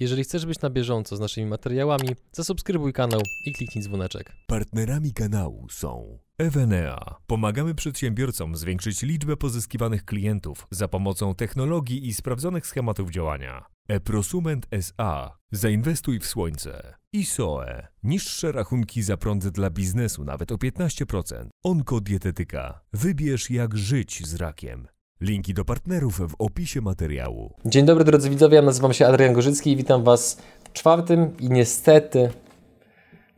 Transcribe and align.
Jeżeli 0.00 0.24
chcesz 0.24 0.46
być 0.46 0.60
na 0.60 0.70
bieżąco 0.70 1.16
z 1.16 1.20
naszymi 1.20 1.46
materiałami, 1.46 2.08
zasubskrybuj 2.32 2.92
kanał 2.92 3.20
i 3.46 3.52
kliknij 3.52 3.84
dzwoneczek. 3.84 4.32
Partnerami 4.46 5.12
kanału 5.12 5.66
są 5.70 6.18
Evenea. 6.38 7.16
Pomagamy 7.26 7.74
przedsiębiorcom 7.74 8.56
zwiększyć 8.56 9.02
liczbę 9.02 9.36
pozyskiwanych 9.36 10.04
klientów 10.04 10.66
za 10.70 10.88
pomocą 10.88 11.34
technologii 11.34 12.08
i 12.08 12.14
sprawdzonych 12.14 12.66
schematów 12.66 13.10
działania. 13.10 13.66
Eprosument 13.88 14.66
SA. 14.70 15.38
Zainwestuj 15.52 16.18
w 16.18 16.26
słońce. 16.26 16.94
ISOE. 17.12 17.86
Niższe 18.02 18.52
rachunki 18.52 19.02
za 19.02 19.16
prąd 19.16 19.48
dla 19.48 19.70
biznesu 19.70 20.24
nawet 20.24 20.52
o 20.52 20.56
15%. 20.56 21.46
Onkodietetyka. 21.64 22.80
Wybierz 22.92 23.50
jak 23.50 23.76
żyć 23.76 24.26
z 24.26 24.34
rakiem. 24.34 24.88
Linki 25.20 25.54
do 25.54 25.64
partnerów 25.64 26.20
w 26.30 26.34
opisie 26.38 26.80
materiału. 26.80 27.50
Dzień 27.64 27.84
dobry 27.86 28.04
drodzy 28.04 28.30
widzowie, 28.30 28.56
ja 28.56 28.62
nazywam 28.62 28.92
się 28.92 29.06
Adrian 29.06 29.32
Gorzycki 29.32 29.72
i 29.72 29.76
witam 29.76 30.04
Was 30.04 30.38
w 30.64 30.72
czwartym 30.72 31.36
i 31.40 31.50
niestety, 31.50 32.30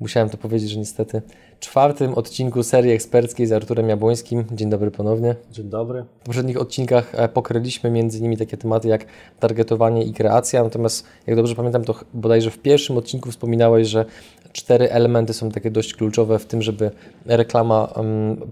musiałem 0.00 0.30
to 0.30 0.37
powiedzieć, 0.37 0.70
że 0.70 0.78
niestety, 0.78 1.23
czwartym 1.60 2.14
odcinku 2.14 2.62
serii 2.62 2.92
eksperckiej 2.92 3.46
z 3.46 3.52
Arturem 3.52 3.88
Jabłońskim. 3.88 4.45
Dzień 4.52 4.70
dobry 4.70 4.90
ponownie. 4.90 5.37
Dzień 5.50 5.70
dobry. 5.70 6.04
W 6.20 6.24
poprzednich 6.24 6.60
odcinkach 6.60 7.14
e, 7.14 7.28
pokryliśmy 7.28 7.90
między 7.90 8.18
innymi 8.18 8.37
takie 8.37 8.56
tematy 8.56 8.88
jak 8.88 9.06
targetowanie 9.40 10.04
i 10.04 10.12
kreacja, 10.12 10.64
natomiast 10.64 11.06
jak 11.26 11.37
dobrze 11.37 11.54
pamiętam, 11.54 11.84
to 11.84 11.95
bodajże 12.14 12.51
w 12.51 12.59
pierwszym 12.59 12.96
odcinku 12.96 13.30
wspominałeś, 13.30 13.88
że 13.88 14.04
cztery 14.52 14.91
elementy 14.91 15.34
są 15.34 15.51
takie 15.51 15.70
dość 15.70 15.95
kluczowe 15.95 16.38
w 16.38 16.47
tym, 16.47 16.62
żeby 16.62 16.91
reklama 17.27 17.88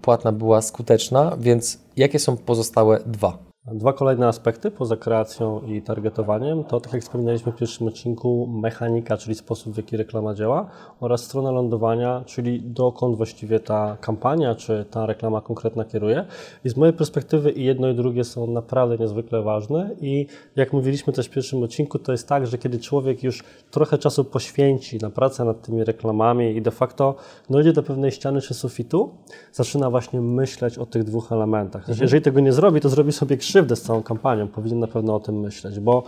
płatna 0.03 0.33
była 0.33 0.63
skuteczna, 0.63 1.37
więc 1.41 1.79
jakie 1.97 2.19
są 2.19 2.37
pozostałe 2.37 3.01
dwa? 3.07 3.50
Dwa 3.67 3.93
kolejne 3.93 4.27
aspekty 4.29 4.71
poza 4.71 4.97
kreacją 4.97 5.61
i 5.61 5.83
targetowaniem 5.83 6.65
to, 6.65 6.81
tak 6.81 6.93
jak 6.93 7.03
wspominaliśmy 7.03 7.53
w 7.53 7.57
pierwszym 7.57 7.87
odcinku, 7.87 8.47
mechanika, 8.47 9.17
czyli 9.17 9.35
sposób, 9.35 9.75
w 9.75 9.77
jaki 9.77 9.97
reklama 9.97 10.35
działa 10.35 10.71
oraz 11.01 11.23
strona 11.23 11.51
lądowania, 11.51 12.23
czyli 12.27 12.63
dokąd 12.63 13.17
właściwie 13.17 13.61
ta 13.61 13.97
kampania 14.01 14.55
czy 14.55 14.85
ta 14.91 15.07
reklama 15.07 15.41
konkretna 15.41 15.85
kieruje. 15.85 16.25
I 16.65 16.69
z 16.69 16.77
mojej 16.77 16.93
perspektywy 16.93 17.51
i 17.51 17.65
jedno 17.65 17.89
i 17.89 17.95
drugie 17.95 18.25
są 18.25 18.47
naprawdę 18.47 18.99
niezwykle 18.99 19.43
ważne 19.43 19.91
i 20.01 20.27
jak 20.57 20.73
mówiliśmy 20.73 21.13
też 21.13 21.27
w 21.27 21.30
pierwszym 21.30 21.63
odcinku, 21.63 21.99
to 21.99 22.13
jest 22.13 22.29
tak, 22.29 22.47
że 22.47 22.59
kiedy 22.59 22.79
człowiek 22.79 23.23
już 23.23 23.45
trochę 23.71 23.99
czasu 23.99 24.24
poświęci 24.24 24.99
na 24.99 25.11
pracę 25.11 25.45
nad 25.45 25.63
tymi 25.63 25.85
reklamami 25.85 26.57
i 26.57 26.63
de 26.63 26.71
facto 26.71 27.15
dojdzie 27.51 27.73
do 27.73 27.83
pewnej 27.83 28.13
ściany 28.13 28.41
czy 28.41 28.55
sufitu, 28.55 29.11
zaczyna 29.52 29.91
właśnie 29.91 30.21
myśleć 30.21 30.79
o 30.79 30.87
tych 30.87 31.05
dwóch 31.05 31.33
elementach. 31.33 31.85
Znaczy, 31.85 32.02
Jeżeli 32.02 32.23
tego 32.23 32.41
nie 32.41 32.52
zrobi, 32.52 32.80
to 32.80 32.89
zrobi 32.89 33.13
sobie 33.13 33.37
krzywdę 33.37 33.49
z 33.52 33.82
całą 33.82 34.02
kampanią. 34.02 34.48
Powinien 34.48 34.79
na 34.79 34.87
pewno 34.87 35.15
o 35.15 35.20
tym 35.20 35.40
myśleć, 35.40 35.80
bo 35.80 36.02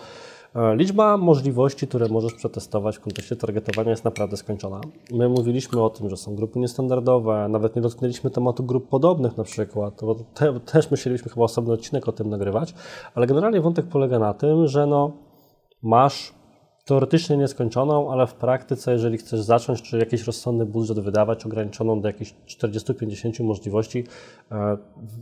e, 0.54 0.76
liczba 0.76 1.16
możliwości, 1.16 1.88
które 1.88 2.08
możesz 2.08 2.34
przetestować 2.34 2.96
w 2.96 3.00
kontekście 3.00 3.36
targetowania 3.36 3.90
jest 3.90 4.04
naprawdę 4.04 4.36
skończona. 4.36 4.80
My 5.10 5.28
mówiliśmy 5.28 5.82
o 5.82 5.90
tym, 5.90 6.10
że 6.10 6.16
są 6.16 6.34
grupy 6.34 6.58
niestandardowe, 6.58 7.48
nawet 7.48 7.76
nie 7.76 7.82
dotknęliśmy 7.82 8.30
tematu 8.30 8.64
grup 8.64 8.88
podobnych 8.88 9.36
na 9.36 9.44
przykład, 9.44 10.00
bo 10.02 10.14
te, 10.14 10.60
też 10.60 10.90
musieliśmy 10.90 11.30
chyba 11.30 11.44
osobny 11.44 11.72
odcinek 11.72 12.08
o 12.08 12.12
tym 12.12 12.30
nagrywać, 12.30 12.74
ale 13.14 13.26
generalnie 13.26 13.60
wątek 13.60 13.86
polega 13.86 14.18
na 14.18 14.34
tym, 14.34 14.66
że 14.66 14.86
no, 14.86 15.12
masz 15.82 16.41
teoretycznie 16.84 17.36
nieskończoną, 17.36 18.12
ale 18.12 18.26
w 18.26 18.34
praktyce, 18.34 18.92
jeżeli 18.92 19.18
chcesz 19.18 19.40
zacząć, 19.40 19.82
czy 19.82 19.98
jakiś 19.98 20.26
rozsądny 20.26 20.66
budżet 20.66 21.00
wydawać, 21.00 21.46
ograniczoną 21.46 22.00
do 22.00 22.08
jakichś 22.08 22.34
40-50 22.46 23.44
możliwości, 23.44 24.04
e, 24.52 24.76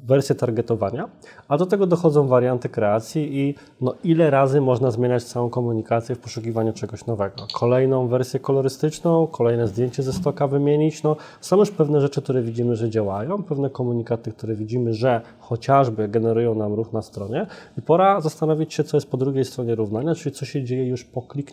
wersję 0.06 0.34
targetowania, 0.34 1.08
a 1.48 1.56
do 1.56 1.66
tego 1.66 1.86
dochodzą 1.86 2.26
warianty 2.26 2.68
kreacji 2.68 3.38
i 3.38 3.54
no, 3.80 3.94
ile 4.04 4.30
razy 4.30 4.60
można 4.60 4.90
zmieniać 4.90 5.24
całą 5.24 5.50
komunikację 5.50 6.14
w 6.14 6.18
poszukiwaniu 6.18 6.72
czegoś 6.72 7.06
nowego. 7.06 7.46
Kolejną 7.54 8.08
wersję 8.08 8.40
kolorystyczną, 8.40 9.26
kolejne 9.26 9.68
zdjęcie 9.68 10.02
ze 10.02 10.12
stoka 10.12 10.46
wymienić, 10.46 11.02
no, 11.02 11.16
są 11.40 11.56
już 11.56 11.70
pewne 11.70 12.00
rzeczy, 12.00 12.22
które 12.22 12.42
widzimy, 12.42 12.76
że 12.76 12.90
działają, 12.90 13.42
pewne 13.42 13.70
komunikaty, 13.70 14.32
które 14.32 14.54
widzimy, 14.54 14.94
że 14.94 15.20
chociażby 15.38 16.08
generują 16.08 16.54
nam 16.54 16.74
ruch 16.74 16.92
na 16.92 17.02
stronie 17.02 17.46
i 17.78 17.82
pora 17.82 18.20
zastanowić 18.20 18.74
się, 18.74 18.84
co 18.84 18.96
jest 18.96 19.10
po 19.10 19.16
drugiej 19.16 19.44
stronie 19.44 19.74
równania, 19.74 20.14
czyli 20.14 20.34
co 20.34 20.44
się 20.44 20.64
dzieje 20.64 20.86
już 20.86 21.04
po 21.04 21.22
kliknięciu. 21.22 21.49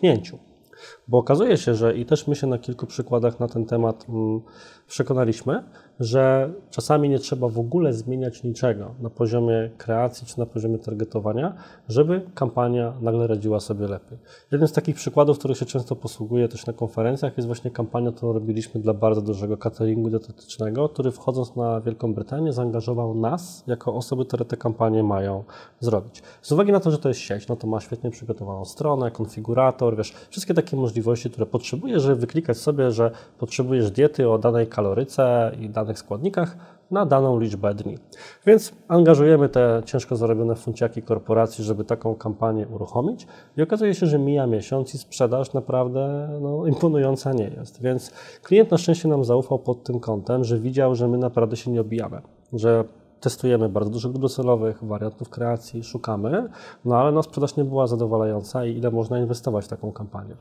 Bo 1.08 1.18
okazuje 1.18 1.56
się, 1.56 1.74
że 1.74 1.96
i 1.96 2.06
też 2.06 2.26
my 2.26 2.36
się 2.36 2.46
na 2.46 2.58
kilku 2.58 2.86
przykładach 2.86 3.40
na 3.40 3.48
ten 3.48 3.66
temat 3.66 4.06
mm, 4.08 4.40
przekonaliśmy, 4.86 5.64
że 6.00 6.52
czasami 6.70 7.08
nie 7.08 7.18
trzeba 7.18 7.48
w 7.48 7.58
ogóle 7.58 7.92
zmieniać 7.92 8.42
niczego 8.42 8.94
na 9.00 9.10
poziomie 9.10 9.70
kreacji 9.78 10.26
czy 10.26 10.38
na 10.38 10.46
poziomie 10.46 10.78
targetowania, 10.78 11.54
żeby 11.88 12.22
kampania 12.34 12.92
nagle 13.00 13.26
radziła 13.26 13.60
sobie 13.60 13.86
lepiej. 13.86 14.18
Jeden 14.52 14.68
z 14.68 14.72
takich 14.72 14.96
przykładów, 14.96 15.38
których 15.38 15.56
się 15.56 15.66
często 15.66 15.96
posługuję 15.96 16.48
też 16.48 16.66
na 16.66 16.72
konferencjach, 16.72 17.36
jest 17.36 17.46
właśnie 17.46 17.70
kampania, 17.70 18.12
którą 18.12 18.32
robiliśmy 18.32 18.80
dla 18.80 18.94
bardzo 18.94 19.22
dużego 19.22 19.56
cateringu 19.56 20.10
dietetycznego, 20.10 20.88
który 20.88 21.10
wchodząc 21.10 21.56
na 21.56 21.80
Wielką 21.80 22.14
Brytanię 22.14 22.52
zaangażował 22.52 23.14
nas 23.14 23.64
jako 23.66 23.94
osoby, 23.94 24.24
które 24.24 24.44
te 24.44 24.56
kampanie 24.56 25.02
mają 25.02 25.44
zrobić. 25.80 26.22
Z 26.42 26.52
uwagi 26.52 26.72
na 26.72 26.80
to, 26.80 26.90
że 26.90 26.98
to 26.98 27.08
jest 27.08 27.20
sieć, 27.20 27.48
no 27.48 27.56
to 27.56 27.66
ma 27.66 27.80
świetnie 27.80 28.10
przygotowaną 28.10 28.64
stronę, 28.64 29.10
konfigurator, 29.10 29.96
wiesz, 29.96 30.14
wszystkie 30.30 30.54
takie 30.54 30.76
możliwości, 30.76 31.30
które 31.30 31.46
potrzebujesz, 31.46 32.02
żeby 32.02 32.16
wyklikać 32.16 32.58
sobie, 32.58 32.90
że 32.90 33.10
potrzebujesz 33.38 33.90
diety 33.90 34.28
o 34.28 34.38
danej 34.38 34.66
kaloryce 34.66 35.52
i 35.60 35.68
danych 35.88 35.98
składnikach 35.98 36.56
na 36.90 37.06
daną 37.06 37.40
liczbę 37.40 37.74
dni. 37.74 37.98
Więc 38.46 38.72
angażujemy 38.88 39.48
te 39.48 39.82
ciężko 39.84 40.16
zarobione 40.16 40.54
funciaki 40.54 41.02
korporacji, 41.02 41.64
żeby 41.64 41.84
taką 41.84 42.14
kampanię 42.14 42.68
uruchomić 42.68 43.26
i 43.56 43.62
okazuje 43.62 43.94
się, 43.94 44.06
że 44.06 44.18
mija 44.18 44.46
miesiąc 44.46 44.94
i 44.94 44.98
sprzedaż 44.98 45.52
naprawdę 45.52 46.28
no, 46.40 46.66
imponująca 46.66 47.32
nie 47.32 47.48
jest. 47.48 47.82
Więc 47.82 48.12
klient 48.42 48.70
na 48.70 48.78
szczęście 48.78 49.08
nam 49.08 49.24
zaufał 49.24 49.58
pod 49.58 49.84
tym 49.84 50.00
kątem, 50.00 50.44
że 50.44 50.58
widział, 50.58 50.94
że 50.94 51.08
my 51.08 51.18
naprawdę 51.18 51.56
się 51.56 51.70
nie 51.70 51.80
obijamy, 51.80 52.20
że 52.52 52.84
testujemy 53.20 53.68
bardzo 53.68 53.90
dużo 53.90 54.08
grup 54.08 54.22
docelowych, 54.22 54.84
wariantów 54.84 55.28
kreacji, 55.28 55.84
szukamy, 55.84 56.48
no 56.84 56.96
ale 56.96 57.12
no, 57.12 57.22
sprzedaż 57.22 57.56
nie 57.56 57.64
była 57.64 57.86
zadowalająca 57.86 58.66
i 58.66 58.76
ile 58.76 58.90
można 58.90 59.18
inwestować 59.18 59.64
w 59.64 59.68
taką 59.68 59.92
kampanię. 59.92 60.36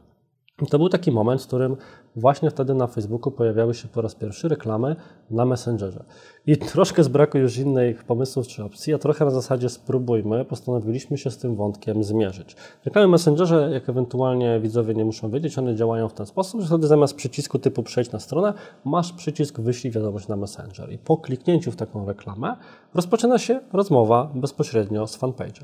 To 0.65 0.77
był 0.77 0.89
taki 0.89 1.11
moment, 1.11 1.41
w 1.43 1.47
którym 1.47 1.77
właśnie 2.15 2.49
wtedy 2.49 2.73
na 2.73 2.87
Facebooku 2.87 3.31
pojawiały 3.31 3.73
się 3.73 3.87
po 3.87 4.01
raz 4.01 4.15
pierwszy 4.15 4.47
reklamy 4.47 4.95
na 5.31 5.45
Messengerze. 5.45 6.03
I 6.47 6.57
troszkę 6.57 7.03
z 7.03 7.07
braku 7.07 7.37
już 7.37 7.57
innych 7.57 8.03
pomysłów 8.03 8.47
czy 8.47 8.63
opcji, 8.63 8.93
a 8.93 8.97
trochę 8.97 9.25
na 9.25 9.31
zasadzie 9.31 9.69
spróbujmy, 9.69 10.45
postanowiliśmy 10.45 11.17
się 11.17 11.31
z 11.31 11.37
tym 11.37 11.55
wątkiem 11.55 12.03
zmierzyć. 12.03 12.55
Reklamy 12.85 13.07
Messengerze, 13.07 13.69
jak 13.73 13.89
ewentualnie 13.89 14.59
widzowie 14.59 14.93
nie 14.93 15.05
muszą 15.05 15.31
wiedzieć, 15.31 15.57
one 15.57 15.75
działają 15.75 16.09
w 16.09 16.13
ten 16.13 16.25
sposób, 16.25 16.61
że 16.61 16.67
wtedy 16.67 16.87
zamiast 16.87 17.15
przycisku 17.15 17.59
typu 17.59 17.83
przejdź 17.83 18.11
na 18.11 18.19
stronę, 18.19 18.53
masz 18.85 19.13
przycisk 19.13 19.59
wyślij 19.59 19.93
wiadomość 19.93 20.27
na 20.27 20.35
Messenger. 20.35 20.91
I 20.91 20.97
po 20.97 21.17
kliknięciu 21.17 21.71
w 21.71 21.75
taką 21.75 22.05
reklamę 22.05 22.57
rozpoczyna 22.93 23.37
się 23.37 23.59
rozmowa 23.73 24.31
bezpośrednio 24.35 25.07
z 25.07 25.19
fanpage'em. 25.19 25.63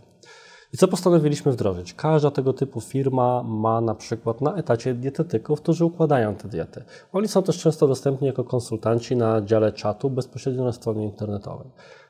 I 0.73 0.77
co 0.77 0.87
postanowiliśmy 0.87 1.51
wdrożyć? 1.51 1.93
Każda 1.93 2.31
tego 2.31 2.53
typu 2.53 2.81
firma 2.81 3.43
ma 3.43 3.81
na 3.81 3.95
przykład 3.95 4.41
na 4.41 4.55
etacie 4.55 4.93
dietetyków, 4.93 5.61
którzy 5.61 5.85
układają 5.85 6.35
te 6.35 6.47
diety. 6.47 6.83
Oni 7.11 7.27
są 7.27 7.43
też 7.43 7.59
często 7.59 7.87
dostępni 7.87 8.27
jako 8.27 8.43
konsultanci 8.43 9.15
na 9.15 9.41
dziale 9.41 9.71
czatu 9.71 10.09
bezpośrednio 10.09 10.63
na 10.63 10.71
stronie 10.71 11.03
internetowej. 11.03 11.67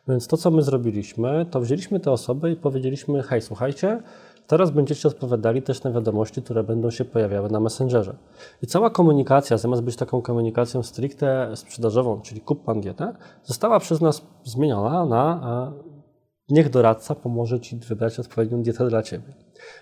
Więc 0.08 0.28
to, 0.28 0.38
co 0.38 0.52
my 0.52 0.62
zrobiliśmy, 0.62 1.46
to 1.52 1.62
wzięliśmy 1.62 2.00
te 2.00 2.12
osoby 2.12 2.52
i 2.52 2.56
powiedzieliśmy: 2.56 3.24
hej, 3.24 3.42
słuchajcie, 3.42 4.02
teraz 4.48 4.72
będziecie 4.72 5.08
odpowiadali 5.08 5.62
też 5.62 5.84
na 5.84 5.92
wiadomości, 5.92 6.42
które 6.42 6.64
będą 6.64 6.92
się 6.92 7.06
pojawiały 7.06 7.50
na 7.50 7.60
Messengerze. 7.60 8.16
I 8.62 8.68
cała 8.68 8.90
komunikacja, 8.90 9.58
zamiast 9.58 9.82
być 9.82 9.96
taką 9.96 10.22
komunikacją 10.22 10.84
stricte 10.84 11.52
sprzedażową, 11.56 12.22
czyli 12.22 12.42
kup 12.42 12.64
pan 12.64 12.82
dietę, 12.82 13.14
została 13.44 13.80
przez 13.80 14.02
nas 14.02 14.22
zmieniona 14.44 15.06
na 15.06 15.42
e, 15.90 15.93
niech 16.50 16.70
doradca 16.70 17.16
pomoże 17.16 17.60
Ci 17.60 17.76
wybrać 17.76 18.20
odpowiednią 18.20 18.62
dietę 18.64 18.90
dla 18.90 19.04
Ciebie. 19.04 19.34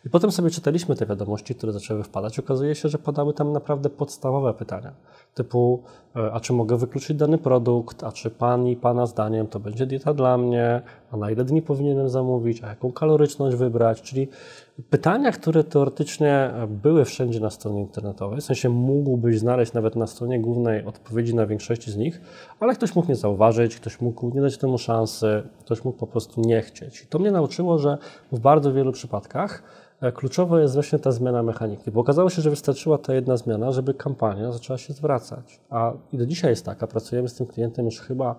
I 0.06 0.10
potem 0.10 0.32
sobie 0.32 0.50
czytaliśmy 0.50 0.96
te 0.96 1.06
wiadomości, 1.06 1.56
które 1.56 1.74
zaczęły 1.74 2.04
wpadać. 2.04 2.40
Okazuje 2.40 2.76
się, 2.76 2.90
że 2.90 2.98
padały 2.98 3.34
tam 3.34 3.52
naprawdę 3.52 3.90
podstawowe 3.90 4.54
pytania, 4.54 4.92
typu 5.34 5.84
a 6.34 6.40
czy 6.40 6.54
mogę 6.54 6.78
wykluczyć 6.78 7.18
dany 7.18 7.38
produkt, 7.38 8.04
a 8.04 8.12
czy 8.12 8.30
Pani, 8.30 8.76
Pana 8.76 9.06
zdaniem 9.06 9.48
to 9.48 9.60
będzie 9.60 9.86
dieta 9.86 10.14
dla 10.14 10.38
mnie, 10.38 10.82
a 11.12 11.18
na 11.18 11.32
ile 11.32 11.46
dni 11.46 11.62
powinienem 11.62 12.10
zamówić, 12.10 12.64
a 12.64 12.68
jaką 12.68 12.92
kaloryczność 12.92 13.56
wybrać, 13.56 14.02
czyli 14.02 14.28
pytania, 14.90 15.32
które 15.32 15.64
teoretycznie 15.64 16.54
były 16.68 17.06
wszędzie 17.06 17.40
na 17.40 17.50
stronie 17.50 17.82
internetowej, 17.82 18.42
w 18.42 18.44
sensie 18.44 18.70
mógłbyś 18.70 19.40
znaleźć 19.40 19.74
nawet 19.74 19.96
na 19.96 20.08
stronie 20.08 20.40
głównej 20.40 20.86
odpowiedzi 20.86 21.36
na 21.36 21.46
większości 21.46 21.92
z 21.92 21.98
nich, 21.98 22.22
ale 22.60 22.76
ktoś 22.76 22.96
mógł 22.96 23.08
nie 23.08 23.16
zauważyć, 23.16 23.76
ktoś 23.76 24.02
mógł 24.02 24.36
nie 24.36 24.42
dać 24.42 24.58
temu 24.58 24.78
szansy, 24.78 25.44
ktoś 25.60 25.84
mógł 25.84 25.98
po 25.98 26.08
prostu 26.08 26.42
nie 26.42 26.62
chcieć. 26.62 27.02
I 27.04 27.08
to 27.08 27.20
mnie 27.20 27.32
nauczyło, 27.32 27.78
że 27.78 27.98
w 28.32 28.40
bardzo 28.40 28.74
wielu 28.74 28.92
przypadkach 28.92 29.64
kluczowa 30.14 30.62
jest 30.62 30.74
właśnie 30.74 31.00
ta 31.00 31.12
zmiana 31.12 31.44
mechaniki, 31.44 31.92
bo 31.92 32.02
okazało 32.02 32.30
się, 32.30 32.42
że 32.42 32.50
wystarczyła 32.50 32.98
ta 32.98 33.14
jedna 33.14 33.38
zmiana, 33.38 33.72
żeby 33.72 33.94
kampania 33.94 34.52
zaczęła 34.52 34.78
się 34.78 34.94
zwracać. 34.94 35.62
A 35.70 35.94
i 36.14 36.18
do 36.18 36.26
dzisiaj 36.26 36.50
jest 36.50 36.66
taka, 36.66 36.88
pracujemy 36.88 37.30
z 37.30 37.36
tym 37.36 37.48
klientem 37.48 37.86
już 37.86 38.00
chyba 38.00 38.36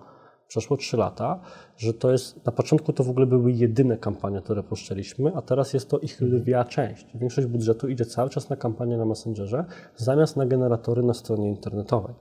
przeszło 0.47 0.77
3 0.77 0.97
lata, 0.97 1.39
że 1.77 1.93
to 1.93 2.11
jest, 2.11 2.45
na 2.45 2.51
początku 2.51 2.93
to 2.93 3.03
w 3.03 3.09
ogóle 3.09 3.25
były 3.25 3.51
jedyne 3.51 3.97
kampanie, 3.97 4.41
które 4.41 4.63
puszczaliśmy, 4.63 5.31
a 5.35 5.41
teraz 5.41 5.73
jest 5.73 5.89
to 5.89 5.99
ich 5.99 6.21
lwia 6.21 6.65
część. 6.65 7.07
Większość 7.15 7.47
budżetu 7.47 7.87
idzie 7.87 8.05
cały 8.05 8.29
czas 8.29 8.49
na 8.49 8.55
kampanię 8.55 8.97
na 8.97 9.05
Messengerze, 9.05 9.65
zamiast 9.95 10.37
na 10.37 10.45
generatory 10.45 11.03
na 11.03 11.13
stronie 11.13 11.49
internetowej. 11.49 12.15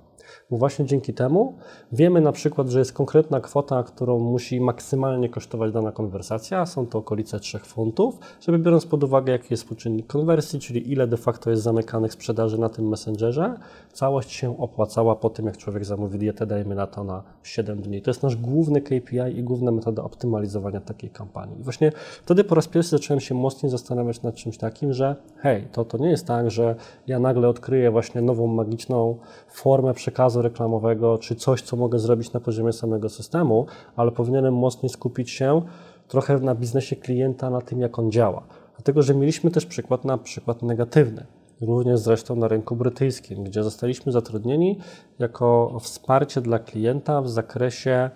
Bo 0.53 0.59
właśnie 0.59 0.85
dzięki 0.85 1.15
temu 1.15 1.55
wiemy 1.93 2.21
na 2.21 2.33
przykład, 2.33 2.69
że 2.69 2.79
jest 2.79 2.93
konkretna 2.93 3.41
kwota, 3.41 3.83
którą 3.83 4.19
musi 4.19 4.61
maksymalnie 4.61 5.29
kosztować 5.29 5.73
dana 5.73 5.93
konwersacja, 5.93 6.67
są 6.67 6.87
to 6.87 6.99
okolice 6.99 7.41
3 7.41 7.59
funtów, 7.59 8.19
żeby 8.41 8.59
biorąc 8.59 8.87
pod 8.87 9.05
uwagę, 9.05 9.33
jaki 9.33 9.47
jest 9.51 9.63
współczynnik 9.63 10.07
konwersji, 10.07 10.61
czyli 10.61 10.93
ile 10.93 11.07
de 11.07 11.17
facto 11.17 11.51
jest 11.51 11.63
zamykanych 11.63 12.13
sprzedaży 12.13 12.59
na 12.59 12.69
tym 12.69 12.89
Messengerze, 12.89 13.55
całość 13.93 14.33
się 14.33 14.59
opłacała 14.59 15.17
po 15.17 15.31
tym, 15.31 15.47
jak 15.47 15.57
człowiek 15.57 15.85
zamówi 15.85 16.19
dietę, 16.19 16.47
dajmy 16.47 16.75
na 16.75 16.87
to 16.87 17.05
na 17.05 17.23
7 17.43 17.83
dni. 17.83 18.03
To 18.03 18.11
jest 18.11 18.23
nasz 18.23 18.37
główny 18.37 18.81
KPI 18.81 19.39
i 19.39 19.43
główna 19.43 19.71
metoda 19.71 20.03
optymalizowania 20.03 20.81
takiej 20.81 21.11
kampanii. 21.11 21.61
I 21.61 21.63
właśnie 21.63 21.93
wtedy 22.23 22.45
po 22.45 22.55
raz 22.55 22.69
pierwszy 22.69 22.91
zacząłem 22.91 23.21
się 23.21 23.35
mocniej 23.35 23.71
zastanawiać 23.71 24.23
nad 24.23 24.35
czymś 24.35 24.59
takim, 24.59 24.93
że 24.93 25.17
hej, 25.37 25.69
to, 25.73 25.85
to 25.85 25.99
nie 25.99 26.11
jest 26.11 26.27
tak, 26.27 26.51
że 26.51 26.75
ja 27.07 27.19
nagle 27.19 27.49
odkryję 27.49 27.91
właśnie 27.91 28.23
nową 28.23 28.47
magiczną 28.47 29.17
formę 29.49 29.95
przekazu 29.95 30.42
reklamowego, 30.43 31.19
czy 31.19 31.35
coś, 31.35 31.63
co 31.63 31.77
mogę 31.77 31.99
zrobić 31.99 32.33
na 32.33 32.41
poziomie 32.41 32.73
samego 32.73 33.09
systemu, 33.09 33.67
ale 33.97 34.11
powinienem 34.11 34.55
mocniej 34.55 34.91
skupić 34.91 35.31
się 35.31 35.63
trochę 36.09 36.39
na 36.39 36.55
biznesie 36.55 36.97
klienta, 36.97 37.51
na 37.51 37.61
tym, 37.61 37.81
jak 37.81 37.99
on 37.99 38.11
działa. 38.11 38.43
Dlatego, 38.77 39.03
że 39.03 39.15
mieliśmy 39.15 39.51
też 39.51 39.67
przykład 39.67 40.05
na 40.05 40.19
przykład 40.19 40.63
negatywny. 40.63 41.27
Również 41.61 42.01
zresztą 42.01 42.37
na 42.37 42.49
rynku 42.49 42.77
brytyjskim, 42.77 43.45
gdzie 43.45 43.63
zostaliśmy 43.63 44.13
zatrudnieni 44.13 44.79
jako 45.19 45.79
wsparcie 45.81 46.41
dla 46.41 46.59
klienta 46.59 47.23
w 47.23 47.29
zakresie 47.29 48.11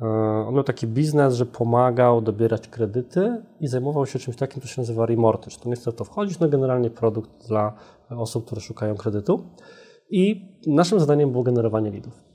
e, 0.00 0.06
on 0.48 0.54
miał 0.54 0.64
taki 0.64 0.86
biznes, 0.86 1.34
że 1.34 1.46
pomagał 1.46 2.20
dobierać 2.20 2.68
kredyty 2.68 3.42
i 3.60 3.68
zajmował 3.68 4.06
się 4.06 4.18
czymś 4.18 4.36
takim, 4.36 4.62
co 4.62 4.68
się 4.68 4.80
nazywa 4.80 5.06
remortgage. 5.06 5.56
To 5.56 5.68
nie 5.68 5.76
chce 5.76 5.92
to 5.92 6.04
wchodzić, 6.04 6.38
no 6.38 6.48
generalnie 6.48 6.90
produkt 6.90 7.48
dla 7.48 7.72
osób, 8.10 8.46
które 8.46 8.60
szukają 8.60 8.96
kredytu. 8.96 9.42
I 10.10 10.48
naszym 10.66 11.00
zadaniem 11.00 11.30
było 11.32 11.44
generowanie 11.44 11.90
lidów. 11.90 12.28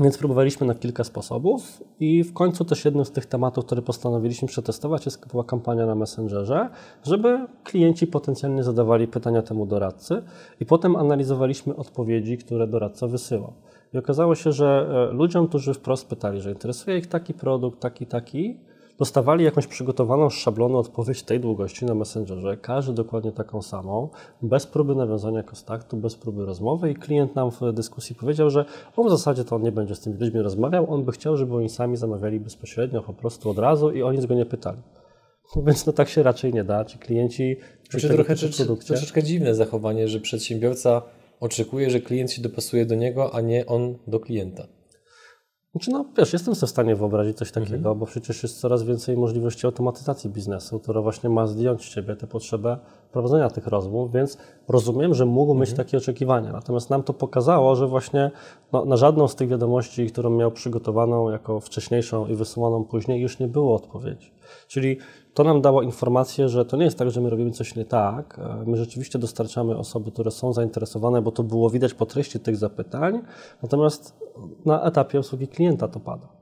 Więc 0.00 0.18
próbowaliśmy 0.18 0.66
na 0.66 0.74
kilka 0.74 1.04
sposobów 1.04 1.82
i 2.00 2.24
w 2.24 2.32
końcu 2.32 2.64
też 2.64 2.84
jednym 2.84 3.04
z 3.04 3.10
tych 3.10 3.26
tematów, 3.26 3.64
który 3.64 3.82
postanowiliśmy 3.82 4.48
przetestować, 4.48 5.06
jest, 5.06 5.28
była 5.28 5.44
kampania 5.44 5.86
na 5.86 5.94
Messengerze, 5.94 6.68
żeby 7.04 7.46
klienci 7.64 8.06
potencjalnie 8.06 8.62
zadawali 8.62 9.08
pytania 9.08 9.42
temu 9.42 9.66
doradcy 9.66 10.22
i 10.60 10.66
potem 10.66 10.96
analizowaliśmy 10.96 11.76
odpowiedzi, 11.76 12.38
które 12.38 12.66
doradca 12.66 13.06
wysyłał. 13.06 13.52
I 13.94 13.98
okazało 13.98 14.34
się, 14.34 14.52
że 14.52 14.88
e, 15.10 15.14
ludziom, 15.14 15.48
którzy 15.48 15.74
wprost 15.74 16.08
pytali, 16.08 16.40
że 16.40 16.50
interesuje 16.50 16.98
ich 16.98 17.06
taki 17.06 17.34
produkt, 17.34 17.80
taki, 17.80 18.06
taki, 18.06 18.60
dostawali 18.98 19.44
jakąś 19.44 19.66
przygotowaną 19.66 20.30
z 20.30 20.34
szablonu 20.34 20.78
odpowiedź 20.78 21.22
tej 21.22 21.40
długości 21.40 21.84
na 21.84 21.94
Messengerze, 21.94 22.56
każdy 22.56 22.92
dokładnie 22.92 23.32
taką 23.32 23.62
samą, 23.62 24.08
bez 24.42 24.66
próby 24.66 24.94
nawiązania 24.94 25.42
kontaktu, 25.42 25.96
bez 25.96 26.16
próby 26.16 26.46
rozmowy 26.46 26.90
i 26.90 26.94
klient 26.94 27.34
nam 27.34 27.50
w 27.50 27.72
dyskusji 27.72 28.14
powiedział, 28.14 28.50
że 28.50 28.64
on 28.96 29.06
w 29.06 29.10
zasadzie 29.10 29.44
to 29.44 29.56
on 29.56 29.62
nie 29.62 29.72
będzie 29.72 29.94
z 29.94 30.00
tymi 30.00 30.16
ludźmi 30.16 30.40
rozmawiał, 30.40 30.94
on 30.94 31.04
by 31.04 31.12
chciał, 31.12 31.36
żeby 31.36 31.56
oni 31.56 31.68
sami 31.68 31.96
zamawiali 31.96 32.40
bezpośrednio, 32.40 33.02
po 33.02 33.12
prostu 33.12 33.50
od 33.50 33.58
razu 33.58 33.90
i 33.90 34.02
o 34.02 34.12
nic 34.12 34.26
go 34.26 34.34
nie 34.34 34.46
pytali. 34.46 34.78
No 35.56 35.62
więc 35.66 35.86
no 35.86 35.92
tak 35.92 36.08
się 36.08 36.22
raczej 36.22 36.54
nie 36.54 36.64
da. 36.64 36.84
Ci 36.84 36.98
klienci 36.98 37.56
znaczy, 37.90 38.08
trochę 38.08 38.34
produkcie... 38.56 38.86
troszeczkę 38.86 39.22
dziwne 39.22 39.54
zachowanie, 39.54 40.08
że 40.08 40.20
przedsiębiorca 40.20 41.02
oczekuje, 41.40 41.90
że 41.90 42.00
klient 42.00 42.32
się 42.32 42.42
dopasuje 42.42 42.86
do 42.86 42.94
niego, 42.94 43.34
a 43.34 43.40
nie 43.40 43.66
on 43.66 43.98
do 44.06 44.20
klienta. 44.20 44.77
Znaczy, 45.72 45.90
no 45.90 46.04
wiesz, 46.18 46.32
jestem 46.32 46.54
sobie 46.54 46.68
w 46.68 46.70
stanie 46.70 46.96
wyobrazić 46.96 47.36
coś 47.36 47.52
takiego, 47.52 47.76
mhm. 47.76 47.98
bo 47.98 48.06
przecież 48.06 48.42
jest 48.42 48.60
coraz 48.60 48.82
więcej 48.82 49.16
możliwości 49.16 49.66
automatyzacji 49.66 50.30
biznesu, 50.30 50.80
która 50.80 51.00
właśnie 51.00 51.30
ma 51.30 51.46
zdjąć 51.46 51.84
z 51.84 51.94
ciebie 51.94 52.16
tę 52.16 52.26
potrzebę 52.26 52.78
prowadzenia 53.12 53.50
tych 53.50 53.66
rozmów, 53.66 54.12
więc 54.12 54.38
rozumiem, 54.68 55.14
że 55.14 55.26
mógł 55.26 55.52
mhm. 55.52 55.60
mieć 55.60 55.76
takie 55.76 55.96
oczekiwania. 55.96 56.52
Natomiast 56.52 56.90
nam 56.90 57.02
to 57.02 57.12
pokazało, 57.12 57.76
że 57.76 57.86
właśnie 57.86 58.30
no, 58.72 58.84
na 58.84 58.96
żadną 58.96 59.28
z 59.28 59.34
tych 59.34 59.48
wiadomości, 59.48 60.06
którą 60.06 60.30
miał 60.30 60.50
przygotowaną 60.50 61.30
jako 61.30 61.60
wcześniejszą 61.60 62.26
i 62.26 62.34
wysyłaną 62.34 62.84
później, 62.84 63.20
już 63.20 63.38
nie 63.38 63.48
było 63.48 63.74
odpowiedzi. 63.74 64.32
Czyli 64.68 64.96
to 65.34 65.44
nam 65.44 65.60
dało 65.62 65.82
informację, 65.82 66.48
że 66.48 66.64
to 66.64 66.76
nie 66.76 66.84
jest 66.84 66.98
tak, 66.98 67.10
że 67.10 67.20
my 67.20 67.30
robimy 67.30 67.50
coś 67.50 67.76
nie 67.76 67.84
tak. 67.84 68.40
My 68.66 68.76
rzeczywiście 68.76 69.18
dostarczamy 69.18 69.76
osoby, 69.76 70.10
które 70.10 70.30
są 70.30 70.52
zainteresowane, 70.52 71.22
bo 71.22 71.30
to 71.30 71.42
było 71.42 71.70
widać 71.70 71.94
po 71.94 72.06
treści 72.06 72.40
tych 72.40 72.56
zapytań, 72.56 73.20
natomiast 73.62 74.16
na 74.64 74.82
etapie 74.82 75.18
obsługi 75.18 75.48
klienta 75.48 75.88
to 75.88 76.00
pada 76.00 76.37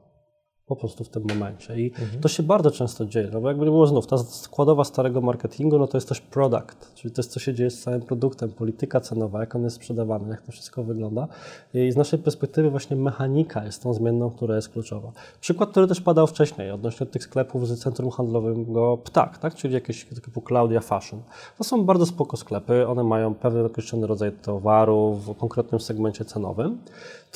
po 0.66 0.76
prostu 0.76 1.04
w 1.04 1.08
tym 1.08 1.22
momencie. 1.28 1.80
I 1.80 1.86
mhm. 1.86 2.20
to 2.20 2.28
się 2.28 2.42
bardzo 2.42 2.70
często 2.70 3.06
dzieje, 3.06 3.30
no 3.32 3.40
bo 3.40 3.48
jakby 3.48 3.64
było 3.64 3.86
znów, 3.86 4.06
ta 4.06 4.18
składowa 4.18 4.84
starego 4.84 5.20
marketingu, 5.20 5.78
no 5.78 5.86
to 5.86 5.96
jest 5.96 6.08
też 6.08 6.20
product, 6.20 6.94
czyli 6.94 7.14
to 7.14 7.20
jest 7.20 7.30
co 7.30 7.40
się 7.40 7.54
dzieje 7.54 7.70
z 7.70 7.82
całym 7.82 8.00
produktem, 8.02 8.50
polityka 8.50 9.00
cenowa, 9.00 9.40
jak 9.40 9.54
on 9.54 9.64
jest 9.64 9.76
sprzedawany, 9.76 10.28
jak 10.28 10.42
to 10.42 10.52
wszystko 10.52 10.84
wygląda. 10.84 11.28
I 11.74 11.92
z 11.92 11.96
naszej 11.96 12.18
perspektywy 12.18 12.70
właśnie 12.70 12.96
mechanika 12.96 13.64
jest 13.64 13.82
tą 13.82 13.94
zmienną, 13.94 14.30
która 14.30 14.56
jest 14.56 14.68
kluczowa. 14.68 15.12
Przykład, 15.40 15.70
który 15.70 15.86
też 15.86 16.00
padał 16.00 16.26
wcześniej, 16.26 16.70
odnośnie 16.70 17.06
tych 17.06 17.24
sklepów 17.24 17.68
z 17.68 17.82
centrum 17.82 18.10
handlowego 18.10 18.96
Ptak, 18.96 19.38
tak? 19.38 19.54
czyli 19.54 19.74
jakieś 19.74 20.04
typu 20.04 20.42
Claudia 20.48 20.80
Fashion. 20.80 21.22
To 21.58 21.64
są 21.64 21.84
bardzo 21.84 22.06
spoko 22.06 22.36
sklepy, 22.36 22.86
one 22.86 23.04
mają 23.04 23.34
pewien 23.34 23.66
określony 23.66 24.06
rodzaj 24.06 24.32
towaru 24.32 25.14
w 25.14 25.34
konkretnym 25.34 25.80
segmencie 25.80 26.24
cenowym, 26.24 26.78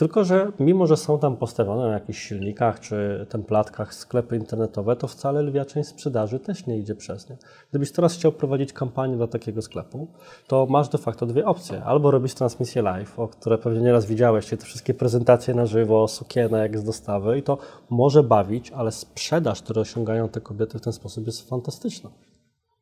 tylko 0.00 0.24
że 0.24 0.52
mimo, 0.60 0.86
że 0.86 0.96
są 0.96 1.18
tam 1.18 1.36
postawione 1.36 1.86
na 1.86 1.92
jakichś 1.92 2.18
silnikach 2.18 2.80
czy 2.80 3.26
templatkach 3.28 3.94
sklepy 3.94 4.36
internetowe, 4.36 4.96
to 4.96 5.06
wcale 5.08 5.42
lwia 5.42 5.64
część 5.64 5.88
sprzedaży 5.88 6.38
też 6.38 6.66
nie 6.66 6.78
idzie 6.78 6.94
przez 6.94 7.30
nie. 7.30 7.36
Gdybyś 7.70 7.92
teraz 7.92 8.14
chciał 8.14 8.32
prowadzić 8.32 8.72
kampanię 8.72 9.16
dla 9.16 9.26
takiego 9.26 9.62
sklepu, 9.62 10.08
to 10.46 10.66
masz 10.70 10.88
de 10.88 10.98
facto 10.98 11.26
dwie 11.26 11.46
opcje. 11.46 11.84
Albo 11.84 12.10
robisz 12.10 12.34
transmisję 12.34 12.82
live, 12.82 13.18
o 13.18 13.28
które 13.28 13.58
pewnie 13.58 13.80
nieraz 13.80 14.06
widziałeś, 14.06 14.46
te 14.46 14.56
wszystkie 14.56 14.94
prezentacje 14.94 15.54
na 15.54 15.66
żywo, 15.66 16.08
sukienek 16.08 16.78
z 16.78 16.84
dostawy 16.84 17.38
i 17.38 17.42
to 17.42 17.58
może 17.90 18.22
bawić, 18.22 18.70
ale 18.70 18.92
sprzedaż, 18.92 19.62
które 19.62 19.80
osiągają 19.80 20.28
te 20.28 20.40
kobiety 20.40 20.78
w 20.78 20.82
ten 20.82 20.92
sposób 20.92 21.26
jest 21.26 21.48
fantastyczna. 21.48 22.10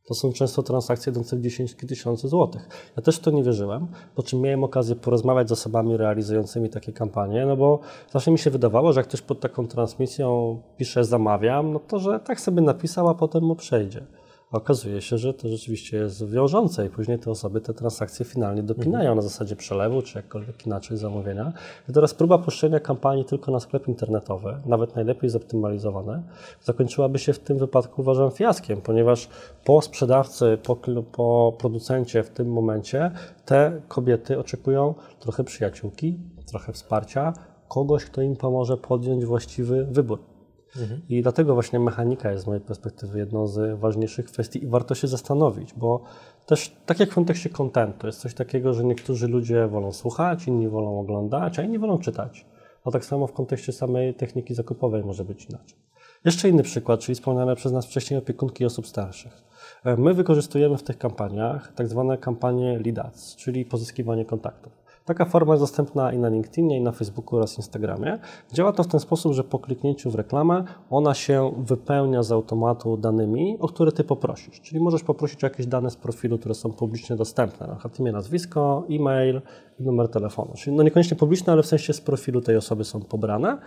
To 0.09 0.15
są 0.15 0.33
często 0.33 0.63
transakcje 0.63 1.11
idące 1.11 1.37
w 1.37 1.41
dziesiątki 1.41 1.87
tysięcy 1.87 2.29
złotych. 2.29 2.69
Ja 2.97 3.03
też 3.03 3.17
w 3.17 3.21
to 3.21 3.31
nie 3.31 3.43
wierzyłem, 3.43 3.87
po 4.15 4.23
czym 4.23 4.41
miałem 4.41 4.65
okazję 4.65 4.97
porozmawiać 4.97 5.49
z 5.49 5.53
osobami 5.53 5.97
realizującymi 5.97 6.69
takie 6.69 6.93
kampanie, 6.93 7.47
no 7.47 7.57
bo 7.57 7.81
zawsze 8.11 8.31
mi 8.31 8.39
się 8.39 8.51
wydawało, 8.51 8.93
że 8.93 9.01
jak 9.01 9.09
ktoś 9.09 9.23
pod 9.23 9.41
taką 9.41 9.67
transmisją 9.67 10.61
pisze 10.77 11.05
zamawiam, 11.05 11.73
no 11.73 11.79
to 11.79 11.99
że 11.99 12.21
tak 12.21 12.41
sobie 12.41 12.63
napisał, 12.63 13.09
a 13.09 13.15
potem 13.15 13.45
mu 13.45 13.57
przejdzie 13.57 14.07
okazuje 14.53 15.01
się, 15.01 15.19
że 15.19 15.35
to 15.35 15.49
rzeczywiście 15.49 15.97
jest 15.97 16.31
wiążące 16.31 16.87
i 16.87 16.91
później 16.91 17.19
te 17.19 17.31
osoby 17.31 17.61
te 17.61 17.75
transakcje 17.75 18.25
finalnie 18.25 18.63
dopinają 18.63 18.99
mhm. 18.99 19.17
na 19.17 19.23
zasadzie 19.23 19.57
przelewu 19.57 20.03
czy 20.03 20.19
jakkolwiek 20.19 20.67
inaczej 20.67 20.97
zamówienia. 20.97 21.53
I 21.89 21.93
teraz 21.93 22.15
próba 22.15 22.39
puszczenia 22.39 22.81
kampanii 22.81 23.25
tylko 23.25 23.53
na 23.53 23.61
sklep 23.61 23.89
internetowy, 23.89 24.61
nawet 24.67 24.95
najlepiej 24.97 25.31
zoptymalizowane, 25.31 26.23
zakończyłaby 26.63 27.19
się 27.19 27.33
w 27.33 27.39
tym 27.39 27.59
wypadku 27.59 28.01
uważam 28.01 28.31
fiaskiem, 28.31 28.81
ponieważ 28.81 29.29
po 29.65 29.83
sprzedawcy, 29.83 30.59
po, 30.63 30.77
po 31.13 31.57
producencie 31.59 32.23
w 32.23 32.31
tym 32.31 32.53
momencie 32.53 33.11
te 33.45 33.81
kobiety 33.89 34.39
oczekują 34.39 34.95
trochę 35.21 35.45
przyjaciółki, 35.45 36.19
trochę 36.47 36.73
wsparcia, 36.73 37.33
kogoś, 37.69 38.05
kto 38.05 38.23
im 38.23 38.37
pomoże 38.37 38.77
podjąć 38.77 39.25
właściwy 39.25 39.85
wybór. 39.91 40.38
Mhm. 40.77 41.01
I 41.09 41.23
dlatego 41.23 41.55
właśnie 41.55 41.81
mechanika 41.81 42.31
jest 42.31 42.45
z 42.45 42.47
mojej 42.47 42.61
perspektywy 42.61 43.19
jedną 43.19 43.47
z 43.47 43.81
ważniejszych 43.81 44.27
kwestii 44.27 44.65
i 44.65 44.67
warto 44.67 44.95
się 44.95 45.07
zastanowić, 45.07 45.75
bo 45.75 46.03
też 46.47 46.77
tak 46.87 47.01
jak 47.01 47.11
w 47.11 47.15
kontekście 47.15 47.51
kontentu, 47.51 48.07
jest 48.07 48.21
coś 48.21 48.35
takiego, 48.35 48.75
że 48.75 48.85
niektórzy 48.85 49.29
ludzie 49.29 49.69
wolą 49.69 49.93
słuchać, 49.93 50.47
inni 50.47 50.69
wolą 50.69 51.01
oglądać, 51.01 51.59
a 51.59 51.63
inni 51.63 51.79
wolą 51.79 51.99
czytać. 51.99 52.47
A 52.85 52.91
tak 52.91 53.05
samo 53.05 53.27
w 53.27 53.33
kontekście 53.33 53.73
samej 53.73 54.15
techniki 54.15 54.55
zakupowej 54.55 55.05
może 55.05 55.25
być 55.25 55.45
inaczej. 55.45 55.79
Jeszcze 56.25 56.49
inny 56.49 56.63
przykład, 56.63 57.01
czyli 57.01 57.15
wspomniane 57.15 57.57
przez 57.57 57.73
nas 57.73 57.87
wcześniej 57.87 58.19
opiekunki 58.19 58.65
osób 58.65 58.87
starszych. 58.87 59.43
E, 59.85 59.97
my 59.97 60.15
wykorzystujemy 60.15 60.77
w 60.77 60.83
tych 60.83 60.99
kampaniach 60.99 61.73
tak 61.75 61.89
zwane 61.89 62.19
kampanie 62.19 62.79
lead 62.79 62.99
ads, 62.99 63.37
czyli 63.37 63.65
pozyskiwanie 63.65 64.25
kontaktów. 64.25 64.73
Taka 65.09 65.25
forma 65.25 65.53
jest 65.53 65.63
dostępna 65.63 66.13
i 66.13 66.19
na 66.19 66.29
LinkedInie, 66.29 66.77
i 66.77 66.81
na 66.81 66.93
Facebooku 66.93 67.37
oraz 67.39 67.57
Instagramie. 67.57 68.19
Działa 68.53 68.73
to 68.73 68.83
w 68.83 68.87
ten 68.87 69.01
sposób, 69.01 69.33
że 69.33 69.45
po 69.45 69.59
kliknięciu 69.59 70.11
w 70.11 70.15
reklamę 70.15 70.65
ona 70.91 71.15
się 71.15 71.53
wypełnia 71.59 72.23
z 72.23 72.33
automatu 72.33 72.97
danymi, 72.97 73.57
o 73.61 73.69
które 73.69 73.93
Ty 73.93 74.05
poprosisz. 74.05 74.61
Czyli 74.61 74.81
możesz 74.81 75.03
poprosić 75.03 75.45
o 75.45 75.47
jakieś 75.47 75.67
dane 75.67 75.91
z 75.91 75.97
profilu, 75.97 76.39
które 76.39 76.55
są 76.55 76.73
publicznie 76.73 77.17
dostępne, 77.17 77.67
na 77.67 77.75
przykład 77.75 78.01
imię, 78.01 78.13
nazwisko, 78.13 78.85
e-mail 78.91 79.41
numer 79.81 80.09
telefonu. 80.09 80.53
Czyli 80.57 80.77
no 80.77 80.83
niekoniecznie 80.83 81.17
publiczne, 81.17 81.53
ale 81.53 81.63
w 81.63 81.67
sensie 81.67 81.93
z 81.93 82.01
profilu 82.01 82.41
tej 82.41 82.57
osoby 82.57 82.85
są 82.85 83.01
pobrane 83.01 83.59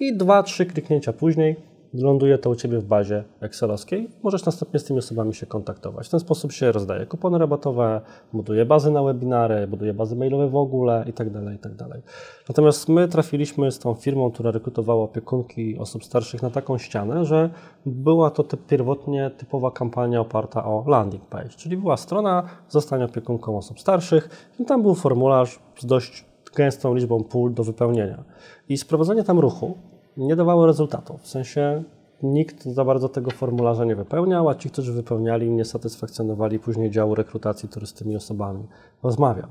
i 0.00 0.16
dwa, 0.16 0.42
trzy 0.42 0.66
kliknięcia 0.66 1.12
później 1.12 1.56
ląduje 1.94 2.38
to 2.38 2.50
u 2.50 2.54
Ciebie 2.54 2.78
w 2.78 2.84
bazie 2.84 3.24
excelowskiej, 3.40 4.10
możesz 4.22 4.44
następnie 4.44 4.80
z 4.80 4.84
tymi 4.84 4.98
osobami 4.98 5.34
się 5.34 5.46
kontaktować. 5.46 6.06
W 6.06 6.10
ten 6.10 6.20
sposób 6.20 6.52
się 6.52 6.72
rozdaje 6.72 7.06
kupony 7.06 7.38
rabatowe, 7.38 8.00
buduje 8.32 8.64
bazy 8.64 8.90
na 8.90 9.02
webinary, 9.02 9.66
buduje 9.66 9.94
bazy 9.94 10.16
mailowe 10.16 10.48
w 10.48 10.56
ogóle 10.56 11.04
itd., 11.06 11.44
tak 11.44 11.52
itd. 11.52 11.84
Tak 11.90 12.00
Natomiast 12.48 12.88
my 12.88 13.08
trafiliśmy 13.08 13.72
z 13.72 13.78
tą 13.78 13.94
firmą, 13.94 14.30
która 14.30 14.50
rekrutowała 14.50 15.04
opiekunki 15.04 15.78
osób 15.78 16.04
starszych 16.04 16.42
na 16.42 16.50
taką 16.50 16.78
ścianę, 16.78 17.24
że 17.24 17.50
była 17.86 18.30
to 18.30 18.44
typ, 18.44 18.66
pierwotnie 18.66 19.30
typowa 19.30 19.70
kampania 19.70 20.20
oparta 20.20 20.64
o 20.64 20.84
landing 20.86 21.24
page, 21.24 21.48
czyli 21.48 21.76
była 21.76 21.96
strona 21.96 22.42
zostań 22.68 23.02
opiekunką 23.02 23.58
osób 23.58 23.80
starszych 23.80 24.52
i 24.58 24.64
tam 24.64 24.82
był 24.82 24.94
formularz 24.94 25.58
z 25.78 25.86
dość 25.86 26.24
gęstą 26.56 26.94
liczbą 26.94 27.24
pól 27.24 27.54
do 27.54 27.64
wypełnienia. 27.64 28.24
I 28.68 28.76
sprowadzenie 28.76 29.24
tam 29.24 29.38
ruchu 29.38 29.78
nie 30.16 30.36
dawało 30.36 30.66
rezultatów. 30.66 31.22
W 31.22 31.28
sensie 31.28 31.84
nikt 32.22 32.64
za 32.64 32.84
bardzo 32.84 33.08
tego 33.08 33.30
formularza 33.30 33.84
nie 33.84 33.96
wypełniał, 33.96 34.48
a 34.48 34.54
ci, 34.54 34.70
którzy 34.70 34.92
wypełniali, 34.92 35.50
nie 35.50 35.64
satysfakcjonowali 35.64 36.58
później 36.58 36.90
działu 36.90 37.14
rekrutacji, 37.14 37.68
który 37.68 37.86
z 37.86 37.94
tymi 37.94 38.16
osobami 38.16 38.66
rozmawiał. 39.02 39.48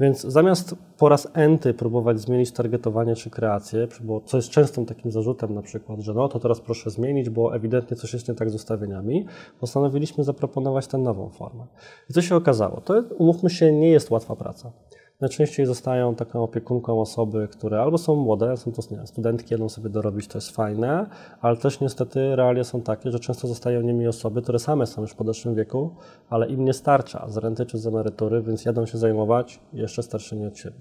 Więc 0.00 0.20
zamiast 0.20 0.74
po 0.98 1.08
raz 1.08 1.28
enty 1.34 1.74
próbować 1.74 2.20
zmienić 2.20 2.52
targetowanie 2.52 3.14
czy 3.16 3.30
kreację, 3.30 3.88
bo 4.00 4.20
co 4.20 4.36
jest 4.36 4.50
częstym 4.50 4.86
takim 4.86 5.12
zarzutem 5.12 5.54
na 5.54 5.62
przykład, 5.62 6.00
że 6.00 6.14
no 6.14 6.28
to 6.28 6.38
teraz 6.38 6.60
proszę 6.60 6.90
zmienić, 6.90 7.30
bo 7.30 7.54
ewidentnie 7.54 7.96
coś 7.96 8.12
jest 8.12 8.28
nie 8.28 8.34
tak 8.34 8.50
z 8.50 8.54
ustawieniami, 8.54 9.26
postanowiliśmy 9.60 10.24
zaproponować 10.24 10.86
tę 10.86 10.98
nową 10.98 11.28
formę. 11.28 11.66
I 12.10 12.12
co 12.12 12.22
się 12.22 12.36
okazało? 12.36 12.80
To, 12.80 13.02
umówmy 13.18 13.50
się, 13.50 13.72
nie 13.72 13.88
jest 13.88 14.10
łatwa 14.10 14.36
praca. 14.36 14.72
Najczęściej 15.22 15.66
zostają 15.66 16.14
taką 16.14 16.42
opiekunką 16.42 17.00
osoby, 17.00 17.48
które 17.48 17.80
albo 17.80 17.98
są 17.98 18.16
młode, 18.16 18.56
są 18.56 18.72
to 18.72 18.82
nie, 18.90 19.06
studentki, 19.06 19.54
jedą 19.54 19.68
sobie 19.68 19.90
dorobić, 19.90 20.28
to 20.28 20.38
jest 20.38 20.50
fajne, 20.50 21.06
ale 21.40 21.56
też 21.56 21.80
niestety 21.80 22.36
realia 22.36 22.64
są 22.64 22.80
takie, 22.80 23.10
że 23.10 23.20
często 23.20 23.48
zostają 23.48 23.80
nimi 23.80 24.08
osoby, 24.08 24.42
które 24.42 24.58
same 24.58 24.86
są 24.86 25.02
już 25.02 25.10
w 25.10 25.14
podeszłym 25.14 25.54
wieku, 25.54 25.90
ale 26.30 26.48
im 26.48 26.64
nie 26.64 26.72
starcza 26.72 27.28
z 27.28 27.36
renty 27.36 27.66
czy 27.66 27.78
z 27.78 27.86
emerytury, 27.86 28.42
więc 28.42 28.64
jadą 28.64 28.86
się 28.86 28.98
zajmować 28.98 29.60
jeszcze 29.72 30.02
starszymi 30.02 30.46
od 30.46 30.58
siebie. 30.58 30.76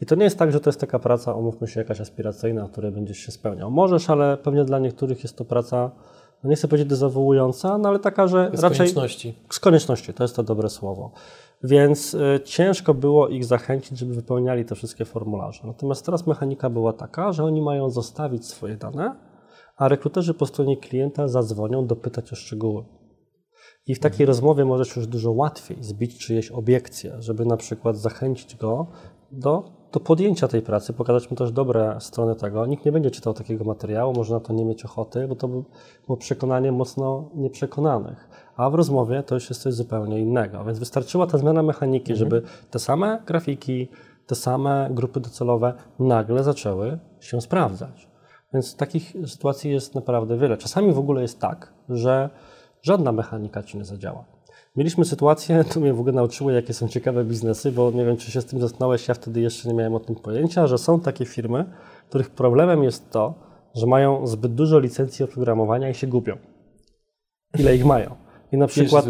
I 0.00 0.06
to 0.06 0.14
nie 0.14 0.24
jest 0.24 0.38
tak, 0.38 0.52
że 0.52 0.60
to 0.60 0.70
jest 0.70 0.80
taka 0.80 0.98
praca, 0.98 1.34
omówmy 1.34 1.68
się, 1.68 1.80
jakaś 1.80 2.00
aspiracyjna, 2.00 2.66
w 2.66 2.70
której 2.70 2.92
będziesz 2.92 3.18
się 3.18 3.32
spełniał. 3.32 3.70
Możesz, 3.70 4.10
ale 4.10 4.36
pewnie 4.36 4.64
dla 4.64 4.78
niektórych 4.78 5.22
jest 5.22 5.36
to 5.36 5.44
praca, 5.44 5.90
no 6.44 6.50
nie 6.50 6.56
chcę 6.56 6.68
powiedzieć 6.68 6.88
dezawuująca, 6.88 7.78
no 7.78 7.88
ale 7.88 7.98
taka, 7.98 8.28
że 8.28 8.50
z 8.54 8.60
raczej... 8.60 8.78
konieczności. 8.78 9.34
Z 9.50 9.60
konieczności, 9.60 10.14
to 10.14 10.24
jest 10.24 10.36
to 10.36 10.42
dobre 10.42 10.70
słowo. 10.70 11.12
Więc 11.64 12.14
y, 12.14 12.40
ciężko 12.44 12.94
było 12.94 13.28
ich 13.28 13.44
zachęcić, 13.44 13.98
żeby 13.98 14.14
wypełniali 14.14 14.64
te 14.64 14.74
wszystkie 14.74 15.04
formularze. 15.04 15.66
Natomiast 15.66 16.06
teraz 16.06 16.26
mechanika 16.26 16.70
była 16.70 16.92
taka, 16.92 17.32
że 17.32 17.44
oni 17.44 17.62
mają 17.62 17.90
zostawić 17.90 18.46
swoje 18.46 18.76
dane, 18.76 19.16
a 19.76 19.88
rekruterzy 19.88 20.34
po 20.34 20.46
stronie 20.46 20.76
klienta 20.76 21.28
zadzwonią 21.28 21.86
dopytać 21.86 22.32
o 22.32 22.36
szczegóły. 22.36 22.84
I 23.86 23.94
w 23.94 24.00
takiej 24.00 24.26
rozmowie 24.26 24.64
możesz 24.64 24.96
już 24.96 25.06
dużo 25.06 25.32
łatwiej 25.32 25.82
zbić 25.84 26.18
czyjeś 26.18 26.50
obiekcje, 26.50 27.16
żeby 27.18 27.46
na 27.46 27.56
przykład 27.56 27.96
zachęcić 27.96 28.56
go 28.56 28.86
do, 29.32 29.64
do 29.92 30.00
podjęcia 30.00 30.48
tej 30.48 30.62
pracy, 30.62 30.92
pokazać 30.92 31.30
mu 31.30 31.36
też 31.36 31.52
dobre 31.52 31.96
strony 32.00 32.34
tego. 32.36 32.66
Nikt 32.66 32.84
nie 32.84 32.92
będzie 32.92 33.10
czytał 33.10 33.34
takiego 33.34 33.64
materiału, 33.64 34.12
może 34.16 34.34
na 34.34 34.40
to 34.40 34.52
nie 34.52 34.64
mieć 34.64 34.84
ochoty, 34.84 35.28
bo 35.28 35.36
to 35.36 35.48
było 36.06 36.16
przekonanie 36.18 36.72
mocno 36.72 37.30
nieprzekonanych 37.34 38.28
a 38.56 38.70
w 38.70 38.74
rozmowie 38.74 39.22
to 39.22 39.34
już 39.34 39.50
jest 39.50 39.62
coś 39.62 39.74
zupełnie 39.74 40.20
innego. 40.20 40.64
Więc 40.64 40.78
wystarczyła 40.78 41.26
ta 41.26 41.38
zmiana 41.38 41.62
mechaniki, 41.62 42.12
mhm. 42.12 42.18
żeby 42.18 42.42
te 42.70 42.78
same 42.78 43.22
grafiki, 43.26 43.88
te 44.26 44.34
same 44.34 44.88
grupy 44.90 45.20
docelowe 45.20 45.74
nagle 45.98 46.44
zaczęły 46.44 46.98
się 47.20 47.40
sprawdzać. 47.40 48.08
Więc 48.52 48.76
takich 48.76 49.12
sytuacji 49.26 49.70
jest 49.70 49.94
naprawdę 49.94 50.38
wiele. 50.38 50.56
Czasami 50.56 50.92
w 50.92 50.98
ogóle 50.98 51.22
jest 51.22 51.40
tak, 51.40 51.72
że 51.88 52.30
żadna 52.82 53.12
mechanika 53.12 53.62
ci 53.62 53.78
nie 53.78 53.84
zadziała. 53.84 54.24
Mieliśmy 54.76 55.04
sytuację, 55.04 55.64
tu 55.72 55.80
mnie 55.80 55.94
w 55.94 56.00
ogóle 56.00 56.12
nauczyły, 56.12 56.52
jakie 56.52 56.74
są 56.74 56.88
ciekawe 56.88 57.24
biznesy, 57.24 57.72
bo 57.72 57.90
nie 57.90 58.04
wiem, 58.04 58.16
czy 58.16 58.30
się 58.30 58.40
z 58.40 58.46
tym 58.46 58.60
zastanawiałeś, 58.60 59.08
ja 59.08 59.14
wtedy 59.14 59.40
jeszcze 59.40 59.68
nie 59.68 59.74
miałem 59.74 59.94
o 59.94 60.00
tym 60.00 60.16
pojęcia, 60.16 60.66
że 60.66 60.78
są 60.78 61.00
takie 61.00 61.24
firmy, 61.24 61.64
których 62.08 62.30
problemem 62.30 62.82
jest 62.84 63.10
to, 63.10 63.34
że 63.74 63.86
mają 63.86 64.26
zbyt 64.26 64.54
dużo 64.54 64.78
licencji 64.78 65.24
oprogramowania 65.24 65.90
i 65.90 65.94
się 65.94 66.06
gubią. 66.06 66.36
Ile 67.58 67.76
ich 67.76 67.84
mają? 67.84 68.21
I 68.52 68.58
na 68.58 68.66
przykład. 68.66 69.04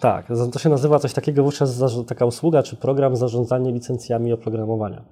Tak, 0.00 0.28
to 0.52 0.58
się 0.58 0.68
nazywa 0.68 0.98
coś 0.98 1.12
takiego 1.12 1.42
wówczas 1.42 1.82
taka 2.06 2.26
usługa 2.26 2.62
czy 2.62 2.76
program 2.76 3.16
zarządzania 3.16 3.70
licencjami 3.70 4.32
oprogramowania. 4.32 5.04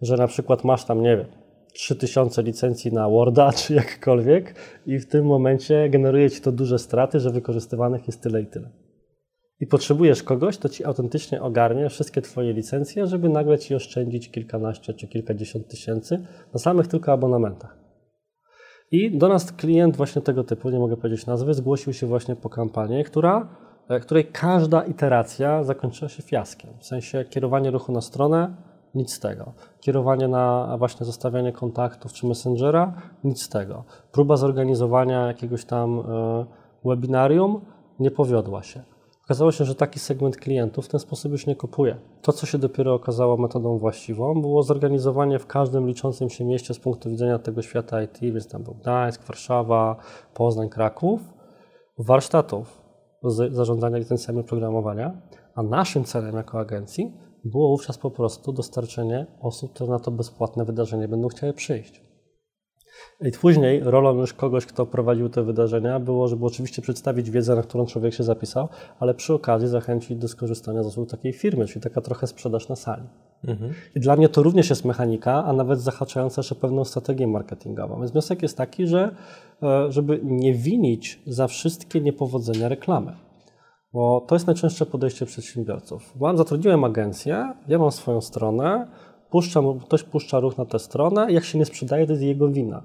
Że 0.00 0.16
na 0.16 0.26
przykład 0.26 0.64
masz 0.64 0.84
tam, 0.84 1.02
nie 1.02 1.16
wiem, 1.16 1.26
3000 1.72 2.42
licencji 2.42 2.92
na 2.92 3.08
Worda 3.08 3.52
czy 3.52 3.74
jakkolwiek 3.74 4.54
i 4.86 4.98
w 4.98 5.08
tym 5.08 5.26
momencie 5.26 5.88
generuje 5.88 6.30
ci 6.30 6.40
to 6.40 6.52
duże 6.52 6.78
straty, 6.78 7.20
że 7.20 7.30
wykorzystywanych 7.30 8.06
jest 8.06 8.22
tyle 8.22 8.42
i 8.42 8.46
tyle. 8.46 8.70
I 9.60 9.66
potrzebujesz 9.66 10.22
kogoś, 10.22 10.58
kto 10.58 10.68
ci 10.68 10.84
autentycznie 10.84 11.42
ogarnie 11.42 11.88
wszystkie 11.88 12.22
twoje 12.22 12.52
licencje, 12.52 13.06
żeby 13.06 13.28
nagle 13.28 13.58
ci 13.58 13.74
oszczędzić 13.74 14.30
kilkanaście 14.30 14.94
czy 14.94 15.08
kilkadziesiąt 15.08 15.68
tysięcy 15.68 16.26
na 16.54 16.60
samych 16.60 16.86
tylko 16.86 17.12
abonamentach. 17.12 17.83
I 18.94 19.10
do 19.10 19.28
nas 19.28 19.52
klient 19.52 19.96
właśnie 19.96 20.22
tego 20.22 20.44
typu, 20.44 20.70
nie 20.70 20.78
mogę 20.78 20.96
powiedzieć 20.96 21.26
nazwy, 21.26 21.54
zgłosił 21.54 21.92
się 21.92 22.06
właśnie 22.06 22.36
po 22.36 22.48
kampanii, 22.48 23.04
która, 23.04 23.48
e, 23.88 24.00
której 24.00 24.24
każda 24.24 24.82
iteracja 24.82 25.64
zakończyła 25.64 26.08
się 26.08 26.22
fiaskiem. 26.22 26.70
W 26.78 26.86
sensie 26.86 27.24
kierowanie 27.24 27.70
ruchu 27.70 27.92
na 27.92 28.00
stronę, 28.00 28.54
nic 28.94 29.12
z 29.12 29.20
tego. 29.20 29.52
Kierowanie 29.80 30.28
na 30.28 30.76
właśnie 30.78 31.06
zostawianie 31.06 31.52
kontaktów 31.52 32.12
czy 32.12 32.26
messengera, 32.26 32.92
nic 33.24 33.42
z 33.42 33.48
tego. 33.48 33.84
Próba 34.12 34.36
zorganizowania 34.36 35.26
jakiegoś 35.26 35.64
tam 35.64 36.00
e, 36.00 36.44
webinarium 36.84 37.60
nie 38.00 38.10
powiodła 38.10 38.62
się. 38.62 38.82
Okazało 39.24 39.52
się, 39.52 39.64
że 39.64 39.74
taki 39.74 39.98
segment 39.98 40.36
klientów 40.36 40.84
w 40.84 40.88
ten 40.88 41.00
sposób 41.00 41.32
już 41.32 41.46
nie 41.46 41.56
kupuje. 41.56 41.96
To, 42.22 42.32
co 42.32 42.46
się 42.46 42.58
dopiero 42.58 42.94
okazało 42.94 43.36
metodą 43.36 43.78
właściwą, 43.78 44.40
było 44.40 44.62
zorganizowanie 44.62 45.38
w 45.38 45.46
każdym 45.46 45.86
liczącym 45.86 46.30
się 46.30 46.44
mieście 46.44 46.74
z 46.74 46.78
punktu 46.78 47.10
widzenia 47.10 47.38
tego 47.38 47.62
świata 47.62 48.02
IT, 48.02 48.18
więc 48.20 48.48
tam 48.48 48.62
był 48.62 48.74
Gdańsk, 48.74 49.26
Warszawa, 49.26 49.96
Poznań, 50.34 50.68
Kraków, 50.68 51.20
warsztatów 51.98 52.82
zarządzania 53.50 53.98
licencjami 53.98 54.40
oprogramowania, 54.40 55.22
a 55.54 55.62
naszym 55.62 56.04
celem 56.04 56.36
jako 56.36 56.58
agencji 56.58 57.12
było 57.44 57.68
wówczas 57.68 57.98
po 57.98 58.10
prostu 58.10 58.52
dostarczenie 58.52 59.26
osób, 59.40 59.72
które 59.72 59.90
na 59.90 59.98
to 59.98 60.10
bezpłatne 60.10 60.64
wydarzenie 60.64 61.08
będą 61.08 61.28
chciały 61.28 61.52
przyjść. 61.52 62.03
I 63.20 63.32
później 63.32 63.80
rolą 63.84 64.16
już 64.16 64.32
kogoś, 64.32 64.66
kto 64.66 64.86
prowadził 64.86 65.28
te 65.28 65.42
wydarzenia, 65.42 66.00
było, 66.00 66.28
żeby 66.28 66.46
oczywiście 66.46 66.82
przedstawić 66.82 67.30
wiedzę, 67.30 67.54
na 67.56 67.62
którą 67.62 67.86
człowiek 67.86 68.14
się 68.14 68.22
zapisał, 68.22 68.68
ale 69.00 69.14
przy 69.14 69.34
okazji 69.34 69.68
zachęcić 69.68 70.18
do 70.18 70.28
skorzystania 70.28 70.82
z 70.82 70.86
usług 70.86 71.10
takiej 71.10 71.32
firmy, 71.32 71.66
czyli 71.66 71.80
taka 71.80 72.00
trochę 72.00 72.26
sprzedaż 72.26 72.68
na 72.68 72.76
sali. 72.76 73.02
Mhm. 73.44 73.72
I 73.94 74.00
dla 74.00 74.16
mnie 74.16 74.28
to 74.28 74.42
również 74.42 74.70
jest 74.70 74.84
mechanika, 74.84 75.44
a 75.44 75.52
nawet 75.52 75.80
zahaczająca 75.80 76.40
jeszcze 76.40 76.54
pewną 76.54 76.84
strategię 76.84 77.26
marketingową. 77.26 77.98
Więc 77.98 78.10
wniosek 78.10 78.42
jest 78.42 78.56
taki, 78.56 78.86
że 78.86 79.16
e, 79.62 79.92
żeby 79.92 80.20
nie 80.22 80.54
winić 80.54 81.22
za 81.26 81.46
wszystkie 81.46 82.00
niepowodzenia 82.00 82.68
reklamy. 82.68 83.16
Bo 83.92 84.24
to 84.28 84.34
jest 84.34 84.46
najczęstsze 84.46 84.86
podejście 84.86 85.26
przedsiębiorców. 85.26 86.12
Bo 86.16 86.36
zatrudniłem 86.36 86.84
agencję, 86.84 87.54
ja 87.68 87.78
mam 87.78 87.92
swoją 87.92 88.20
stronę, 88.20 88.86
puszczam, 89.34 89.80
ktoś 89.80 90.02
puszcza 90.02 90.40
ruch 90.40 90.58
na 90.58 90.64
tę 90.64 90.78
stronę, 90.78 91.32
jak 91.32 91.44
się 91.44 91.58
nie 91.58 91.64
sprzedaje, 91.64 92.06
to 92.06 92.12
jest 92.12 92.22
jego 92.22 92.48
wina. 92.48 92.82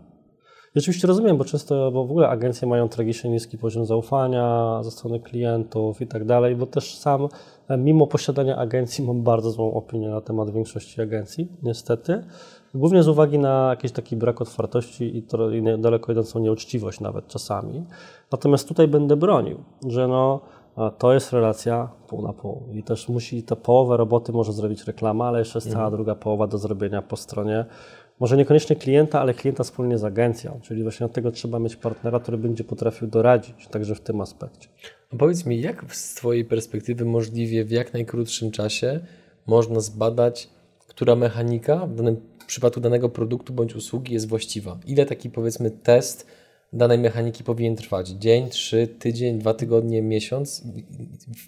I 0.76 0.80
oczywiście 0.80 1.08
rozumiem, 1.08 1.38
bo 1.38 1.46
często, 1.46 1.92
bo 1.92 2.06
w 2.06 2.12
ogóle 2.12 2.30
agencje 2.30 2.68
mają 2.68 2.90
tragicznie 2.90 3.30
niski 3.30 3.58
poziom 3.58 3.86
zaufania 3.86 4.80
ze 4.84 4.92
strony 4.92 5.20
klientów 5.20 6.02
i 6.02 6.08
tak 6.08 6.26
dalej, 6.26 6.56
bo 6.56 6.66
też 6.66 6.98
sam, 6.98 7.28
e, 7.68 7.78
mimo 7.78 8.08
posiadania 8.08 8.58
agencji, 8.58 9.06
mam 9.06 9.24
bardzo 9.24 9.52
złą 9.52 9.74
opinię 9.74 10.10
na 10.10 10.22
temat 10.22 10.50
większości 10.50 11.02
agencji, 11.02 11.48
niestety. 11.64 12.24
Głównie 12.74 13.04
z 13.04 13.08
uwagi 13.08 13.40
na 13.40 13.68
jakiś 13.70 13.92
taki 13.92 14.16
brak 14.16 14.42
otwartości 14.42 15.18
i, 15.18 15.24
to, 15.24 15.52
i 15.52 15.64
daleko 15.80 16.12
idącą 16.12 16.40
nieuczciwość 16.40 17.00
nawet 17.00 17.28
czasami. 17.28 17.84
Natomiast 18.32 18.68
tutaj 18.68 18.88
będę 18.88 19.16
bronił, 19.16 19.58
że 19.88 20.08
no, 20.08 20.40
to 20.98 21.14
jest 21.14 21.34
relacja 21.34 21.90
pół 22.08 22.22
na 22.22 22.34
pół. 22.34 22.64
I 22.74 22.84
też 22.84 23.10
musi 23.10 23.44
tę 23.44 23.56
połowę 23.56 23.98
roboty 23.98 24.32
może 24.32 24.54
zrobić 24.54 24.84
reklama, 24.84 25.28
ale 25.28 25.40
jeszcze 25.40 25.58
jest 25.58 25.68
mhm. 25.68 25.80
cała 25.80 25.92
druga 25.92 26.16
połowa 26.16 26.48
do 26.48 26.58
zrobienia 26.58 27.02
po 27.02 27.18
stronie 27.18 27.66
może 28.20 28.38
niekoniecznie 28.38 28.76
klienta, 28.76 29.22
ale 29.22 29.34
klienta 29.34 29.64
wspólnie 29.64 29.98
z 29.98 30.04
agencją, 30.04 30.60
czyli 30.62 30.84
właśnie 30.84 31.06
od 31.06 31.14
tego 31.14 31.32
trzeba 31.32 31.60
mieć 31.60 31.76
partnera, 31.76 32.20
który 32.20 32.38
będzie 32.38 32.64
potrafił 32.64 33.08
doradzić, 33.08 33.68
także 33.68 33.96
w 33.96 34.02
tym 34.02 34.22
aspekcie. 34.22 34.70
A 35.14 35.16
powiedz 35.16 35.46
mi, 35.46 35.62
jak 35.62 35.96
z 35.96 36.16
Twojej 36.16 36.46
perspektywy 36.46 37.06
możliwie 37.06 37.66
w 37.66 37.72
jak 37.72 37.94
najkrótszym 37.94 38.52
czasie 38.52 39.00
można 39.48 39.80
zbadać, 39.80 40.50
która 40.88 41.16
mechanika 41.16 41.86
w 41.86 41.96
danym 41.96 42.22
przypadku 42.48 42.80
danego 42.80 43.10
produktu 43.10 43.54
bądź 43.54 43.76
usługi 43.76 44.14
jest 44.14 44.28
właściwa? 44.28 44.78
Ile 44.86 45.06
taki 45.06 45.30
powiedzmy 45.30 45.72
test 45.72 46.28
danej 46.74 46.98
mechaniki 46.98 47.44
powinien 47.44 47.76
trwać? 47.76 48.10
Dzień, 48.10 48.50
trzy, 48.50 48.88
tydzień, 48.88 49.40
dwa 49.40 49.54
tygodnie, 49.54 50.02
miesiąc? 50.02 50.64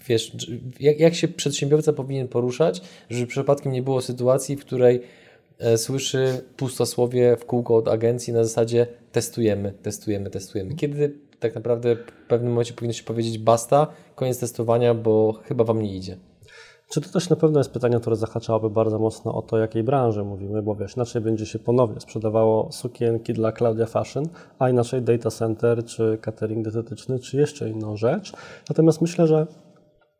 Wiesz, 0.08 0.36
jak, 0.80 1.00
jak 1.00 1.14
się 1.14 1.28
przedsiębiorca 1.28 1.92
powinien 1.92 2.28
poruszać, 2.28 2.80
żeby 3.10 3.26
przypadkiem 3.26 3.72
nie 3.72 3.82
było 3.82 4.00
sytuacji, 4.00 4.56
w 4.56 4.60
której 4.60 5.00
e, 5.58 5.78
słyszy 5.78 6.44
pustosłowie 6.56 7.36
w 7.36 7.44
kółko 7.44 7.76
od 7.76 7.88
agencji 7.88 8.32
na 8.32 8.44
zasadzie 8.44 8.86
testujemy, 9.12 9.72
testujemy, 9.82 10.30
testujemy. 10.30 10.74
Kiedy 10.74 11.18
tak 11.40 11.54
naprawdę 11.54 11.96
w 11.96 12.28
pewnym 12.28 12.52
momencie 12.52 12.74
powinno 12.74 12.92
się 12.92 13.04
powiedzieć 13.04 13.38
basta, 13.38 13.86
koniec 14.14 14.38
testowania, 14.38 14.94
bo 14.94 15.32
chyba 15.32 15.64
Wam 15.64 15.82
nie 15.82 15.96
idzie. 15.96 16.16
Czy 16.92 17.00
to 17.00 17.08
też 17.08 17.30
na 17.30 17.36
pewno 17.36 17.60
jest 17.60 17.70
pytanie, 17.70 18.00
które 18.00 18.16
zahaczałoby 18.16 18.70
bardzo 18.70 18.98
mocno 18.98 19.34
o 19.34 19.42
to, 19.42 19.58
jakiej 19.58 19.82
branży 19.82 20.24
mówimy, 20.24 20.62
bo 20.62 20.74
wiesz, 20.74 20.96
inaczej 20.96 21.22
będzie 21.22 21.46
się 21.46 21.58
ponownie 21.58 22.00
sprzedawało 22.00 22.72
sukienki 22.72 23.32
dla 23.32 23.52
Claudia 23.52 23.86
Fashion, 23.86 24.24
a 24.58 24.70
inaczej 24.70 25.02
data 25.02 25.30
center, 25.30 25.84
czy 25.84 26.18
catering 26.20 26.64
dietetyczny, 26.64 27.18
czy 27.18 27.36
jeszcze 27.36 27.70
inną 27.70 27.96
rzecz. 27.96 28.32
Natomiast 28.68 29.00
myślę, 29.00 29.26
że 29.26 29.46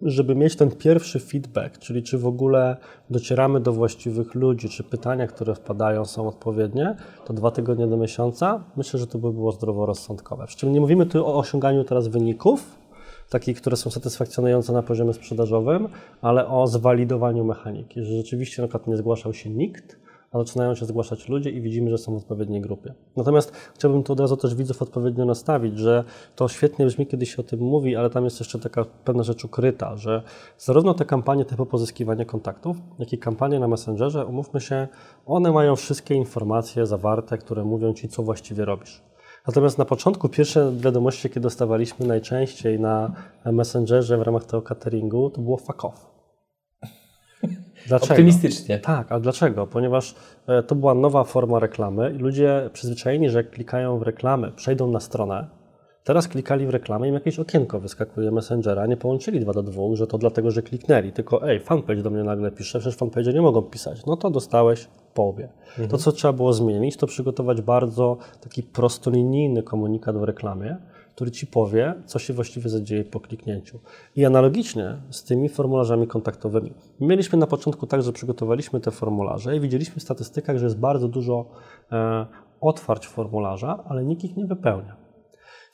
żeby 0.02 0.34
mieć 0.34 0.56
ten 0.56 0.70
pierwszy 0.70 1.20
feedback, 1.20 1.78
czyli 1.78 2.02
czy 2.02 2.18
w 2.18 2.26
ogóle 2.26 2.76
docieramy 3.10 3.60
do 3.60 3.72
właściwych 3.72 4.34
ludzi, 4.34 4.68
czy 4.68 4.84
pytania, 4.84 5.26
które 5.26 5.54
wpadają, 5.54 6.04
są 6.04 6.28
odpowiednie, 6.28 6.96
to 7.24 7.32
dwa 7.32 7.50
tygodnie 7.50 7.86
do 7.86 7.96
miesiąca, 7.96 8.64
myślę, 8.76 9.00
że 9.00 9.06
to 9.06 9.18
by 9.18 9.32
było 9.32 9.52
zdroworozsądkowe. 9.52 10.46
Przy 10.46 10.56
czym 10.56 10.72
nie 10.72 10.80
mówimy 10.80 11.06
tu 11.06 11.26
o 11.26 11.38
osiąganiu 11.38 11.84
teraz 11.84 12.08
wyników, 12.08 12.81
takich, 13.32 13.60
które 13.60 13.76
są 13.76 13.90
satysfakcjonujące 13.90 14.72
na 14.72 14.82
poziomie 14.82 15.12
sprzedażowym, 15.12 15.88
ale 16.22 16.48
o 16.48 16.66
zwalidowaniu 16.66 17.44
mechaniki, 17.44 18.04
że 18.04 18.16
rzeczywiście 18.16 18.62
na 18.62 18.68
przykład 18.68 18.86
nie 18.86 18.96
zgłaszał 18.96 19.34
się 19.34 19.50
nikt, 19.50 19.96
a 20.32 20.38
zaczynają 20.38 20.74
się 20.74 20.86
zgłaszać 20.86 21.28
ludzie 21.28 21.50
i 21.50 21.60
widzimy, 21.60 21.90
że 21.90 21.98
są 21.98 22.14
w 22.14 22.16
odpowiedniej 22.16 22.60
grupie. 22.60 22.94
Natomiast 23.16 23.52
chciałbym 23.74 24.02
tu 24.02 24.12
od 24.12 24.20
razu 24.20 24.36
też 24.36 24.54
widzów 24.54 24.82
odpowiednio 24.82 25.24
nastawić, 25.24 25.78
że 25.78 26.04
to 26.36 26.48
świetnie 26.48 26.86
brzmi, 26.86 27.06
kiedy 27.06 27.26
się 27.26 27.36
o 27.38 27.42
tym 27.42 27.60
mówi, 27.60 27.96
ale 27.96 28.10
tam 28.10 28.24
jest 28.24 28.40
jeszcze 28.40 28.58
taka 28.58 28.84
pewna 29.04 29.22
rzecz 29.22 29.44
ukryta, 29.44 29.96
że 29.96 30.22
zarówno 30.58 30.94
te 30.94 31.04
kampanie 31.04 31.44
typu 31.44 31.66
pozyskiwania 31.66 32.24
kontaktów, 32.24 32.76
jak 32.98 33.12
i 33.12 33.18
kampanie 33.18 33.60
na 33.60 33.68
Messengerze, 33.68 34.26
umówmy 34.26 34.60
się, 34.60 34.88
one 35.26 35.52
mają 35.52 35.76
wszystkie 35.76 36.14
informacje 36.14 36.86
zawarte, 36.86 37.38
które 37.38 37.64
mówią 37.64 37.94
Ci, 37.94 38.08
co 38.08 38.22
właściwie 38.22 38.64
robisz. 38.64 39.11
Natomiast 39.46 39.78
na 39.78 39.84
początku 39.84 40.28
pierwsze 40.28 40.72
wiadomości, 40.76 41.28
jakie 41.28 41.40
dostawaliśmy 41.40 42.06
najczęściej 42.06 42.80
na 42.80 43.12
Messengerze 43.44 44.18
w 44.18 44.22
ramach 44.22 44.44
tego 44.44 44.62
cateringu, 44.62 45.30
to 45.30 45.40
było 45.40 45.56
fuck 45.56 45.84
off. 45.84 46.06
Dlaczego? 47.86 48.12
Optymistycznie. 48.14 48.78
Tak, 48.78 49.12
a 49.12 49.20
dlaczego? 49.20 49.66
Ponieważ 49.66 50.14
e, 50.46 50.62
to 50.62 50.74
była 50.74 50.94
nowa 50.94 51.24
forma 51.24 51.58
reklamy 51.58 52.12
i 52.16 52.18
ludzie 52.18 52.70
przyzwyczajeni, 52.72 53.30
że 53.30 53.38
jak 53.38 53.50
klikają 53.50 53.98
w 53.98 54.02
reklamę, 54.02 54.52
przejdą 54.52 54.90
na 54.90 55.00
stronę, 55.00 55.46
teraz 56.04 56.28
klikali 56.28 56.66
w 56.66 56.70
reklamę 56.70 57.06
i 57.06 57.08
im 57.08 57.14
jakieś 57.14 57.38
okienko 57.38 57.80
wyskakuje 57.80 58.30
Messengera, 58.30 58.86
nie 58.86 58.96
połączyli 58.96 59.40
dwa 59.40 59.52
do 59.52 59.62
dwóch, 59.62 59.96
że 59.96 60.06
to 60.06 60.18
dlatego, 60.18 60.50
że 60.50 60.62
kliknęli, 60.62 61.12
tylko 61.12 61.48
ej, 61.48 61.60
fanpage 61.60 62.02
do 62.02 62.10
mnie 62.10 62.24
nagle 62.24 62.50
pisze, 62.50 62.78
przecież 62.78 62.96
fanpage 62.96 63.32
nie 63.32 63.42
mogą 63.42 63.62
pisać. 63.62 64.06
No 64.06 64.16
to 64.16 64.30
dostałeś 64.30 64.88
połowie. 65.14 65.48
Mhm. 65.68 65.88
To, 65.88 65.98
co 65.98 66.12
trzeba 66.12 66.32
było 66.32 66.52
zmienić, 66.52 66.96
to 66.96 67.06
przygotować 67.06 67.62
bardzo 67.62 68.16
taki 68.40 68.62
prostolinijny 68.62 69.62
komunikat 69.62 70.16
w 70.16 70.22
reklamie, 70.22 70.76
który 71.14 71.30
ci 71.30 71.46
powie, 71.46 71.94
co 72.06 72.18
się 72.18 72.32
właściwie 72.32 72.70
zadzieje 72.70 73.04
po 73.04 73.20
kliknięciu. 73.20 73.78
I 74.16 74.24
analogicznie 74.24 74.96
z 75.10 75.24
tymi 75.24 75.48
formularzami 75.48 76.06
kontaktowymi. 76.06 76.72
Mieliśmy 77.00 77.38
na 77.38 77.46
początku 77.46 77.86
tak, 77.86 78.02
że 78.02 78.12
przygotowaliśmy 78.12 78.80
te 78.80 78.90
formularze 78.90 79.56
i 79.56 79.60
widzieliśmy 79.60 80.00
w 80.00 80.02
statystykach, 80.02 80.58
że 80.58 80.64
jest 80.66 80.78
bardzo 80.78 81.08
dużo 81.08 81.46
e, 81.92 82.26
otwarć 82.60 83.08
formularza, 83.08 83.84
ale 83.88 84.04
nikt 84.04 84.24
ich 84.24 84.36
nie 84.36 84.46
wypełnia. 84.46 85.01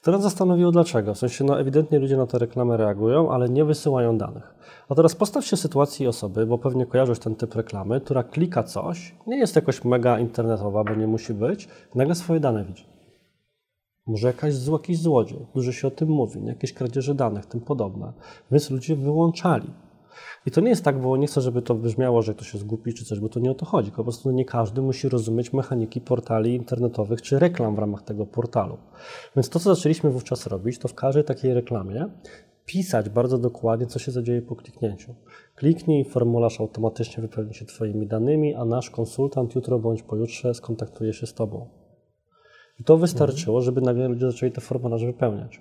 Nas 0.06 0.22
zastanowiło 0.22 0.72
dlaczego. 0.72 1.14
W 1.14 1.18
sensie, 1.18 1.44
no 1.44 1.60
ewidentnie 1.60 1.98
ludzie 1.98 2.16
na 2.16 2.26
te 2.26 2.38
reklamy 2.38 2.76
reagują, 2.76 3.30
ale 3.30 3.48
nie 3.48 3.64
wysyłają 3.64 4.18
danych. 4.18 4.54
A 4.88 4.94
teraz 4.94 5.14
postaw 5.14 5.46
się 5.46 5.56
sytuacji 5.56 6.06
osoby, 6.06 6.46
bo 6.46 6.58
pewnie 6.58 6.86
kojarzysz 6.86 7.18
ten 7.18 7.34
typ 7.34 7.54
reklamy, 7.54 8.00
która 8.00 8.22
klika 8.22 8.62
coś, 8.62 9.14
nie 9.26 9.38
jest 9.38 9.56
jakoś 9.56 9.84
mega 9.84 10.18
internetowa, 10.18 10.84
bo 10.84 10.94
nie 10.94 11.06
musi 11.06 11.34
być, 11.34 11.68
nagle 11.94 12.14
swoje 12.14 12.40
dane 12.40 12.64
widzi. 12.64 12.84
Może 14.06 14.26
jakaś, 14.26 14.54
jakiś 14.72 14.98
złodziej, 14.98 15.46
dużo 15.54 15.72
się 15.72 15.88
o 15.88 15.90
tym 15.90 16.08
mówi, 16.08 16.46
jakieś 16.46 16.72
kradzieże 16.72 17.14
danych, 17.14 17.46
tym 17.46 17.60
podobne. 17.60 18.12
Więc 18.50 18.70
ludzie 18.70 18.96
wyłączali. 18.96 19.70
I 20.48 20.50
to 20.50 20.60
nie 20.60 20.70
jest 20.70 20.84
tak, 20.84 21.00
bo 21.00 21.16
nie 21.16 21.26
chcę, 21.26 21.40
żeby 21.40 21.62
to 21.62 21.74
brzmiało, 21.74 22.22
że 22.22 22.34
to 22.34 22.44
się 22.44 22.58
zgubi 22.58 22.94
czy 22.94 23.04
coś, 23.04 23.20
bo 23.20 23.28
to 23.28 23.40
nie 23.40 23.50
o 23.50 23.54
to 23.54 23.66
chodzi. 23.66 23.90
Po 23.90 24.02
prostu 24.02 24.30
nie 24.30 24.44
każdy 24.44 24.82
musi 24.82 25.08
rozumieć 25.08 25.52
mechaniki 25.52 26.00
portali 26.00 26.54
internetowych 26.54 27.22
czy 27.22 27.38
reklam 27.38 27.74
w 27.74 27.78
ramach 27.78 28.02
tego 28.02 28.26
portalu. 28.26 28.78
Więc 29.36 29.48
to, 29.48 29.58
co 29.58 29.74
zaczęliśmy 29.74 30.10
wówczas 30.10 30.46
robić, 30.46 30.78
to 30.78 30.88
w 30.88 30.94
każdej 30.94 31.24
takiej 31.24 31.54
reklamie 31.54 32.08
pisać 32.66 33.08
bardzo 33.08 33.38
dokładnie, 33.38 33.86
co 33.86 33.98
się 33.98 34.12
zadzieje 34.12 34.42
po 34.42 34.56
kliknięciu. 34.56 35.14
Kliknij, 35.54 36.04
formularz 36.04 36.60
automatycznie 36.60 37.22
wypełni 37.22 37.54
się 37.54 37.66
Twoimi 37.66 38.06
danymi, 38.06 38.54
a 38.54 38.64
nasz 38.64 38.90
konsultant 38.90 39.54
jutro 39.54 39.78
bądź 39.78 40.02
pojutrze 40.02 40.54
skontaktuje 40.54 41.12
się 41.12 41.26
z 41.26 41.34
Tobą. 41.34 41.68
I 42.80 42.84
to 42.84 42.96
wystarczyło, 42.96 43.60
żeby 43.60 43.80
nagle 43.80 44.08
ludzie 44.08 44.30
zaczęli 44.30 44.52
te 44.52 44.60
formularze 44.60 45.06
wypełniać. 45.06 45.60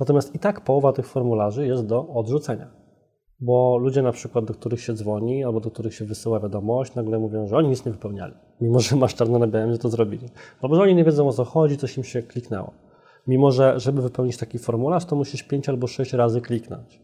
Natomiast 0.00 0.34
i 0.34 0.38
tak 0.38 0.64
połowa 0.64 0.92
tych 0.92 1.06
formularzy 1.06 1.66
jest 1.66 1.86
do 1.86 2.08
odrzucenia. 2.08 2.85
Bo 3.40 3.78
ludzie 3.78 4.02
na 4.02 4.12
przykład, 4.12 4.44
do 4.44 4.54
których 4.54 4.80
się 4.80 4.94
dzwoni 4.94 5.44
albo 5.44 5.60
do 5.60 5.70
których 5.70 5.94
się 5.94 6.04
wysyła 6.04 6.40
wiadomość, 6.40 6.94
nagle 6.94 7.18
mówią, 7.18 7.46
że 7.46 7.56
oni 7.56 7.68
nic 7.68 7.84
nie 7.84 7.92
wypełniali, 7.92 8.34
mimo 8.60 8.80
że 8.80 8.96
masz 8.96 9.14
czarno 9.14 9.38
na 9.38 9.46
białym, 9.46 9.72
że 9.72 9.78
to 9.78 9.88
zrobili. 9.88 10.28
Albo 10.62 10.76
że 10.76 10.82
oni 10.82 10.94
nie 10.94 11.04
wiedzą 11.04 11.28
o 11.28 11.32
co 11.32 11.44
chodzi, 11.44 11.76
coś 11.76 11.96
im 11.96 12.04
się 12.04 12.22
kliknęło. 12.22 12.72
Mimo, 13.26 13.52
że 13.52 13.80
żeby 13.80 14.02
wypełnić 14.02 14.36
taki 14.36 14.58
formularz, 14.58 15.04
to 15.04 15.16
musisz 15.16 15.42
pięć 15.42 15.68
albo 15.68 15.86
sześć 15.86 16.12
razy 16.12 16.40
kliknąć. 16.40 17.00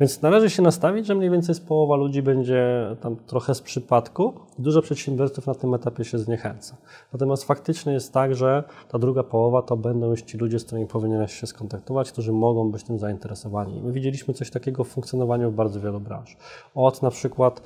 Więc 0.00 0.22
należy 0.22 0.50
się 0.50 0.62
nastawić, 0.62 1.06
że 1.06 1.14
mniej 1.14 1.30
więcej 1.30 1.54
z 1.54 1.60
połowa 1.60 1.96
ludzi 1.96 2.22
będzie 2.22 2.96
tam 3.00 3.16
trochę 3.16 3.54
z 3.54 3.62
przypadku. 3.62 4.34
Dużo 4.58 4.82
przedsiębiorców 4.82 5.46
na 5.46 5.54
tym 5.54 5.74
etapie 5.74 6.04
się 6.04 6.18
zniechęca. 6.18 6.76
Natomiast 7.12 7.44
faktycznie 7.44 7.92
jest 7.92 8.12
tak, 8.12 8.34
że 8.34 8.64
ta 8.88 8.98
druga 8.98 9.22
połowa 9.22 9.62
to 9.62 9.76
będą 9.76 10.10
już 10.10 10.22
ci 10.22 10.38
ludzie, 10.38 10.58
z 10.58 10.64
którymi 10.64 10.86
powinieneś 10.86 11.40
się 11.40 11.46
skontaktować, 11.46 12.12
którzy 12.12 12.32
mogą 12.32 12.70
być 12.70 12.84
tym 12.84 12.98
zainteresowani. 12.98 13.80
My 13.82 13.92
widzieliśmy 13.92 14.34
coś 14.34 14.50
takiego 14.50 14.84
w 14.84 14.88
funkcjonowaniu 14.88 15.50
w 15.50 15.54
bardzo 15.54 15.80
wielu 15.80 16.00
branż. 16.00 16.36
Od 16.74 17.02
na 17.02 17.10
przykład 17.10 17.62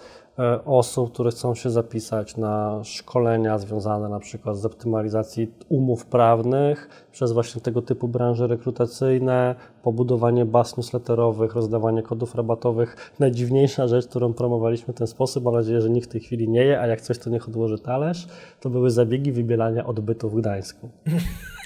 osób, 0.65 1.13
które 1.13 1.31
chcą 1.31 1.55
się 1.55 1.71
zapisać 1.71 2.37
na 2.37 2.85
szkolenia 2.85 3.59
związane 3.59 4.09
na 4.09 4.21
przykład 4.21 4.59
z 4.59 4.67
optymalizacji 4.67 5.53
umów 5.69 6.07
prawnych 6.07 7.09
przez 7.13 7.33
właśnie 7.33 7.61
tego 7.61 7.83
typu 7.83 8.09
branże 8.09 8.47
rekrutacyjne, 8.47 9.55
pobudowanie 9.83 10.45
baz 10.45 10.77
newsletterowych, 10.77 11.55
rozdawanie 11.55 12.03
kodów 12.03 12.35
rabatowych. 12.35 13.13
Najdziwniejsza 13.19 13.89
rzecz, 13.89 14.07
którą 14.07 14.33
promowaliśmy 14.33 14.95
w 14.95 14.97
ten 14.97 15.07
sposób, 15.07 15.45
mam 15.45 15.55
nadzieję, 15.55 15.81
że 15.81 15.91
nikt 15.91 16.09
w 16.09 16.13
tej 16.13 16.21
chwili 16.21 16.49
nie 16.49 16.65
je, 16.65 16.81
a 16.81 16.87
jak 16.87 17.01
coś 17.01 17.19
to 17.19 17.31
niech 17.31 17.49
odłoży 17.49 17.79
talerz, 17.79 18.29
to 18.61 18.71
były 18.71 18.91
zabiegi 18.91 19.33
wybielania 19.33 19.87
odbytu 19.87 20.31
w 20.31 20.35
Gdańsku. 20.35 20.89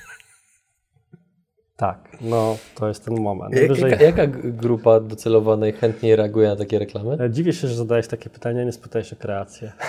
Tak, 1.77 2.17
no 2.21 2.57
to 2.75 2.89
jest 2.89 3.05
ten 3.05 3.21
moment. 3.21 3.55
Najwyżej... 3.55 3.91
Jaka, 3.91 4.05
jaka 4.05 4.27
grupa 4.45 5.01
docelowa 5.01 5.57
najchętniej 5.57 6.17
reaguje 6.17 6.49
na 6.49 6.57
takie 6.57 6.79
reklamy? 6.79 7.17
E, 7.21 7.31
dziwię 7.31 7.53
się, 7.53 7.69
że 7.69 7.75
zadajesz 7.75 8.09
takie 8.09 8.31
pytania, 8.31 8.65
nie 8.65 8.73
spytałeś 8.73 9.13
o 9.13 9.17
kreację. 9.17 9.73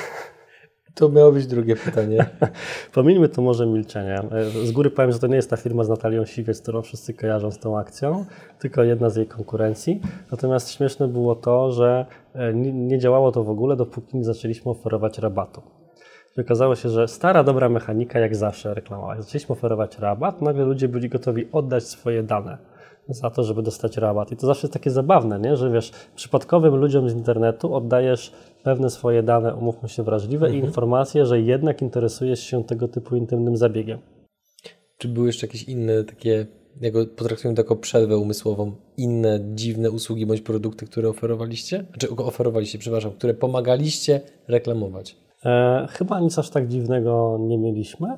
To 0.96 1.10
miało 1.10 1.32
być 1.32 1.48
drugie 1.48 1.76
pytanie. 1.76 2.26
Pomińmy 2.94 3.30
to 3.30 3.42
może 3.42 3.68
milczenie. 3.68 4.16
E, 4.16 4.50
z 4.66 4.72
góry 4.72 4.90
powiem, 4.90 5.12
że 5.12 5.20
to 5.20 5.28
nie 5.28 5.36
jest 5.36 5.50
ta 5.50 5.58
firma 5.58 5.84
z 5.84 5.90
Natalią 5.90 6.26
Siwiec, 6.26 6.62
którą 6.62 6.82
wszyscy 6.82 7.14
kojarzą 7.14 7.52
z 7.52 7.60
tą 7.60 7.78
akcją, 7.80 8.26
tylko 8.60 8.84
jedna 8.84 9.10
z 9.10 9.16
jej 9.16 9.28
konkurencji. 9.28 10.02
Natomiast 10.32 10.72
śmieszne 10.72 11.08
było 11.08 11.36
to, 11.36 11.72
że 11.72 12.06
e, 12.34 12.54
nie 12.54 13.00
działało 13.00 13.32
to 13.32 13.44
w 13.44 13.50
ogóle, 13.50 13.76
dopóki 13.76 14.18
nie 14.18 14.24
zaczęliśmy 14.24 14.72
oferować 14.72 15.18
rabatu. 15.18 15.62
I 16.38 16.42
okazało 16.42 16.76
się, 16.76 16.90
że 16.90 17.08
stara, 17.08 17.44
dobra 17.44 17.70
mechanika, 17.70 18.20
jak 18.20 18.36
zawsze 18.36 18.74
reklamowała. 18.74 19.22
Zaczęliśmy 19.22 19.54
oferować 19.54 20.00
rabat, 20.00 20.42
nagle 20.42 20.66
ludzie 20.66 20.88
byli 20.88 21.10
gotowi 21.10 21.48
oddać 21.52 21.84
swoje 21.84 22.24
dane 22.24 22.58
za 23.10 23.30
to, 23.30 23.44
żeby 23.44 23.64
dostać 23.64 23.98
rabat. 23.98 24.32
I 24.32 24.38
to 24.38 24.48
zawsze 24.48 24.68
jest 24.68 24.74
takie 24.74 24.92
zabawne, 24.92 25.40
nie? 25.40 25.58
że 25.58 25.72
wiesz, 25.72 25.92
przypadkowym 26.16 26.76
ludziom 26.76 27.10
z 27.10 27.14
internetu 27.14 27.76
oddajesz 27.76 28.34
pewne 28.64 28.90
swoje 28.90 29.24
dane, 29.24 29.56
umówmy 29.56 29.90
się, 29.90 30.04
wrażliwe 30.04 30.46
mhm. 30.46 30.64
i 30.64 30.68
informacje, 30.68 31.26
że 31.26 31.42
jednak 31.42 31.82
interesujesz 31.82 32.40
się 32.40 32.64
tego 32.64 32.88
typu 32.88 33.16
intymnym 33.16 33.58
zabiegiem. 33.58 34.00
Czy 34.98 35.08
były 35.08 35.28
jeszcze 35.28 35.48
jakieś 35.48 35.64
inne 35.64 36.04
takie, 36.04 36.46
jak 36.82 36.94
potraktujemy 37.16 37.56
to 37.56 37.62
jako 37.62 37.76
przerwę 37.76 38.18
umysłową, 38.18 38.72
inne 38.98 39.40
dziwne 39.54 39.92
usługi 39.92 40.26
bądź 40.26 40.42
produkty, 40.42 40.86
które 40.86 41.10
oferowaliście? 41.10 41.86
Znaczy 41.90 42.10
oferowaliście, 42.10 42.78
przepraszam, 42.80 43.12
które 43.12 43.34
pomagaliście 43.34 44.22
reklamować? 44.48 45.24
E, 45.46 45.88
chyba 45.90 46.20
nic 46.20 46.40
aż 46.40 46.50
tak 46.50 46.68
dziwnego 46.68 47.38
nie 47.40 47.58
mieliśmy 47.58 48.18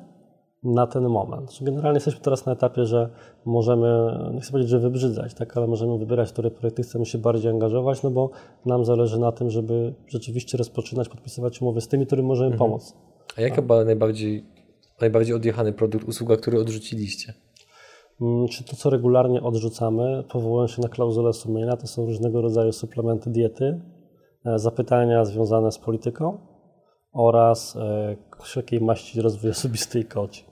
na 0.62 0.86
ten 0.86 1.08
moment. 1.08 1.58
Generalnie 1.60 1.96
jesteśmy 1.96 2.20
teraz 2.20 2.46
na 2.46 2.52
etapie, 2.52 2.84
że 2.84 3.10
możemy, 3.44 4.18
nie 4.34 4.40
chcę 4.40 4.52
powiedzieć, 4.52 4.70
że 4.70 4.80
wybrzydzać, 4.80 5.34
tak, 5.34 5.56
ale 5.56 5.66
możemy 5.66 5.98
wybierać, 5.98 6.32
które 6.32 6.50
projekty 6.50 6.82
chcemy 6.82 7.06
się 7.06 7.18
bardziej 7.18 7.50
angażować, 7.50 8.02
no 8.02 8.10
bo 8.10 8.30
nam 8.66 8.84
zależy 8.84 9.20
na 9.20 9.32
tym, 9.32 9.50
żeby 9.50 9.94
rzeczywiście 10.08 10.58
rozpoczynać, 10.58 11.08
podpisywać 11.08 11.62
umowy 11.62 11.80
z 11.80 11.88
tymi, 11.88 12.06
którym 12.06 12.26
możemy 12.26 12.52
mhm. 12.52 12.58
pomóc. 12.58 12.94
A 13.38 13.40
jaka 13.40 13.62
była 13.62 13.84
najbardziej, 13.84 14.44
najbardziej 15.00 15.34
odjechany 15.36 15.72
produkt, 15.72 16.08
usługa, 16.08 16.36
który 16.36 16.60
odrzuciliście? 16.60 17.34
Mm, 18.20 18.48
czy 18.48 18.64
to, 18.64 18.76
co 18.76 18.90
regularnie 18.90 19.42
odrzucamy, 19.42 20.24
powołując 20.32 20.70
się 20.70 20.82
na 20.82 20.88
klauzulę 20.88 21.32
sumienia, 21.32 21.76
to 21.76 21.86
są 21.86 22.06
różnego 22.06 22.42
rodzaju 22.42 22.72
suplementy 22.72 23.30
diety, 23.30 23.80
e, 24.44 24.58
zapytania 24.58 25.24
związane 25.24 25.72
z 25.72 25.78
polityką, 25.78 26.38
oraz 27.16 27.76
e, 27.76 28.16
wszelkiej 28.42 28.80
maści 28.80 29.20
rozwój 29.20 29.50
osobisty 29.50 30.00
i 30.00 30.04
coaching. 30.04 30.48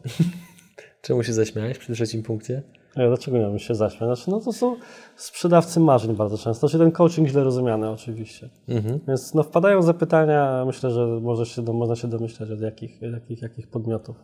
Czemu 1.02 1.22
się 1.22 1.32
zaśmiałeś 1.32 1.78
przy 1.78 1.92
trzecim 1.92 2.22
punkcie? 2.22 2.62
Ja, 2.96 3.08
dlaczego 3.08 3.38
miałbym 3.38 3.58
się 3.58 3.74
zaśmiać? 3.74 4.08
Znaczy, 4.08 4.30
no 4.30 4.40
to 4.40 4.52
są 4.52 4.76
sprzedawcy 5.16 5.80
marzeń 5.80 6.16
bardzo 6.16 6.38
często. 6.38 6.68
Znaczy 6.68 6.78
ten 6.78 6.92
coaching 6.92 7.28
źle 7.28 7.44
rozumiany 7.44 7.90
oczywiście. 7.90 8.50
Mhm. 8.68 9.00
Więc 9.08 9.34
no, 9.34 9.42
wpadają 9.42 9.82
zapytania, 9.82 10.64
myślę, 10.66 10.90
że 10.90 11.06
może 11.06 11.46
się, 11.46 11.62
można 11.62 11.96
się 11.96 12.08
domyślać 12.08 12.50
od 12.50 12.60
jakich, 12.60 13.02
jakich, 13.02 13.42
jakich 13.42 13.70
podmiotów. 13.70 14.16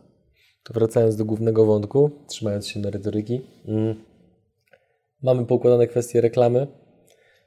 To 0.63 0.73
wracając 0.73 1.15
do 1.15 1.25
głównego 1.25 1.65
wątku, 1.65 2.11
trzymając 2.27 2.67
się 2.67 2.79
merytoryki. 2.79 3.41
Mm. 3.67 3.95
Mamy 5.23 5.45
poukładane 5.45 5.87
kwestie 5.87 6.21
reklamy. 6.21 6.67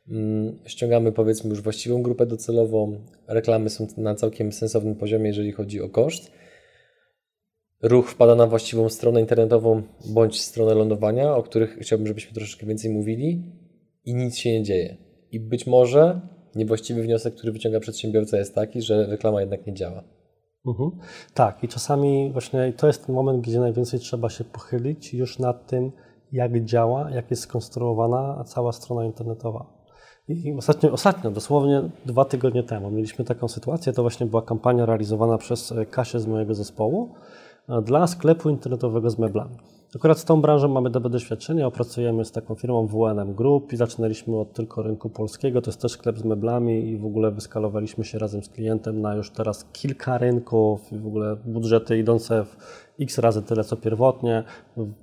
Mm. 0.08 0.58
Ściągamy 0.66 1.12
powiedzmy 1.12 1.50
już 1.50 1.60
właściwą 1.60 2.02
grupę 2.02 2.26
docelową. 2.26 2.98
Reklamy 3.28 3.70
są 3.70 3.86
na 3.96 4.14
całkiem 4.14 4.52
sensownym 4.52 4.94
poziomie, 4.94 5.26
jeżeli 5.26 5.52
chodzi 5.52 5.80
o 5.80 5.88
koszt 5.88 6.30
ruch 7.84 8.10
wpada 8.10 8.34
na 8.34 8.46
właściwą 8.46 8.88
stronę 8.88 9.20
internetową 9.20 9.82
bądź 10.14 10.40
stronę 10.40 10.74
lądowania, 10.74 11.36
o 11.36 11.42
których 11.42 11.78
chciałbym, 11.80 12.06
żebyśmy 12.06 12.34
troszeczkę 12.34 12.66
więcej 12.66 12.90
mówili 12.90 13.52
i 14.04 14.14
nic 14.14 14.36
się 14.36 14.52
nie 14.52 14.62
dzieje. 14.62 14.96
I 15.30 15.40
być 15.40 15.66
może 15.66 16.20
niewłaściwy 16.54 17.02
wniosek, 17.02 17.34
który 17.34 17.52
wyciąga 17.52 17.80
przedsiębiorca 17.80 18.38
jest 18.38 18.54
taki, 18.54 18.82
że 18.82 19.06
reklama 19.06 19.40
jednak 19.40 19.66
nie 19.66 19.74
działa. 19.74 20.04
Mhm. 20.66 20.90
Tak, 21.34 21.64
i 21.64 21.68
czasami 21.68 22.32
właśnie 22.32 22.72
to 22.76 22.86
jest 22.86 23.06
ten 23.06 23.14
moment, 23.14 23.40
gdzie 23.40 23.60
najwięcej 23.60 24.00
trzeba 24.00 24.30
się 24.30 24.44
pochylić 24.44 25.14
już 25.14 25.38
nad 25.38 25.66
tym, 25.66 25.92
jak 26.32 26.64
działa, 26.64 27.10
jak 27.10 27.30
jest 27.30 27.42
skonstruowana 27.42 28.44
cała 28.44 28.72
strona 28.72 29.04
internetowa. 29.04 29.73
I 30.28 30.52
ostatnio, 30.52 30.92
ostatnio, 30.92 31.30
dosłownie 31.30 31.82
dwa 32.06 32.24
tygodnie 32.24 32.62
temu, 32.62 32.90
mieliśmy 32.90 33.24
taką 33.24 33.48
sytuację. 33.48 33.92
To 33.92 34.02
właśnie 34.02 34.26
była 34.26 34.42
kampania 34.42 34.86
realizowana 34.86 35.38
przez 35.38 35.74
Kasię 35.90 36.20
z 36.20 36.26
mojego 36.26 36.54
zespołu, 36.54 37.14
dla 37.82 38.06
sklepu 38.06 38.50
internetowego 38.50 39.10
z 39.10 39.18
meblami. 39.18 39.56
Akurat 39.96 40.18
z 40.18 40.24
tą 40.24 40.40
branżą 40.40 40.68
mamy 40.68 40.90
dobre 40.90 41.10
doświadczenie, 41.10 41.66
opracujemy 41.66 42.24
z 42.24 42.32
taką 42.32 42.54
firmą 42.54 42.86
WNM 42.86 43.34
Group 43.34 43.72
i 43.72 43.76
zaczynaliśmy 43.76 44.38
od 44.38 44.52
tylko 44.52 44.82
rynku 44.82 45.10
polskiego, 45.10 45.62
to 45.62 45.70
jest 45.70 45.80
też 45.80 45.92
sklep 45.92 46.18
z 46.18 46.24
meblami 46.24 46.88
i 46.88 46.96
w 46.96 47.06
ogóle 47.06 47.30
wyskalowaliśmy 47.30 48.04
się 48.04 48.18
razem 48.18 48.42
z 48.42 48.48
klientem 48.48 49.00
na 49.00 49.14
już 49.14 49.30
teraz 49.30 49.64
kilka 49.72 50.18
rynków 50.18 50.92
i 50.92 50.98
w 50.98 51.06
ogóle 51.06 51.36
budżety 51.44 51.98
idące 51.98 52.44
w 52.44 52.56
x 53.00 53.18
razy 53.18 53.42
tyle 53.42 53.64
co 53.64 53.76
pierwotnie. 53.76 54.44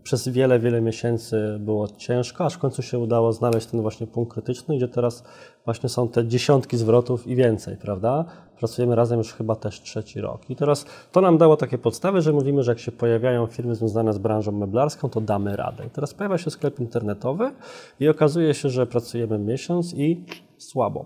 Przez 0.03 0.27
wiele, 0.27 0.59
wiele 0.59 0.81
miesięcy 0.81 1.57
było 1.59 1.87
ciężko, 1.87 2.45
aż 2.45 2.53
w 2.53 2.57
końcu 2.57 2.81
się 2.81 2.99
udało 2.99 3.33
znaleźć 3.33 3.67
ten 3.67 3.81
właśnie 3.81 4.07
punkt 4.07 4.33
krytyczny, 4.33 4.77
gdzie 4.77 4.87
teraz 4.87 5.23
właśnie 5.65 5.89
są 5.89 6.07
te 6.07 6.27
dziesiątki 6.27 6.77
zwrotów 6.77 7.27
i 7.27 7.35
więcej, 7.35 7.77
prawda? 7.77 8.25
Pracujemy 8.57 8.95
razem 8.95 9.17
już 9.17 9.33
chyba 9.33 9.55
też 9.55 9.81
trzeci 9.81 10.21
rok. 10.21 10.49
I 10.49 10.55
teraz 10.55 10.85
to 11.11 11.21
nam 11.21 11.37
dało 11.37 11.57
takie 11.57 11.77
podstawy, 11.77 12.21
że 12.21 12.33
mówimy, 12.33 12.63
że 12.63 12.71
jak 12.71 12.79
się 12.79 12.91
pojawiają 12.91 13.47
firmy 13.47 13.75
związane 13.75 14.13
z 14.13 14.17
branżą 14.17 14.51
meblarską, 14.51 15.09
to 15.09 15.21
damy 15.21 15.55
radę. 15.55 15.85
I 15.85 15.89
teraz 15.89 16.13
pojawia 16.13 16.37
się 16.37 16.49
sklep 16.51 16.79
internetowy 16.79 17.51
i 17.99 18.09
okazuje 18.09 18.53
się, 18.53 18.69
że 18.69 18.87
pracujemy 18.87 19.39
miesiąc 19.39 19.93
i 19.93 20.25
słabo. 20.57 21.05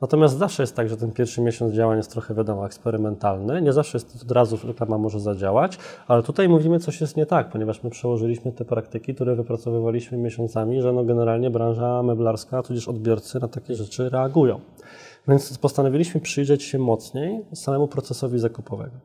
Natomiast 0.00 0.38
zawsze 0.38 0.62
jest 0.62 0.76
tak, 0.76 0.88
że 0.88 0.96
ten 0.96 1.12
pierwszy 1.12 1.40
miesiąc 1.40 1.74
działań 1.74 1.96
jest 1.96 2.10
trochę, 2.10 2.34
wiadomo, 2.34 2.66
eksperymentalny. 2.66 3.62
Nie 3.62 3.72
zawsze 3.72 3.98
jest 3.98 4.22
od 4.22 4.30
razu 4.30 4.58
reklama 4.64 4.98
może 4.98 5.20
zadziałać, 5.20 5.78
ale 6.08 6.22
tutaj 6.22 6.48
mówimy, 6.48 6.78
coś 6.78 7.00
jest 7.00 7.16
nie 7.16 7.26
tak, 7.26 7.50
ponieważ 7.50 7.82
my 7.82 7.90
przełożyliśmy 7.90 8.52
te 8.52 8.64
praktyki, 8.64 9.14
które 9.14 9.36
wypracowywaliśmy 9.36 10.18
miesiącami, 10.18 10.82
że 10.82 10.92
no 10.92 11.04
generalnie 11.04 11.50
branża 11.50 12.02
meblarska, 12.02 12.62
tudzież 12.62 12.88
odbiorcy 12.88 13.40
na 13.40 13.48
takie 13.48 13.74
rzeczy 13.74 14.10
reagują. 14.10 14.60
Więc 15.28 15.58
postanowiliśmy 15.58 16.20
przyjrzeć 16.20 16.62
się 16.62 16.78
mocniej 16.78 17.44
samemu 17.54 17.88
procesowi 17.88 18.38
zakupowego. 18.38 18.96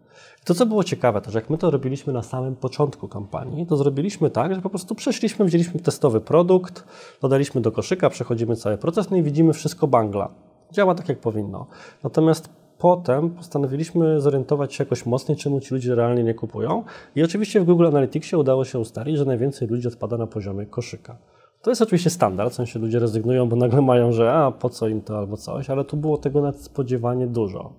To, 0.45 0.53
co 0.53 0.65
było 0.65 0.83
ciekawe, 0.83 1.21
to 1.21 1.31
że 1.31 1.39
jak 1.39 1.49
my 1.49 1.57
to 1.57 1.71
robiliśmy 1.71 2.13
na 2.13 2.23
samym 2.23 2.55
początku 2.55 3.07
kampanii, 3.07 3.65
to 3.65 3.77
zrobiliśmy 3.77 4.29
tak, 4.29 4.55
że 4.55 4.61
po 4.61 4.69
prostu 4.69 4.95
przeszliśmy, 4.95 5.45
wzięliśmy 5.45 5.79
testowy 5.79 6.21
produkt, 6.21 6.83
dodaliśmy 7.21 7.61
do 7.61 7.71
koszyka, 7.71 8.09
przechodzimy 8.09 8.55
cały 8.55 8.77
proces, 8.77 9.09
no 9.09 9.17
i 9.17 9.23
widzimy 9.23 9.53
wszystko 9.53 9.87
bangla 9.87 10.52
działa 10.73 10.95
tak, 10.95 11.09
jak 11.09 11.19
powinno. 11.19 11.67
Natomiast 12.03 12.49
potem 12.77 13.29
postanowiliśmy 13.29 14.21
zorientować 14.21 14.73
się 14.73 14.83
jakoś 14.83 15.05
mocniej, 15.05 15.37
czemu 15.37 15.59
ci 15.59 15.73
ludzie 15.73 15.95
realnie 15.95 16.23
nie 16.23 16.33
kupują. 16.33 16.83
I 17.15 17.23
oczywiście 17.23 17.61
w 17.61 17.65
Google 17.65 17.87
Analyticsie 17.87 18.37
udało 18.37 18.65
się 18.65 18.79
ustalić, 18.79 19.17
że 19.17 19.25
najwięcej 19.25 19.67
ludzi 19.67 19.87
odpada 19.87 20.17
na 20.17 20.27
poziomie 20.27 20.65
koszyka. 20.65 21.17
To 21.61 21.71
jest 21.71 21.81
oczywiście 21.81 22.09
standard, 22.09 22.53
w 22.53 22.55
sensie 22.55 22.79
ludzie 22.79 22.99
rezygnują, 22.99 23.49
bo 23.49 23.55
nagle 23.55 23.81
mają, 23.81 24.11
że 24.11 24.33
a 24.33 24.51
po 24.51 24.69
co 24.69 24.87
im 24.87 25.01
to 25.01 25.17
albo 25.17 25.37
coś, 25.37 25.69
ale 25.69 25.85
tu 25.85 25.97
było 25.97 26.17
tego 26.17 26.41
nadspodziewanie 26.41 27.27
dużo. 27.27 27.73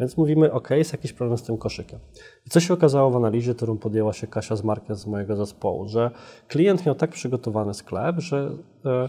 Więc 0.00 0.16
mówimy, 0.16 0.52
ok, 0.52 0.70
jest 0.70 0.92
jakiś 0.92 1.12
problem 1.12 1.38
z 1.38 1.42
tym 1.42 1.58
koszykiem. 1.58 1.98
I 2.46 2.50
co 2.50 2.60
się 2.60 2.74
okazało 2.74 3.10
w 3.10 3.16
analizie, 3.16 3.54
którą 3.54 3.78
podjęła 3.78 4.12
się 4.12 4.26
Kasia 4.26 4.56
z 4.56 4.64
Markiem 4.64 4.96
z 4.96 5.06
mojego 5.06 5.36
zespołu, 5.36 5.88
że 5.88 6.10
klient 6.48 6.86
miał 6.86 6.94
tak 6.94 7.10
przygotowany 7.10 7.74
sklep, 7.74 8.18
że 8.18 8.50
e, 8.84 9.08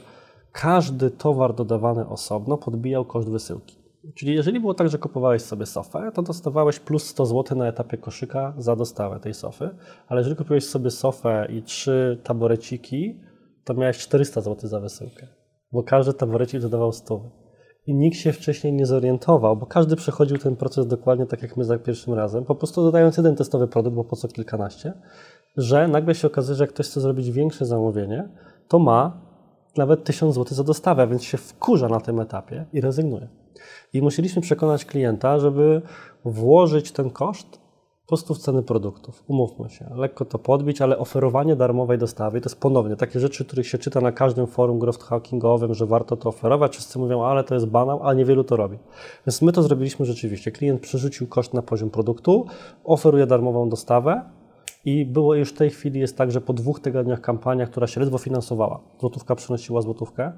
każdy 0.53 1.11
towar 1.11 1.55
dodawany 1.55 2.07
osobno 2.07 2.57
podbijał 2.57 3.05
koszt 3.05 3.29
wysyłki. 3.29 3.83
Czyli 4.15 4.33
jeżeli 4.33 4.59
było 4.59 4.73
tak, 4.73 4.89
że 4.89 4.97
kupowałeś 4.97 5.41
sobie 5.41 5.65
sofę, 5.65 6.11
to 6.13 6.21
dostawałeś 6.21 6.79
plus 6.79 7.05
100 7.05 7.25
zł 7.25 7.57
na 7.57 7.67
etapie 7.67 7.97
koszyka 7.97 8.53
za 8.57 8.75
dostawę 8.75 9.19
tej 9.19 9.33
sofy, 9.33 9.69
ale 10.07 10.21
jeżeli 10.21 10.35
kupiłeś 10.35 10.65
sobie 10.65 10.91
sofę 10.91 11.47
i 11.49 11.63
trzy 11.63 12.21
taboreciki, 12.23 13.19
to 13.63 13.73
miałeś 13.73 13.97
400 13.97 14.41
zł 14.41 14.69
za 14.69 14.79
wysyłkę, 14.79 15.27
bo 15.71 15.83
każdy 15.83 16.13
taborecik 16.13 16.61
dodawał 16.61 16.91
100. 16.91 17.43
I 17.87 17.95
nikt 17.95 18.17
się 18.17 18.31
wcześniej 18.31 18.73
nie 18.73 18.85
zorientował, 18.85 19.57
bo 19.57 19.65
każdy 19.65 19.95
przechodził 19.95 20.37
ten 20.37 20.55
proces 20.55 20.87
dokładnie 20.87 21.25
tak 21.25 21.41
jak 21.41 21.57
my 21.57 21.63
za 21.63 21.77
pierwszym 21.77 22.13
razem, 22.13 22.45
po 22.45 22.55
prostu 22.55 22.83
dodając 22.83 23.17
jeden 23.17 23.35
testowy 23.35 23.67
produkt, 23.67 23.95
bo 23.95 24.03
po 24.03 24.15
co 24.15 24.27
kilkanaście, 24.27 24.93
że 25.57 25.87
nagle 25.87 26.15
się 26.15 26.27
okazuje, 26.27 26.55
że 26.55 26.63
jak 26.63 26.73
ktoś 26.73 26.87
chce 26.87 27.01
zrobić 27.01 27.31
większe 27.31 27.65
zamówienie, 27.65 28.29
to 28.67 28.79
ma 28.79 29.32
nawet 29.77 30.03
1000 30.03 30.35
zł 30.35 30.55
za 30.55 30.63
dostawę, 30.63 31.07
więc 31.07 31.23
się 31.23 31.37
wkurza 31.37 31.87
na 31.87 31.99
tym 31.99 32.19
etapie 32.19 32.65
i 32.73 32.81
rezygnuje. 32.81 33.27
I 33.93 34.01
musieliśmy 34.01 34.41
przekonać 34.41 34.85
klienta, 34.85 35.39
żeby 35.39 35.81
włożyć 36.25 36.91
ten 36.91 37.09
koszt 37.09 37.63
po 38.03 38.07
prostu 38.07 38.33
w 38.33 38.37
ceny 38.37 38.63
produktów. 38.63 39.23
Umówmy 39.27 39.69
się, 39.69 39.89
lekko 39.95 40.25
to 40.25 40.39
podbić, 40.39 40.81
ale 40.81 40.97
oferowanie 40.97 41.55
darmowej 41.55 41.97
dostawy 41.97 42.41
to 42.41 42.49
jest 42.49 42.59
ponownie 42.59 42.95
takie 42.95 43.19
rzeczy, 43.19 43.45
których 43.45 43.67
się 43.67 43.77
czyta 43.77 44.01
na 44.01 44.11
każdym 44.11 44.47
forum 44.47 44.79
growth 44.79 45.03
hackingowym, 45.03 45.73
że 45.73 45.85
warto 45.85 46.17
to 46.17 46.29
oferować. 46.29 46.71
Wszyscy 46.71 46.99
mówią, 46.99 47.23
ale 47.23 47.43
to 47.43 47.53
jest 47.53 47.65
banał, 47.65 48.03
a 48.03 48.13
niewielu 48.13 48.43
to 48.43 48.55
robi. 48.55 48.77
Więc 49.27 49.41
my 49.41 49.51
to 49.51 49.63
zrobiliśmy 49.63 50.05
rzeczywiście. 50.05 50.51
Klient 50.51 50.81
przerzucił 50.81 51.27
koszt 51.27 51.53
na 51.53 51.61
poziom 51.61 51.89
produktu, 51.89 52.45
oferuje 52.83 53.27
darmową 53.27 53.69
dostawę, 53.69 54.21
i 54.85 55.05
było 55.05 55.35
już 55.35 55.49
w 55.49 55.57
tej 55.57 55.69
chwili 55.69 55.99
jest 55.99 56.17
tak, 56.17 56.31
że 56.31 56.41
po 56.41 56.53
dwóch 56.53 56.79
tygodniach 56.79 57.21
kampania, 57.21 57.65
która 57.65 57.87
się 57.87 58.01
ledwo 58.01 58.17
finansowała, 58.17 58.79
złotówka 58.99 59.35
przynosiła 59.35 59.81
złotówkę, 59.81 60.31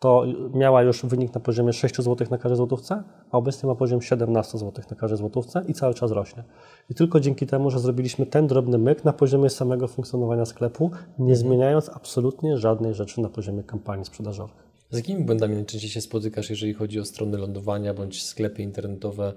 to 0.00 0.24
miała 0.54 0.82
już 0.82 1.04
wynik 1.04 1.34
na 1.34 1.40
poziomie 1.40 1.72
6 1.72 1.96
zł 1.96 2.26
na 2.30 2.38
każdej 2.38 2.56
złotówce, 2.56 3.02
a 3.30 3.38
obecnie 3.38 3.66
ma 3.66 3.74
poziom 3.74 4.02
17 4.02 4.58
zł 4.58 4.84
na 4.90 4.96
każdej 4.96 5.18
złotówce 5.18 5.64
i 5.68 5.74
cały 5.74 5.94
czas 5.94 6.10
rośnie. 6.10 6.44
I 6.90 6.94
tylko 6.94 7.20
dzięki 7.20 7.46
temu, 7.46 7.70
że 7.70 7.78
zrobiliśmy 7.78 8.26
ten 8.26 8.46
drobny 8.46 8.78
myk 8.78 9.04
na 9.04 9.12
poziomie 9.12 9.50
samego 9.50 9.88
funkcjonowania 9.88 10.44
sklepu, 10.44 10.90
nie 11.18 11.36
zmieniając 11.36 11.88
absolutnie 11.88 12.58
żadnej 12.58 12.94
rzeczy 12.94 13.20
na 13.20 13.28
poziomie 13.28 13.62
kampanii 13.62 14.04
sprzedażowych. 14.04 14.66
Z 14.90 14.96
jakimi 14.96 15.24
błędami 15.24 15.54
najczęściej 15.54 15.90
się 15.90 16.00
spotykasz, 16.00 16.50
jeżeli 16.50 16.74
chodzi 16.74 17.00
o 17.00 17.04
strony 17.04 17.38
lądowania 17.38 17.94
bądź 17.94 18.22
sklepy 18.22 18.62
internetowe? 18.62 19.32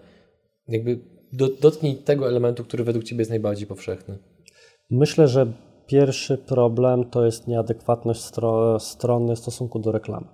Jakby 0.68 1.00
dotknij 1.62 1.96
tego 1.96 2.28
elementu, 2.28 2.64
który 2.64 2.84
według 2.84 3.06
Ciebie 3.06 3.22
jest 3.22 3.32
najbardziej 3.32 3.68
powszechny. 3.68 4.18
Myślę, 4.92 5.28
że 5.28 5.46
pierwszy 5.88 6.38
problem 6.38 7.04
to 7.04 7.26
jest 7.26 7.48
nieadekwatność 7.48 8.22
stro 8.22 8.80
strony 8.80 9.36
w 9.36 9.40
stosunku 9.40 9.80
do 9.80 9.92
reklamy. 9.92 10.28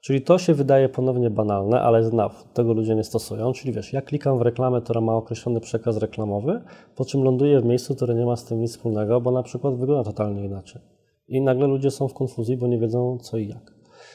Czyli 0.00 0.22
to 0.22 0.38
się 0.38 0.54
wydaje 0.54 0.88
ponownie 0.88 1.30
banalne, 1.30 1.80
ale 1.80 2.04
znów 2.04 2.44
tego 2.52 2.72
ludzie 2.72 2.94
nie 2.94 3.04
stosują. 3.04 3.52
Czyli 3.52 3.72
wiesz, 3.72 3.92
ja 3.92 4.02
klikam 4.02 4.38
w 4.38 4.42
reklamę, 4.42 4.80
która 4.80 5.00
ma 5.00 5.14
określony 5.14 5.60
przekaz 5.60 5.96
reklamowy, 5.96 6.60
po 6.96 7.04
czym 7.04 7.22
ląduję 7.22 7.60
w 7.60 7.64
miejscu, 7.64 7.94
które 7.94 8.14
nie 8.14 8.26
ma 8.26 8.36
z 8.36 8.44
tym 8.44 8.60
nic 8.60 8.70
wspólnego, 8.70 9.20
bo 9.20 9.30
na 9.30 9.42
przykład 9.42 9.76
wygląda 9.76 10.04
totalnie 10.10 10.44
inaczej. 10.44 10.82
I 11.28 11.40
nagle 11.40 11.66
ludzie 11.66 11.90
są 11.90 12.08
w 12.08 12.14
konfuzji, 12.14 12.56
bo 12.56 12.66
nie 12.66 12.78
wiedzą 12.78 13.18
co 13.18 13.38
i 13.38 13.48
jak. 13.48 13.74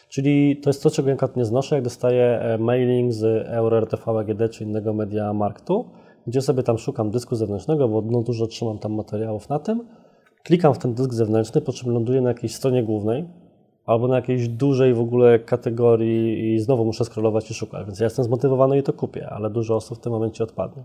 Czyli 0.10 0.58
to 0.58 0.69
jest 0.69 0.84
to, 0.84 0.89
czego 0.89 1.10
ja 1.10 1.15
nie 1.36 1.45
znoszę, 1.45 1.76
jak 1.76 1.84
dostaję 1.84 2.39
e, 2.39 2.58
mailing 2.58 3.13
z 3.13 3.48
EuroRTV 3.48 4.19
AGD 4.19 4.52
czy 4.52 4.63
innego 4.63 4.93
media 4.93 5.34
marktu, 5.34 5.86
gdzie 6.30 6.42
sobie 6.42 6.63
tam 6.63 6.78
szukam 6.78 7.12
dysku 7.12 7.36
zewnętrznego, 7.36 7.88
bo 7.88 8.02
no 8.02 8.22
dużo 8.22 8.48
trzymam 8.48 8.80
tam 8.80 8.94
materiałów 8.94 9.50
na 9.50 9.60
tym. 9.60 9.88
Klikam 10.44 10.74
w 10.74 10.78
ten 10.78 10.94
dysk 10.94 11.13
zewnętrzny, 11.13 11.62
po 11.62 11.74
czym 11.74 11.94
ląduję 11.94 12.22
na 12.22 12.30
jakiejś 12.30 12.56
stronie 12.56 12.84
głównej 12.84 13.26
albo 13.86 14.08
na 14.08 14.15
jakiejś 14.15 14.48
dużej 14.48 14.94
w 14.94 15.00
ogóle 15.00 15.39
kategorii 15.39 16.54
i 16.54 16.60
znowu 16.60 16.86
muszę 16.86 17.06
scrollować 17.06 17.52
i 17.52 17.54
szukać. 17.54 17.86
Więc 17.86 18.00
ja 18.00 18.04
jestem 18.04 18.26
zmotywowany 18.26 18.78
i 18.78 18.84
to 18.84 18.94
kupię, 18.94 19.30
ale 19.30 19.50
dużo 19.50 19.76
osób 19.76 19.98
w 19.98 20.02
tym 20.02 20.12
momencie 20.12 20.44
odpadnie. 20.44 20.84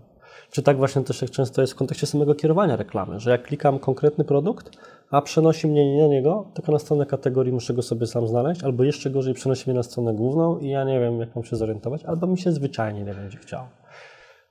Czy 0.51 0.63
tak 0.63 0.77
właśnie 0.77 1.01
też 1.01 1.21
jak 1.21 1.31
często 1.31 1.61
jest 1.61 1.73
w 1.73 1.75
kontekście 1.75 2.07
samego 2.07 2.35
kierowania 2.35 2.75
reklamy, 2.75 3.19
że 3.19 3.31
jak 3.31 3.43
klikam 3.43 3.79
konkretny 3.79 4.23
produkt, 4.23 4.77
a 5.11 5.21
przenosi 5.21 5.67
mnie 5.67 5.95
nie 5.95 6.01
na 6.01 6.07
niego, 6.07 6.45
tylko 6.53 6.71
na 6.71 6.79
stronę 6.79 7.05
kategorii 7.05 7.53
muszę 7.53 7.73
go 7.73 7.81
sobie 7.81 8.07
sam 8.07 8.27
znaleźć, 8.27 8.63
albo 8.63 8.83
jeszcze 8.83 9.09
gorzej 9.09 9.33
przenosi 9.33 9.69
mnie 9.69 9.77
na 9.77 9.83
stronę 9.83 10.13
główną 10.13 10.57
i 10.57 10.69
ja 10.69 10.83
nie 10.83 10.99
wiem, 10.99 11.19
jak 11.19 11.35
mam 11.35 11.43
się 11.43 11.55
zorientować, 11.55 12.05
albo 12.05 12.27
mi 12.27 12.37
się 12.37 12.51
zwyczajnie 12.51 13.03
nie 13.03 13.13
będzie 13.13 13.37
chciało. 13.37 13.67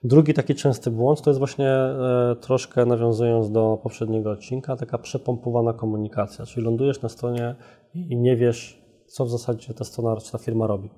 Drugi 0.05 0.35
taki 0.35 0.55
częsty 0.55 0.91
błąd 0.91 1.23
to 1.23 1.31
jest 1.31 1.39
właśnie 1.39 1.71
e, 1.71 2.37
troszkę 2.41 2.87
nawiązując 2.87 3.51
do 3.51 3.79
poprzedniego 3.83 4.31
odcinka, 4.31 4.77
taka 4.77 4.99
przepompowana 4.99 5.73
komunikacja, 5.73 6.47
czyli 6.47 6.67
lądujesz 6.67 7.03
na 7.03 7.09
stronie 7.09 7.55
i 7.95 8.17
nie 8.17 8.37
wiesz, 8.37 8.83
co 9.07 9.25
w 9.25 9.31
zasadzie 9.31 9.75
ta 9.75 9.85
strona 9.85 10.17
czy 10.17 10.33
ta 10.33 10.39
firma 10.39 10.67
robi. 10.67 10.91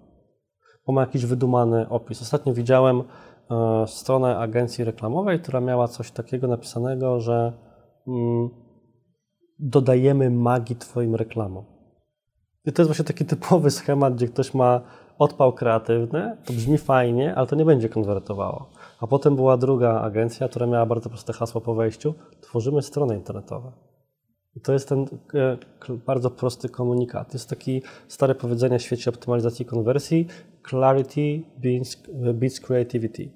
Bo 0.87 0.93
ma 0.93 1.01
jakiś 1.01 1.27
wydumany 1.27 1.89
opis. 1.89 2.23
Ostatnio 2.23 2.55
widziałem 2.55 3.03
e, 3.51 3.87
stronę 3.87 4.39
agencji 4.39 4.85
reklamowej, 4.85 5.41
która 5.41 5.61
miała 5.61 5.89
coś 5.89 6.11
takiego 6.11 6.49
napisanego, 6.49 7.21
że 7.21 7.53
mm, 8.09 8.49
dodajemy 9.59 10.31
magii 10.31 10.77
Twoim 10.77 11.15
reklamom. 11.15 11.65
I 12.65 12.73
to 12.73 12.83
jest 12.83 12.89
właśnie 12.89 13.05
taki 13.05 13.25
typowy 13.25 13.71
schemat, 13.81 14.15
gdzie 14.15 14.29
ktoś 14.29 14.55
ma 14.55 14.81
odpał 15.19 15.53
kreatywny, 15.53 16.37
to 16.45 16.53
brzmi 16.53 16.79
fajnie, 16.79 17.35
ale 17.35 17.47
to 17.47 17.57
nie 17.57 17.65
będzie 17.65 17.89
konwertowało. 17.89 18.71
A 19.01 19.07
potem 19.07 19.37
była 19.37 19.57
druga 19.57 20.01
agencja, 20.01 20.49
która 20.49 20.67
miała 20.67 20.87
bardzo 20.87 21.09
proste 21.09 21.33
hasło 21.33 21.61
po 21.61 21.75
wejściu: 21.75 22.15
tworzymy 22.41 22.83
strony 22.83 23.15
internetowe. 23.15 23.73
I 24.57 24.61
to 24.61 24.73
jest 24.73 24.89
ten 24.89 25.07
e, 25.35 25.97
bardzo 26.07 26.31
prosty 26.31 26.69
komunikat. 26.69 27.33
Jest 27.33 27.51
taki 27.51 27.83
stare 28.09 28.35
powiedzenie 28.35 28.79
w 28.79 28.83
świecie 28.83 29.11
optymalizacji 29.11 29.65
konwersji: 29.65 30.27
clarity 30.69 31.43
beats, 32.35 32.61
creativity. 32.61 33.31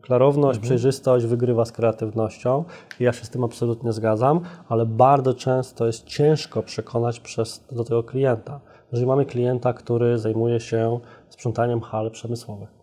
Klarowność, 0.00 0.56
mhm. 0.56 0.62
przejrzystość 0.62 1.26
wygrywa 1.26 1.64
z 1.64 1.72
kreatywnością 1.72 2.64
ja 3.00 3.12
się 3.12 3.24
z 3.24 3.30
tym 3.30 3.44
absolutnie 3.44 3.92
zgadzam, 3.92 4.40
ale 4.68 4.86
bardzo 4.86 5.34
często 5.34 5.86
jest 5.86 6.06
ciężko 6.06 6.62
przekonać 6.62 7.20
przez, 7.20 7.64
do 7.72 7.84
tego 7.84 8.02
klienta. 8.02 8.60
Jeżeli 8.92 9.06
mamy 9.06 9.26
klienta, 9.26 9.72
który 9.72 10.18
zajmuje 10.18 10.60
się 10.60 11.00
sprzątaniem 11.28 11.80
hal 11.80 12.10
przemysłowych 12.10 12.79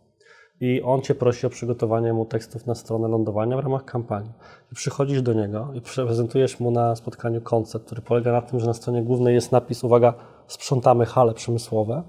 i 0.61 0.81
on 0.81 1.01
Cię 1.01 1.15
prosi 1.15 1.47
o 1.47 1.49
przygotowanie 1.49 2.13
mu 2.13 2.25
tekstów 2.25 2.65
na 2.65 2.75
stronę 2.75 3.07
lądowania 3.07 3.57
w 3.57 3.59
ramach 3.59 3.85
kampanii. 3.85 4.31
I 4.71 4.75
przychodzisz 4.75 5.21
do 5.21 5.33
niego 5.33 5.67
i 5.73 5.81
prezentujesz 5.81 6.59
mu 6.59 6.71
na 6.71 6.95
spotkaniu 6.95 7.41
koncept, 7.41 7.85
który 7.85 8.01
polega 8.01 8.31
na 8.31 8.41
tym, 8.41 8.59
że 8.59 8.65
na 8.65 8.73
stronie 8.73 9.03
głównej 9.03 9.35
jest 9.35 9.51
napis, 9.51 9.83
uwaga, 9.83 10.13
sprzątamy 10.47 11.05
hale 11.05 11.33
przemysłowe, 11.33 12.03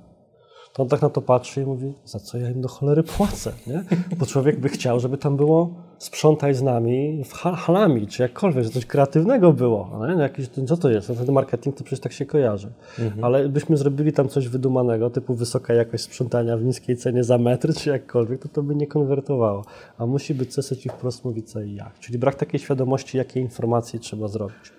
to 0.79 0.83
on 0.83 0.89
tak 0.89 1.03
na 1.03 1.11
to 1.11 1.23
patrzy 1.23 1.63
i 1.63 1.65
mówi, 1.65 1.93
za 2.05 2.19
co 2.19 2.39
ja 2.39 2.51
im 2.51 2.61
do 2.61 2.69
cholery 2.69 3.03
płacę, 3.03 3.53
nie? 3.67 3.85
Bo 4.17 4.27
człowiek 4.27 4.61
by 4.61 4.69
chciał, 4.69 5.01
żeby 5.01 5.19
tam 5.19 5.37
było 5.37 5.75
sprzątaj 5.99 6.55
z 6.55 6.63
nami 6.63 7.23
halami, 7.57 8.07
czy 8.07 8.23
jakkolwiek, 8.23 8.65
że 8.65 8.71
coś 8.71 8.87
kreatywnego 8.87 9.53
było. 9.53 10.07
Nie? 10.09 10.23
Jakiś, 10.23 10.49
co 10.67 10.77
to 10.77 10.91
jest? 10.91 11.09
No 11.09 11.15
ten 11.15 11.35
marketing 11.35 11.77
to 11.77 11.85
przecież 11.85 12.01
tak 12.01 12.13
się 12.13 12.27
kojarzy. 12.27 12.69
Mhm. 12.99 13.25
Ale 13.25 13.49
byśmy 13.49 13.77
zrobili 13.77 14.13
tam 14.13 14.29
coś 14.29 14.49
wydumanego, 14.49 15.11
typu 15.11 15.35
wysoka 15.35 15.75
jakość 15.75 16.05
sprzątania 16.05 16.57
w 16.57 16.65
niskiej 16.65 16.97
cenie 16.97 17.25
za 17.25 17.39
metr, 17.39 17.75
czy 17.75 17.91
jakkolwiek, 17.91 18.43
to 18.43 18.49
to 18.49 18.63
by 18.63 18.75
nie 18.75 18.87
konwertowało. 18.87 19.65
A 19.99 20.07
musi 20.07 20.35
być 20.35 20.55
coś 20.55 20.87
i 20.87 20.89
wprost 20.89 21.25
mówić 21.25 21.51
co 21.51 21.61
i 21.61 21.75
jak. 21.75 21.99
Czyli 21.99 22.19
brak 22.19 22.35
takiej 22.35 22.61
świadomości, 22.61 23.19
jakie 23.19 23.41
informacje 23.41 24.01
trzeba 24.01 24.29
zrobić. 24.29 24.73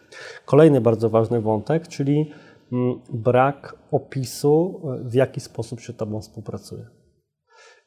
Kolejny 0.45 0.81
bardzo 0.81 1.09
ważny 1.09 1.41
wątek, 1.41 1.87
czyli 1.87 2.31
brak 3.13 3.75
opisu, 3.91 4.81
w 5.03 5.13
jaki 5.13 5.39
sposób 5.39 5.79
się 5.79 5.93
Tobą 5.93 6.21
współpracuje. 6.21 6.85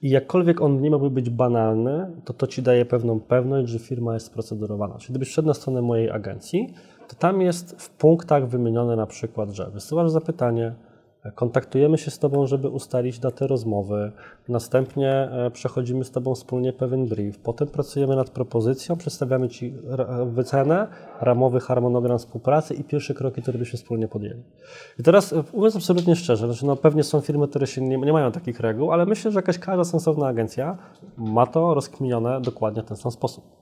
I 0.00 0.10
jakkolwiek 0.10 0.60
on 0.60 0.80
nie 0.80 0.90
miałby 0.90 1.10
być 1.10 1.30
banalny, 1.30 2.22
to 2.24 2.32
to 2.32 2.46
Ci 2.46 2.62
daje 2.62 2.84
pewną 2.84 3.20
pewność, 3.20 3.68
że 3.68 3.78
firma 3.78 4.14
jest 4.14 4.32
procedurowana. 4.32 4.98
Czyli 4.98 5.12
gdybyś 5.12 5.28
szedł 5.28 5.48
na 5.48 5.54
stronę 5.54 5.82
mojej 5.82 6.10
agencji, 6.10 6.74
to 7.08 7.16
tam 7.16 7.40
jest 7.40 7.82
w 7.82 7.90
punktach 7.90 8.48
wymienione 8.48 8.96
na 8.96 9.06
przykład, 9.06 9.50
że 9.50 9.70
wysyłasz 9.70 10.10
zapytanie, 10.10 10.74
Kontaktujemy 11.34 11.98
się 11.98 12.10
z 12.10 12.18
Tobą, 12.18 12.46
żeby 12.46 12.68
ustalić 12.68 13.18
datę 13.18 13.46
rozmowy. 13.46 14.12
Następnie 14.48 15.10
e, 15.10 15.50
przechodzimy 15.50 16.04
z 16.04 16.10
Tobą 16.10 16.34
wspólnie 16.34 16.72
pewien 16.72 17.06
brief. 17.06 17.38
Potem 17.38 17.68
pracujemy 17.68 18.16
nad 18.16 18.30
propozycją, 18.30 18.96
przedstawiamy 18.96 19.48
Ci 19.48 19.74
wycenę, 20.26 20.86
ramowy 21.20 21.60
harmonogram 21.60 22.18
współpracy 22.18 22.74
i 22.74 22.84
pierwsze 22.84 23.14
kroki, 23.14 23.42
które 23.42 23.58
byśmy 23.58 23.78
wspólnie 23.78 24.08
podjęli. 24.08 24.42
I 24.98 25.02
teraz 25.02 25.32
e, 25.32 25.42
mówiąc 25.52 25.76
absolutnie 25.76 26.16
szczerze, 26.16 26.46
znaczy 26.46 26.66
no 26.66 26.76
pewnie 26.76 27.04
są 27.04 27.20
firmy, 27.20 27.48
które 27.48 27.66
się 27.66 27.80
nie, 27.80 27.98
nie 27.98 28.12
mają 28.12 28.32
takich 28.32 28.60
reguł, 28.60 28.92
ale 28.92 29.06
myślę, 29.06 29.30
że 29.30 29.38
jakaś 29.38 29.58
każda 29.58 29.84
sensowna 29.84 30.26
agencja 30.26 30.78
ma 31.16 31.46
to 31.46 31.74
rozkminione 31.74 32.40
dokładnie 32.40 32.82
w 32.82 32.86
ten 32.86 32.96
sam 32.96 33.12
sposób. 33.12 33.61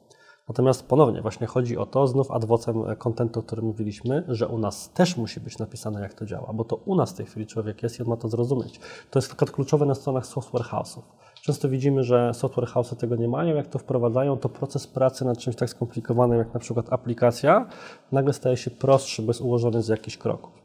Natomiast 0.50 0.88
ponownie 0.88 1.22
właśnie 1.22 1.46
chodzi 1.46 1.78
o 1.78 1.86
to, 1.86 2.06
znów 2.06 2.30
adwocem 2.30 2.96
kontentu, 2.98 3.40
o 3.40 3.42
którym 3.42 3.64
mówiliśmy, 3.64 4.24
że 4.28 4.48
u 4.48 4.58
nas 4.58 4.90
też 4.92 5.16
musi 5.16 5.40
być 5.40 5.58
napisane, 5.58 6.00
jak 6.00 6.14
to 6.14 6.26
działa, 6.26 6.52
bo 6.52 6.64
to 6.64 6.76
u 6.76 6.94
nas 6.94 7.12
w 7.12 7.14
tej 7.14 7.26
chwili 7.26 7.46
człowiek 7.46 7.82
jest 7.82 7.98
i 7.98 8.02
on 8.02 8.08
ma 8.08 8.16
to 8.16 8.28
zrozumieć. 8.28 8.80
To 9.10 9.18
jest 9.18 9.28
przykład 9.28 9.50
kluczowe 9.50 9.86
na 9.86 9.94
stronach 9.94 10.26
software 10.26 10.62
house'ów. 10.62 11.02
Często 11.42 11.68
widzimy, 11.68 12.04
że 12.04 12.34
software 12.34 12.68
house'y 12.68 12.96
tego 12.96 13.16
nie 13.16 13.28
mają, 13.28 13.56
jak 13.56 13.66
to 13.66 13.78
wprowadzają, 13.78 14.38
to 14.38 14.48
proces 14.48 14.86
pracy 14.86 15.24
nad 15.24 15.38
czymś 15.38 15.56
tak 15.56 15.70
skomplikowanym 15.70 16.38
jak 16.38 16.54
na 16.54 16.60
przykład 16.60 16.92
aplikacja 16.92 17.66
nagle 18.12 18.32
staje 18.32 18.56
się 18.56 18.70
prostszy, 18.70 19.22
bez 19.22 19.40
ułożony 19.40 19.82
z 19.82 19.88
jakichś 19.88 20.16
kroków. 20.16 20.59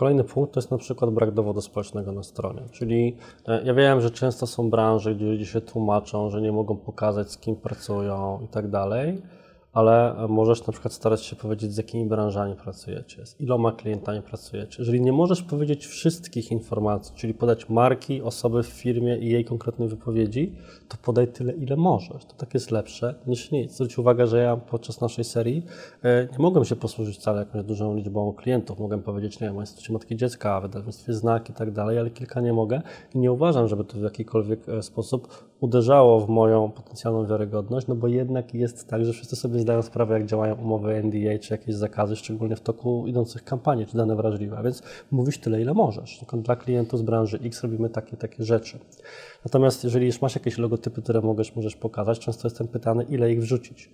Kolejny 0.00 0.24
punkt 0.24 0.54
to 0.54 0.60
jest 0.60 0.70
na 0.70 0.78
przykład 0.78 1.10
brak 1.10 1.30
dowodu 1.30 1.60
społecznego 1.60 2.12
na 2.12 2.22
stronie. 2.22 2.62
Czyli 2.70 3.16
e, 3.48 3.62
ja 3.64 3.74
wiem, 3.74 4.00
że 4.00 4.10
często 4.10 4.46
są 4.46 4.70
branże, 4.70 5.14
gdzie 5.14 5.26
ludzie 5.26 5.46
się 5.46 5.60
tłumaczą, 5.60 6.30
że 6.30 6.40
nie 6.40 6.52
mogą 6.52 6.76
pokazać, 6.76 7.32
z 7.32 7.38
kim 7.38 7.56
pracują 7.56 8.40
i 8.44 8.48
tak 8.48 8.68
dalej 8.68 9.22
ale 9.72 10.26
możesz 10.28 10.66
na 10.66 10.72
przykład 10.72 10.94
starać 10.94 11.24
się 11.24 11.36
powiedzieć, 11.36 11.72
z 11.72 11.76
jakimi 11.76 12.06
branżami 12.06 12.54
pracujecie, 12.54 13.26
z 13.26 13.40
iloma 13.40 13.72
klientami 13.72 14.22
pracujecie. 14.22 14.76
Jeżeli 14.78 15.00
nie 15.00 15.12
możesz 15.12 15.42
powiedzieć 15.42 15.86
wszystkich 15.86 16.52
informacji, 16.52 17.14
czyli 17.16 17.34
podać 17.34 17.68
marki, 17.68 18.22
osoby 18.22 18.62
w 18.62 18.66
firmie 18.66 19.18
i 19.18 19.30
jej 19.30 19.44
konkretnej 19.44 19.88
wypowiedzi, 19.88 20.56
to 20.90 20.96
podaj 21.02 21.28
tyle, 21.28 21.52
ile 21.52 21.76
możesz. 21.76 22.24
To 22.24 22.34
tak 22.36 22.54
jest 22.54 22.70
lepsze 22.70 23.14
niż 23.26 23.50
nic. 23.50 23.72
Zwróć 23.72 23.98
uwagę, 23.98 24.26
że 24.26 24.38
ja 24.38 24.56
podczas 24.56 25.00
naszej 25.00 25.24
serii 25.24 25.66
e, 26.02 26.28
nie 26.32 26.38
mogłem 26.38 26.64
się 26.64 26.76
posłużyć 26.76 27.16
wcale 27.16 27.38
jakąś 27.38 27.64
dużą 27.64 27.96
liczbą 27.96 28.32
klientów. 28.32 28.78
Mogłem 28.78 29.02
powiedzieć, 29.02 29.40
nie 29.40 29.46
wiem, 29.46 29.56
o 29.56 29.60
Instytucie 29.60 29.92
Matki 29.92 30.16
Dziecka, 30.16 30.60
wydawnictwie 30.60 31.12
Znak 31.12 31.50
i 31.50 31.52
tak 31.52 31.70
dalej, 31.70 31.98
ale 31.98 32.10
kilka 32.10 32.40
nie 32.40 32.52
mogę 32.52 32.82
i 33.14 33.18
nie 33.18 33.32
uważam, 33.32 33.68
żeby 33.68 33.84
to 33.84 33.98
w 33.98 34.02
jakikolwiek 34.02 34.68
e, 34.68 34.82
sposób 34.82 35.50
uderzało 35.60 36.20
w 36.20 36.28
moją 36.28 36.70
potencjalną 36.70 37.26
wiarygodność, 37.26 37.86
no 37.86 37.94
bo 37.94 38.08
jednak 38.08 38.54
jest 38.54 38.88
tak, 38.88 39.04
że 39.04 39.12
wszyscy 39.12 39.36
sobie 39.36 39.58
zdają 39.58 39.82
sprawę, 39.82 40.14
jak 40.14 40.26
działają 40.26 40.54
umowy 40.54 41.02
NDA, 41.02 41.38
czy 41.40 41.54
jakieś 41.54 41.74
zakazy, 41.74 42.16
szczególnie 42.16 42.56
w 42.56 42.60
toku 42.60 43.06
idących 43.06 43.44
kampanii, 43.44 43.86
czy 43.86 43.96
dane 43.96 44.16
wrażliwe. 44.16 44.58
A 44.58 44.62
więc 44.62 44.82
mówisz 45.10 45.38
tyle, 45.38 45.60
ile 45.60 45.74
możesz. 45.74 46.18
Tylko 46.18 46.36
dla 46.36 46.56
klientów 46.56 47.00
z 47.00 47.02
branży 47.02 47.38
X 47.44 47.62
robimy 47.62 47.90
takie, 47.90 48.16
takie 48.16 48.44
rzeczy. 48.44 48.78
Natomiast 49.44 49.84
jeżeli 49.84 50.06
już 50.06 50.22
masz 50.22 50.34
jakieś 50.34 50.58
logotypy, 50.80 51.02
które 51.02 51.20
możesz, 51.20 51.56
możesz 51.56 51.76
pokazać, 51.76 52.18
często 52.18 52.48
jestem 52.48 52.68
pytany, 52.68 53.04
ile 53.04 53.32
ich 53.32 53.40
wrzucić. 53.40 53.90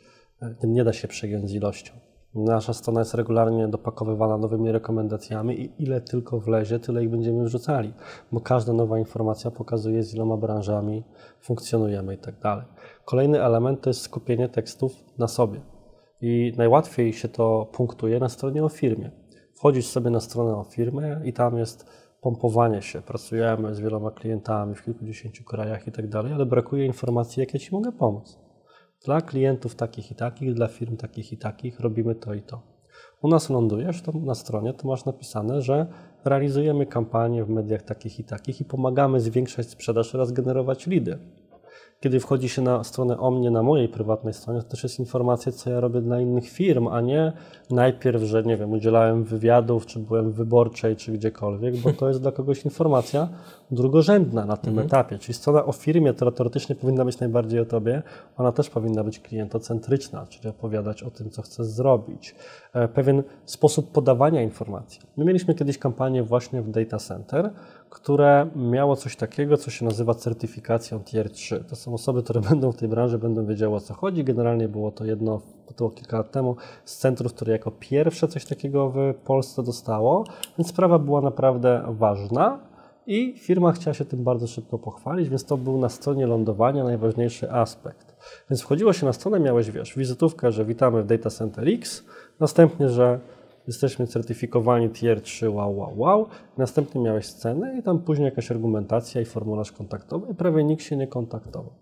Tym 0.60 0.72
nie 0.72 0.84
da 0.84 0.92
się 0.92 1.08
przegiąć 1.08 1.50
z 1.50 1.54
ilością. 1.54 1.92
Nasza 2.34 2.72
strona 2.72 3.00
jest 3.00 3.14
regularnie 3.14 3.68
dopakowywana 3.68 4.38
nowymi 4.38 4.72
rekomendacjami 4.72 5.60
i 5.60 5.82
ile 5.82 6.00
tylko 6.00 6.40
wlezie, 6.40 6.78
tyle 6.78 7.02
ich 7.02 7.10
będziemy 7.10 7.44
wrzucali, 7.44 7.92
bo 8.32 8.40
każda 8.40 8.72
nowa 8.72 8.98
informacja 8.98 9.50
pokazuje, 9.50 10.02
z 10.02 10.14
iloma 10.14 10.36
branżami 10.36 11.04
funkcjonujemy 11.40 12.14
i 12.14 12.18
tak 12.18 12.40
dalej. 12.40 12.64
Kolejny 13.04 13.42
element 13.42 13.80
to 13.80 13.90
jest 13.90 14.00
skupienie 14.00 14.48
tekstów 14.48 14.92
na 15.18 15.28
sobie. 15.28 15.60
I 16.20 16.52
najłatwiej 16.56 17.12
się 17.12 17.28
to 17.28 17.66
punktuje 17.72 18.20
na 18.20 18.28
stronie 18.28 18.64
o 18.64 18.68
firmie. 18.68 19.10
Wchodzisz 19.54 19.86
sobie 19.86 20.10
na 20.10 20.20
stronę 20.20 20.56
o 20.56 20.64
firmie 20.64 21.20
i 21.24 21.32
tam 21.32 21.58
jest 21.58 21.86
pompowanie 22.26 22.82
się. 22.82 23.02
Pracujemy 23.02 23.74
z 23.74 23.80
wieloma 23.80 24.10
klientami 24.10 24.74
w 24.74 24.82
kilkudziesięciu 24.82 25.44
krajach 25.44 25.88
i 25.88 25.92
tak 25.92 26.08
dalej, 26.08 26.32
ale 26.32 26.46
brakuje 26.46 26.86
informacji, 26.86 27.40
jak 27.40 27.54
ja 27.54 27.60
Ci 27.60 27.72
mogę 27.72 27.92
pomóc. 27.92 28.38
Dla 29.04 29.20
klientów 29.20 29.74
takich 29.74 30.10
i 30.10 30.14
takich, 30.14 30.54
dla 30.54 30.66
firm 30.66 30.96
takich 30.96 31.32
i 31.32 31.38
takich 31.38 31.80
robimy 31.80 32.14
to 32.14 32.34
i 32.34 32.42
to. 32.42 32.62
U 33.22 33.28
nas 33.28 33.50
lądujesz 33.50 34.02
to 34.02 34.12
na 34.12 34.34
stronie, 34.34 34.72
to 34.72 34.88
masz 34.88 35.04
napisane, 35.04 35.62
że 35.62 35.86
realizujemy 36.24 36.86
kampanie 36.86 37.44
w 37.44 37.48
mediach 37.48 37.82
takich 37.82 38.18
i 38.18 38.24
takich 38.24 38.60
i 38.60 38.64
pomagamy 38.64 39.20
zwiększać 39.20 39.70
sprzedaż 39.70 40.14
oraz 40.14 40.32
generować 40.32 40.86
lidy 40.86 41.18
kiedy 42.00 42.20
wchodzi 42.20 42.48
się 42.48 42.62
na 42.62 42.84
stronę 42.84 43.18
o 43.18 43.30
mnie 43.30 43.50
na 43.50 43.62
mojej 43.62 43.88
prywatnej 43.88 44.34
stronie, 44.34 44.62
to 44.62 44.68
też 44.68 44.82
jest 44.82 44.98
informacja, 44.98 45.52
co 45.52 45.70
ja 45.70 45.80
robię 45.80 46.00
dla 46.00 46.20
innych 46.20 46.48
firm, 46.48 46.88
a 46.88 47.00
nie 47.00 47.32
najpierw, 47.70 48.22
że 48.22 48.42
nie 48.42 48.56
wiem, 48.56 48.72
udzielałem 48.72 49.24
wywiadów, 49.24 49.86
czy 49.86 49.98
byłem 49.98 50.32
w 50.32 50.34
wyborczej, 50.34 50.96
czy 50.96 51.12
gdziekolwiek, 51.12 51.76
bo 51.76 51.92
to 51.92 52.08
jest 52.08 52.22
dla 52.22 52.32
kogoś 52.32 52.64
informacja 52.64 53.28
drugorzędna 53.70 54.44
na 54.44 54.56
tym 54.56 54.70
mhm. 54.70 54.86
etapie. 54.86 55.18
Czyli 55.18 55.34
strona 55.34 55.64
o 55.64 55.72
firmie, 55.72 56.12
która 56.12 56.30
teoretycznie 56.30 56.74
powinna 56.74 57.04
być 57.04 57.20
najbardziej 57.20 57.60
o 57.60 57.64
tobie, 57.64 58.02
ona 58.36 58.52
też 58.52 58.70
powinna 58.70 59.04
być 59.04 59.20
klientocentryczna, 59.20 60.26
czyli 60.26 60.48
opowiadać 60.48 61.02
o 61.02 61.10
tym, 61.10 61.30
co 61.30 61.42
chcesz 61.42 61.66
zrobić. 61.66 62.34
E, 62.72 62.88
pewien 62.88 63.22
sposób 63.44 63.92
podawania 63.92 64.42
informacji. 64.42 65.00
My 65.16 65.24
mieliśmy 65.24 65.54
kiedyś 65.54 65.78
kampanię 65.78 66.22
właśnie 66.22 66.62
w 66.62 66.70
data 66.70 66.98
center, 66.98 67.50
które 67.90 68.50
miało 68.56 68.96
coś 68.96 69.16
takiego, 69.16 69.56
co 69.56 69.70
się 69.70 69.84
nazywa 69.84 70.14
certyfikacją 70.14 71.00
Tier 71.04 71.30
3. 71.30 71.64
To 71.68 71.76
są 71.76 71.94
osoby, 71.94 72.22
które 72.22 72.40
będą 72.50 72.72
w 72.72 72.76
tej 72.76 72.88
branży, 72.88 73.18
będą 73.18 73.46
wiedziały 73.46 73.76
o 73.76 73.80
co 73.80 73.94
chodzi. 73.94 74.24
Generalnie 74.24 74.68
było 74.68 74.90
to 74.90 75.04
jedno, 75.04 75.40
było 75.78 75.90
kilka 75.90 76.16
lat 76.16 76.30
temu, 76.30 76.56
z 76.84 76.96
centrów, 76.96 77.34
które 77.34 77.52
jako 77.52 77.70
pierwsze 77.70 78.28
coś 78.28 78.44
takiego 78.44 78.90
w 78.90 79.14
Polsce 79.24 79.62
dostało, 79.62 80.24
więc 80.58 80.68
sprawa 80.68 80.98
była 80.98 81.20
naprawdę 81.20 81.82
ważna. 81.88 82.58
i 83.06 83.34
firma 83.38 83.72
chciała 83.72 83.94
się 83.94 84.04
tym 84.04 84.24
bardzo 84.24 84.46
szybko 84.46 84.78
pochwalić, 84.78 85.28
więc 85.28 85.44
to 85.44 85.56
był 85.56 85.78
na 85.78 85.88
stronie 85.88 86.26
lądowania 86.26 86.84
najważniejszy 86.84 87.52
aspekt. 87.52 88.16
Więc 88.50 88.62
wchodziło 88.62 88.92
się 88.92 89.06
na 89.06 89.12
stronę, 89.12 89.40
miałeś, 89.40 89.70
wiesz, 89.70 89.96
wizytówkę, 89.96 90.52
że 90.52 90.64
witamy 90.64 91.02
w 91.02 91.06
Data 91.06 91.30
Center 91.30 91.68
X, 91.68 92.04
następnie, 92.40 92.88
że 92.88 93.20
jesteśmy 93.66 94.06
certyfikowani 94.06 94.90
tier 94.90 95.20
3, 95.20 95.50
wow, 95.50 95.78
wow, 95.78 95.98
wow. 95.98 96.26
Następnie 96.58 97.00
miałeś 97.00 97.26
scenę 97.26 97.78
i 97.78 97.82
tam 97.82 97.98
później 97.98 98.24
jakaś 98.24 98.50
argumentacja 98.50 99.20
i 99.20 99.24
formularz 99.24 99.72
kontaktowy 99.72 100.32
i 100.32 100.34
prawie 100.34 100.64
nikt 100.64 100.82
się 100.82 100.96
nie 100.96 101.06
kontaktował. 101.06 101.72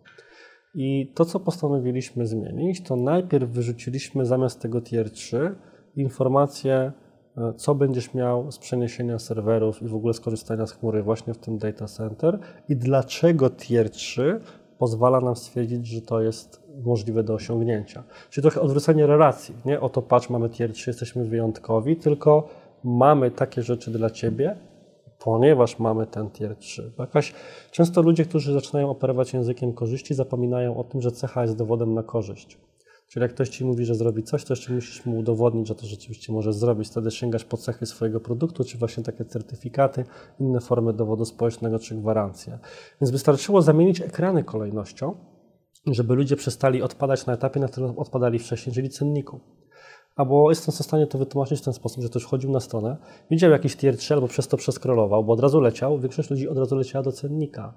I 0.74 1.12
to, 1.14 1.24
co 1.24 1.40
postanowiliśmy 1.40 2.26
zmienić, 2.26 2.80
to 2.80 2.96
najpierw 2.96 3.50
wyrzuciliśmy 3.50 4.26
zamiast 4.26 4.60
tego 4.60 4.80
tier 4.80 5.10
3 5.10 5.54
informacje, 5.96 6.92
e, 7.36 7.52
co 7.56 7.74
będziesz 7.74 8.14
miał 8.14 8.52
z 8.52 8.58
przeniesienia 8.58 9.18
serwerów 9.18 9.82
i 9.82 9.88
w 9.88 9.94
ogóle 9.94 10.14
skorzystania 10.14 10.66
z 10.66 10.72
chmury 10.72 11.02
właśnie 11.02 11.34
w 11.34 11.38
tym 11.38 11.58
data 11.58 11.86
center 11.86 12.38
i 12.68 12.76
dlaczego 12.76 13.50
tier 13.50 13.90
3 13.90 14.40
pozwala 14.78 15.20
nam 15.20 15.36
stwierdzić, 15.36 15.86
że 15.86 16.00
to 16.00 16.20
jest 16.20 16.63
możliwe 16.82 17.22
do 17.22 17.34
osiągnięcia. 17.34 18.04
Czyli 18.30 18.42
trochę 18.42 18.60
odwrócenie 18.60 19.06
relacji. 19.06 19.54
Nie 19.64 19.80
oto 19.80 20.02
patrz, 20.02 20.30
mamy 20.30 20.50
tier 20.50 20.72
3, 20.72 20.90
jesteśmy 20.90 21.24
wyjątkowi, 21.24 21.96
tylko 21.96 22.48
mamy 22.84 23.30
takie 23.30 23.62
rzeczy 23.62 23.90
dla 23.90 24.10
Ciebie, 24.10 24.56
ponieważ 25.18 25.78
mamy 25.78 26.06
ten 26.06 26.30
tier 26.30 26.56
3. 26.56 26.92
Bo 26.96 27.02
jakaś, 27.02 27.32
często 27.70 28.02
ludzie, 28.02 28.24
którzy 28.24 28.52
zaczynają 28.52 28.90
operować 28.90 29.34
językiem 29.34 29.72
korzyści, 29.72 30.14
zapominają 30.14 30.76
o 30.76 30.84
tym, 30.84 31.00
że 31.00 31.12
cecha 31.12 31.42
jest 31.42 31.56
dowodem 31.56 31.94
na 31.94 32.02
korzyść. 32.02 32.58
Czyli 33.08 33.22
jak 33.22 33.34
ktoś 33.34 33.48
Ci 33.48 33.64
mówi, 33.64 33.84
że 33.84 33.94
zrobi 33.94 34.22
coś, 34.22 34.44
to 34.44 34.52
jeszcze 34.52 34.72
musisz 34.72 35.06
mu 35.06 35.18
udowodnić, 35.18 35.68
że 35.68 35.74
to 35.74 35.86
rzeczywiście 35.86 36.32
może 36.32 36.52
zrobić. 36.52 36.88
Wtedy 36.88 37.10
sięgasz 37.10 37.44
po 37.44 37.56
cechy 37.56 37.86
swojego 37.86 38.20
produktu, 38.20 38.64
czy 38.64 38.78
właśnie 38.78 39.02
takie 39.02 39.24
certyfikaty, 39.24 40.04
inne 40.40 40.60
formy 40.60 40.92
dowodu 40.92 41.24
społecznego, 41.24 41.78
czy 41.78 41.94
gwarancje. 41.94 42.58
Więc 43.00 43.10
wystarczyło 43.10 43.62
zamienić 43.62 44.00
ekrany 44.00 44.44
kolejnością, 44.44 45.14
żeby 45.86 46.14
ludzie 46.14 46.36
przestali 46.36 46.82
odpadać 46.82 47.26
na 47.26 47.32
etapie, 47.32 47.60
na 47.60 47.68
którym 47.68 47.98
odpadali 47.98 48.38
wcześniej, 48.38 48.74
czyli 48.74 48.90
cenniku. 48.90 49.40
Albo 50.16 50.50
jestem 50.50 50.72
w 50.72 50.76
stanie 50.76 51.06
to 51.06 51.18
wytłumaczyć 51.18 51.60
w 51.60 51.64
ten 51.64 51.74
sposób, 51.74 52.02
że 52.02 52.08
ktoś 52.08 52.22
wchodził 52.22 52.50
na 52.50 52.60
stronę, 52.60 52.96
widział 53.30 53.50
jakiś 53.50 53.76
tier 53.76 53.96
3 53.96 54.14
albo 54.14 54.28
przez 54.28 54.48
to 54.48 54.56
przeskrolował, 54.56 55.24
bo 55.24 55.32
od 55.32 55.40
razu 55.40 55.60
leciał, 55.60 55.98
większość 55.98 56.30
ludzi 56.30 56.48
od 56.48 56.58
razu 56.58 56.76
leciała 56.76 57.02
do 57.02 57.12
cennika 57.12 57.74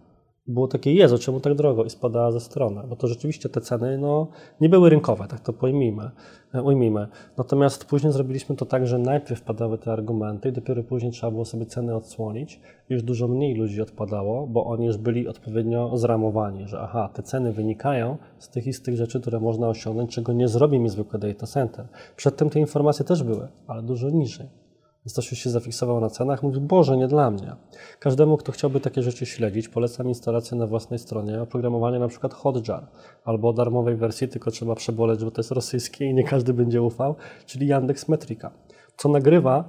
było 0.48 0.68
takie, 0.68 0.94
Jezu, 0.94 1.18
czemu 1.18 1.40
tak 1.40 1.56
drogo 1.56 1.84
i 1.84 1.90
spadała 1.90 2.32
ze 2.32 2.40
strony, 2.40 2.82
bo 2.90 2.96
to 2.96 3.08
rzeczywiście 3.08 3.50
te 3.50 3.62
ceny 3.62 3.98
no, 3.98 4.28
nie 4.62 4.70
były 4.70 4.90
rynkowe, 4.90 5.28
tak 5.28 5.40
to 5.40 5.54
pojmijmy, 5.54 6.12
e, 6.54 6.64
ujmijmy. 6.64 7.08
Natomiast 7.38 7.86
później 7.86 8.14
zrobiliśmy 8.14 8.56
to 8.56 8.66
tak, 8.66 8.88
że 8.88 8.98
najpierw 8.98 9.42
padały 9.42 9.78
te 9.78 9.92
argumenty 9.92 10.50
i 10.50 10.52
dopiero 10.52 10.84
później 10.84 11.12
trzeba 11.12 11.32
było 11.32 11.46
sobie 11.46 11.66
ceny 11.66 11.96
odsłonić 11.96 12.60
już 12.90 13.04
dużo 13.04 13.28
mniej 13.28 13.56
ludzi 13.56 13.82
odpadało, 13.82 14.48
bo 14.48 14.66
oni 14.66 14.86
już 14.86 14.98
byli 14.98 15.28
odpowiednio 15.28 15.98
zramowani, 15.98 16.68
że 16.68 16.80
aha, 16.80 17.10
te 17.14 17.24
ceny 17.24 17.54
wynikają 17.54 18.18
z 18.38 18.50
tych 18.50 18.68
i 18.68 18.74
z 18.74 18.82
tych 18.82 18.96
rzeczy, 18.96 19.22
które 19.22 19.40
można 19.40 19.70
osiągnąć, 19.70 20.12
czego 20.12 20.34
nie 20.34 20.48
zrobi 20.48 20.80
mi 20.80 20.90
zwykły 20.90 21.20
data 21.20 21.48
center. 21.48 21.88
Przedtem 22.16 22.50
te 22.50 22.60
informacje 22.60 23.06
też 23.06 23.24
były, 23.24 23.48
ale 23.68 23.84
dużo 23.84 24.10
niżej. 24.10 24.67
Już 25.16 25.40
się 25.40 25.50
zafiksował 25.50 26.02
na 26.02 26.10
cenach, 26.10 26.44
mówi, 26.44 26.60
Boże, 26.60 26.98
nie 26.98 27.08
dla 27.08 27.32
mnie. 27.32 27.56
Każdemu, 28.00 28.38
kto 28.38 28.52
chciałby 28.52 28.80
takie 28.80 29.04
rzeczy 29.04 29.26
śledzić, 29.26 29.70
polecam 29.70 30.08
instalację 30.08 30.58
na 30.58 30.68
własnej 30.68 31.00
stronie, 31.00 31.42
oprogramowanie 31.42 32.00
na 32.00 32.08
przykład 32.08 32.34
Hotjar, 32.34 32.88
albo 33.26 33.54
darmowej 33.54 33.96
wersji, 33.96 34.28
tylko 34.28 34.52
trzeba 34.52 34.76
przeboleć, 34.76 35.24
bo 35.24 35.32
to 35.32 35.40
jest 35.40 35.52
rosyjskie 35.52 36.06
i 36.06 36.14
nie 36.14 36.24
każdy 36.24 36.54
będzie 36.54 36.82
ufał, 36.82 37.16
czyli 37.46 37.68
Yandex 37.68 38.08
Metrika, 38.08 38.52
co 38.98 39.10
nagrywa 39.10 39.64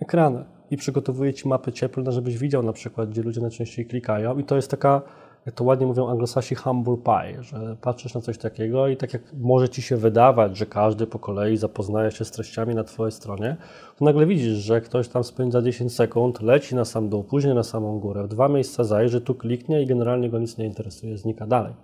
ekrany 0.00 0.44
i 0.70 0.76
przygotowuje 0.76 1.34
Ci 1.34 1.48
mapy 1.48 1.72
cieplne, 1.72 2.12
żebyś 2.12 2.38
widział 2.38 2.62
na 2.62 2.72
przykład, 2.72 3.10
gdzie 3.10 3.22
ludzie 3.22 3.40
najczęściej 3.40 3.86
klikają 3.86 4.38
i 4.38 4.44
to 4.44 4.56
jest 4.56 4.70
taka 4.70 5.02
jak 5.46 5.54
to 5.54 5.64
ładnie 5.64 5.86
mówią 5.86 6.08
anglosasi, 6.08 6.54
humble 6.54 6.96
pie, 6.96 7.42
że 7.42 7.76
patrzysz 7.80 8.14
na 8.14 8.20
coś 8.20 8.38
takiego 8.38 8.88
i 8.88 8.96
tak 8.96 9.12
jak 9.12 9.22
może 9.40 9.68
ci 9.68 9.82
się 9.82 9.96
wydawać, 9.96 10.56
że 10.56 10.66
każdy 10.66 11.06
po 11.06 11.18
kolei 11.18 11.56
zapoznaje 11.56 12.10
się 12.10 12.24
z 12.24 12.30
treściami 12.30 12.74
na 12.74 12.84
twojej 12.84 13.12
stronie, 13.12 13.56
to 13.98 14.04
nagle 14.04 14.26
widzisz, 14.26 14.54
że 14.54 14.80
ktoś 14.80 15.08
tam 15.08 15.24
spędza 15.24 15.62
10 15.62 15.94
sekund, 15.94 16.42
leci 16.42 16.74
na 16.74 16.84
sam 16.84 17.08
dół, 17.08 17.24
później 17.24 17.54
na 17.54 17.62
samą 17.62 17.98
górę, 17.98 18.22
w 18.22 18.28
dwa 18.28 18.48
miejsca 18.48 18.84
zajrzy, 18.84 19.20
tu 19.20 19.34
kliknie 19.34 19.82
i 19.82 19.86
generalnie 19.86 20.30
go 20.30 20.38
nic 20.38 20.58
nie 20.58 20.64
interesuje, 20.64 21.18
znika 21.18 21.46
dalej 21.46 21.74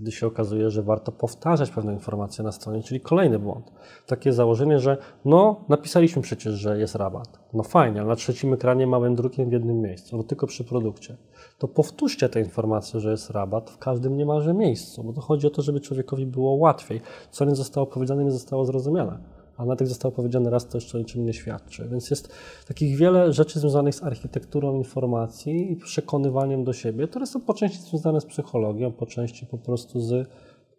wtedy 0.00 0.12
się 0.12 0.26
okazuje, 0.26 0.70
że 0.70 0.82
warto 0.82 1.12
powtarzać 1.12 1.70
pewne 1.70 1.92
informacje 1.92 2.44
na 2.44 2.52
stronie, 2.52 2.82
czyli 2.82 3.00
kolejny 3.00 3.38
błąd. 3.38 3.72
Takie 4.06 4.32
założenie, 4.32 4.78
że 4.78 4.96
no, 5.24 5.64
napisaliśmy 5.68 6.22
przecież, 6.22 6.54
że 6.54 6.78
jest 6.78 6.94
rabat. 6.94 7.38
No 7.52 7.62
fajnie, 7.62 8.00
ale 8.00 8.08
na 8.08 8.16
trzecim 8.16 8.52
ekranie 8.52 8.86
małym 8.86 9.14
drukiem 9.14 9.50
w 9.50 9.52
jednym 9.52 9.80
miejscu, 9.80 10.16
no 10.16 10.22
tylko 10.22 10.46
przy 10.46 10.64
produkcie. 10.64 11.16
To 11.60 11.68
powtórzcie 11.68 12.28
tę 12.28 12.40
informację, 12.40 13.00
że 13.00 13.10
jest 13.10 13.30
rabat 13.30 13.70
w 13.70 13.78
każdym 13.78 14.16
niemalże 14.16 14.54
miejscu, 14.54 15.04
bo 15.04 15.12
to 15.12 15.20
chodzi 15.20 15.46
o 15.46 15.50
to, 15.50 15.62
żeby 15.62 15.80
człowiekowi 15.80 16.26
było 16.26 16.52
łatwiej. 16.52 17.00
Co 17.30 17.44
nie 17.44 17.54
zostało 17.54 17.86
powiedziane, 17.86 18.24
nie 18.24 18.30
zostało 18.30 18.64
zrozumiane 18.64 19.18
a 19.60 19.64
na 19.64 19.76
tych 19.76 19.88
zostało 19.88 20.12
powiedziane 20.12 20.50
raz, 20.50 20.68
to 20.68 20.76
jeszcze 20.78 20.98
o 20.98 21.00
niczym 21.00 21.26
nie 21.26 21.32
świadczy. 21.32 21.88
Więc 21.90 22.10
jest 22.10 22.32
takich 22.68 22.96
wiele 22.96 23.32
rzeczy 23.32 23.60
związanych 23.60 23.94
z 23.94 24.02
architekturą 24.02 24.76
informacji 24.76 25.72
i 25.72 25.76
przekonywaniem 25.76 26.64
do 26.64 26.72
siebie, 26.72 27.08
które 27.08 27.26
są 27.26 27.40
po 27.40 27.54
części 27.54 27.78
związane 27.82 28.20
z 28.20 28.26
psychologią, 28.26 28.92
po 28.92 29.06
części 29.06 29.46
po 29.46 29.58
prostu 29.58 30.00
z 30.00 30.28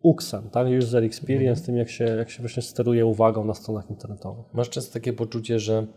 UX-em, 0.01 0.49
tak? 0.49 0.67
user 0.79 1.03
experience, 1.03 1.65
tym 1.65 1.77
jak 1.77 1.89
się, 1.89 2.03
jak 2.03 2.29
się 2.29 2.39
właśnie 2.39 2.63
steruje 2.63 3.05
uwagą 3.05 3.45
na 3.45 3.53
stronach 3.53 3.89
internetowych. 3.89 4.53
Masz 4.53 4.69
często 4.69 4.93
takie 4.93 5.13
poczucie, 5.13 5.59
że 5.59 5.87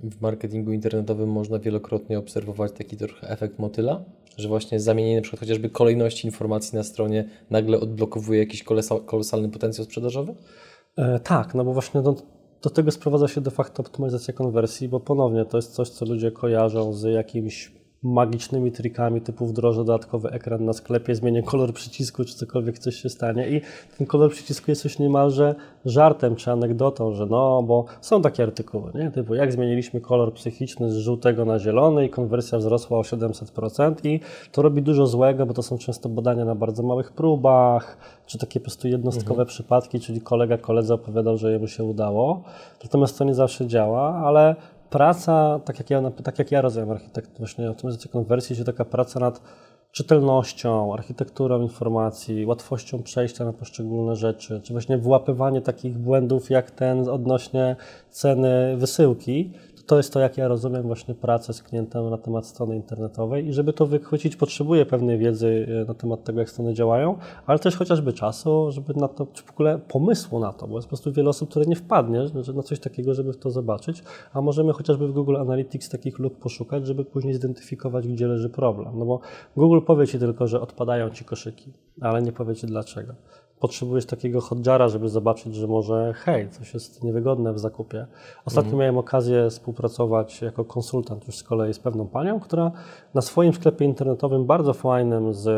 w 0.00 0.20
marketingu 0.20 0.72
internetowym 0.72 1.28
można 1.28 1.58
wielokrotnie 1.58 2.18
obserwować 2.18 2.72
taki 2.72 2.96
trochę 2.96 3.28
efekt 3.28 3.58
motyla, 3.58 4.04
że 4.36 4.48
właśnie 4.48 4.80
zamienienie 4.80 5.22
przykład 5.22 5.40
chociażby 5.40 5.70
kolejności 5.70 6.26
informacji 6.26 6.76
na 6.76 6.84
stronie 6.84 7.28
nagle 7.50 7.80
odblokowuje 7.80 8.38
jakiś 8.38 8.64
kolosalny 9.06 9.48
potencjał 9.48 9.84
sprzedażowy? 9.84 10.34
E, 10.96 11.20
tak, 11.20 11.54
no 11.54 11.64
bo 11.64 11.72
właśnie 11.72 12.02
do, 12.02 12.14
do 12.62 12.70
tego 12.70 12.90
sprowadza 12.90 13.28
się 13.28 13.40
de 13.40 13.50
facto 13.50 13.82
optymalizacja 13.82 14.34
konwersji, 14.34 14.88
bo 14.88 15.00
ponownie 15.00 15.44
to 15.44 15.58
jest 15.58 15.72
coś, 15.72 15.88
co 15.88 16.04
ludzie 16.04 16.30
kojarzą 16.30 16.92
z 16.92 17.02
jakimś 17.02 17.83
magicznymi 18.04 18.72
trikami 18.72 19.20
typu 19.20 19.46
wdrożę 19.46 19.84
dodatkowy 19.84 20.30
ekran 20.30 20.64
na 20.64 20.72
sklepie, 20.72 21.14
zmienię 21.14 21.42
kolor 21.42 21.72
przycisku, 21.72 22.24
czy 22.24 22.34
cokolwiek 22.34 22.78
coś 22.78 22.96
się 22.96 23.08
stanie 23.08 23.48
i 23.48 23.60
ten 23.98 24.06
kolor 24.06 24.30
przycisku 24.30 24.70
jest 24.70 24.84
już 24.84 24.98
niemalże 24.98 25.54
żartem 25.84 26.36
czy 26.36 26.50
anegdotą, 26.50 27.12
że 27.12 27.26
no, 27.26 27.62
bo 27.62 27.84
są 28.00 28.22
takie 28.22 28.42
artykuły, 28.42 28.92
nie? 28.94 29.10
typu 29.10 29.34
jak 29.34 29.52
zmieniliśmy 29.52 30.00
kolor 30.00 30.34
psychiczny 30.34 30.90
z 30.90 30.96
żółtego 30.96 31.44
na 31.44 31.58
zielony 31.58 32.06
i 32.06 32.10
konwersja 32.10 32.58
wzrosła 32.58 32.98
o 32.98 33.02
700% 33.02 33.94
i 34.06 34.20
to 34.52 34.62
robi 34.62 34.82
dużo 34.82 35.06
złego, 35.06 35.46
bo 35.46 35.54
to 35.54 35.62
są 35.62 35.78
często 35.78 36.08
badania 36.08 36.44
na 36.44 36.54
bardzo 36.54 36.82
małych 36.82 37.12
próbach, 37.12 37.96
czy 38.26 38.38
takie 38.38 38.60
po 38.60 38.64
prostu 38.64 38.88
jednostkowe 38.88 39.30
mhm. 39.42 39.48
przypadki, 39.48 40.00
czyli 40.00 40.20
kolega 40.20 40.58
koledze 40.58 40.94
opowiadał, 40.94 41.36
że 41.36 41.52
jemu 41.52 41.68
się 41.68 41.84
udało, 41.84 42.42
natomiast 42.82 43.18
to 43.18 43.24
nie 43.24 43.34
zawsze 43.34 43.66
działa, 43.66 44.14
ale 44.14 44.56
praca, 44.94 45.60
tak 45.64 45.78
jak 45.78 45.90
ja, 45.90 46.10
tak 46.10 46.38
jak 46.38 46.52
ja 46.52 46.60
rozumiem 46.60 46.90
architekt, 46.90 47.38
właśnie 47.38 47.70
optymizacja 47.70 48.10
konwersji, 48.10 48.56
to 48.56 48.64
taka 48.64 48.84
praca 48.84 49.20
nad 49.20 49.40
czytelnością, 49.92 50.94
architekturą 50.94 51.62
informacji, 51.62 52.46
łatwością 52.46 53.02
przejścia 53.02 53.44
na 53.44 53.52
poszczególne 53.52 54.16
rzeczy, 54.16 54.60
czy 54.64 54.72
właśnie 54.72 54.98
wyłapywanie 54.98 55.60
takich 55.60 55.98
błędów 55.98 56.50
jak 56.50 56.70
ten 56.70 57.08
odnośnie 57.08 57.76
ceny 58.10 58.76
wysyłki, 58.76 59.52
to 59.86 59.96
jest 59.96 60.12
to, 60.12 60.20
jak 60.20 60.38
ja 60.38 60.48
rozumiem 60.48 60.82
właśnie 60.82 61.14
pracę 61.14 61.52
z 61.52 61.62
klientem 61.62 62.10
na 62.10 62.18
temat 62.18 62.46
strony 62.46 62.76
internetowej 62.76 63.46
i 63.46 63.52
żeby 63.52 63.72
to 63.72 63.86
wychwycić, 63.86 64.36
potrzebuję 64.36 64.86
pewnej 64.86 65.18
wiedzy 65.18 65.66
e, 65.82 65.84
na 65.84 65.94
temat 65.94 66.24
tego, 66.24 66.40
jak 66.40 66.50
strony 66.50 66.74
działają, 66.74 67.18
ale 67.46 67.58
też 67.58 67.76
chociażby 67.76 68.12
czasu, 68.12 68.70
żeby 68.70 68.94
na 68.94 69.08
to, 69.08 69.26
czy 69.26 69.42
w 69.42 69.50
ogóle 69.50 69.78
pomysłu 69.78 70.40
na 70.40 70.52
to, 70.52 70.68
bo 70.68 70.76
jest 70.76 70.86
po 70.86 70.88
prostu 70.88 71.12
wiele 71.12 71.30
osób, 71.30 71.50
które 71.50 71.66
nie 71.66 71.76
wpadnie 71.76 72.26
na 72.54 72.62
coś 72.62 72.80
takiego, 72.80 73.14
żeby 73.14 73.34
to 73.34 73.50
zobaczyć, 73.50 74.02
a 74.32 74.40
możemy 74.40 74.72
chociażby 74.72 75.08
w 75.08 75.12
Google 75.12 75.36
Analytics 75.36 75.88
takich 75.88 76.18
luk 76.18 76.36
poszukać, 76.36 76.86
żeby 76.86 77.04
później 77.04 77.34
zidentyfikować, 77.34 78.08
gdzie 78.08 78.26
leży 78.26 78.50
problem. 78.50 78.98
No 78.98 79.04
bo 79.06 79.20
Google 79.56 79.80
powie 79.86 80.06
Ci 80.06 80.18
tylko, 80.18 80.46
że 80.46 80.60
odpadają 80.60 81.10
Ci 81.10 81.24
koszyki, 81.24 81.72
ale 82.00 82.22
nie 82.22 82.32
powie 82.32 82.54
Ci 82.54 82.66
dlaczego 82.66 83.14
potrzebujesz 83.64 84.06
takiego 84.06 84.40
hotjara, 84.40 84.88
żeby 84.88 85.08
zobaczyć, 85.08 85.54
że 85.54 85.66
może 85.66 86.12
hej, 86.16 86.50
coś 86.50 86.74
jest 86.74 87.04
niewygodne 87.04 87.52
w 87.52 87.58
zakupie. 87.58 88.06
Ostatnio 88.44 88.70
mhm. 88.70 88.80
miałem 88.80 88.98
okazję 88.98 89.50
współpracować 89.50 90.42
jako 90.42 90.64
konsultant 90.64 91.26
już 91.26 91.36
z 91.36 91.42
kolei 91.42 91.74
z 91.74 91.78
pewną 91.78 92.06
panią, 92.06 92.40
która 92.40 92.70
na 93.14 93.20
swoim 93.20 93.52
sklepie 93.52 93.84
internetowym, 93.84 94.46
bardzo 94.46 94.72
fajnym, 94.72 95.34
z, 95.34 95.48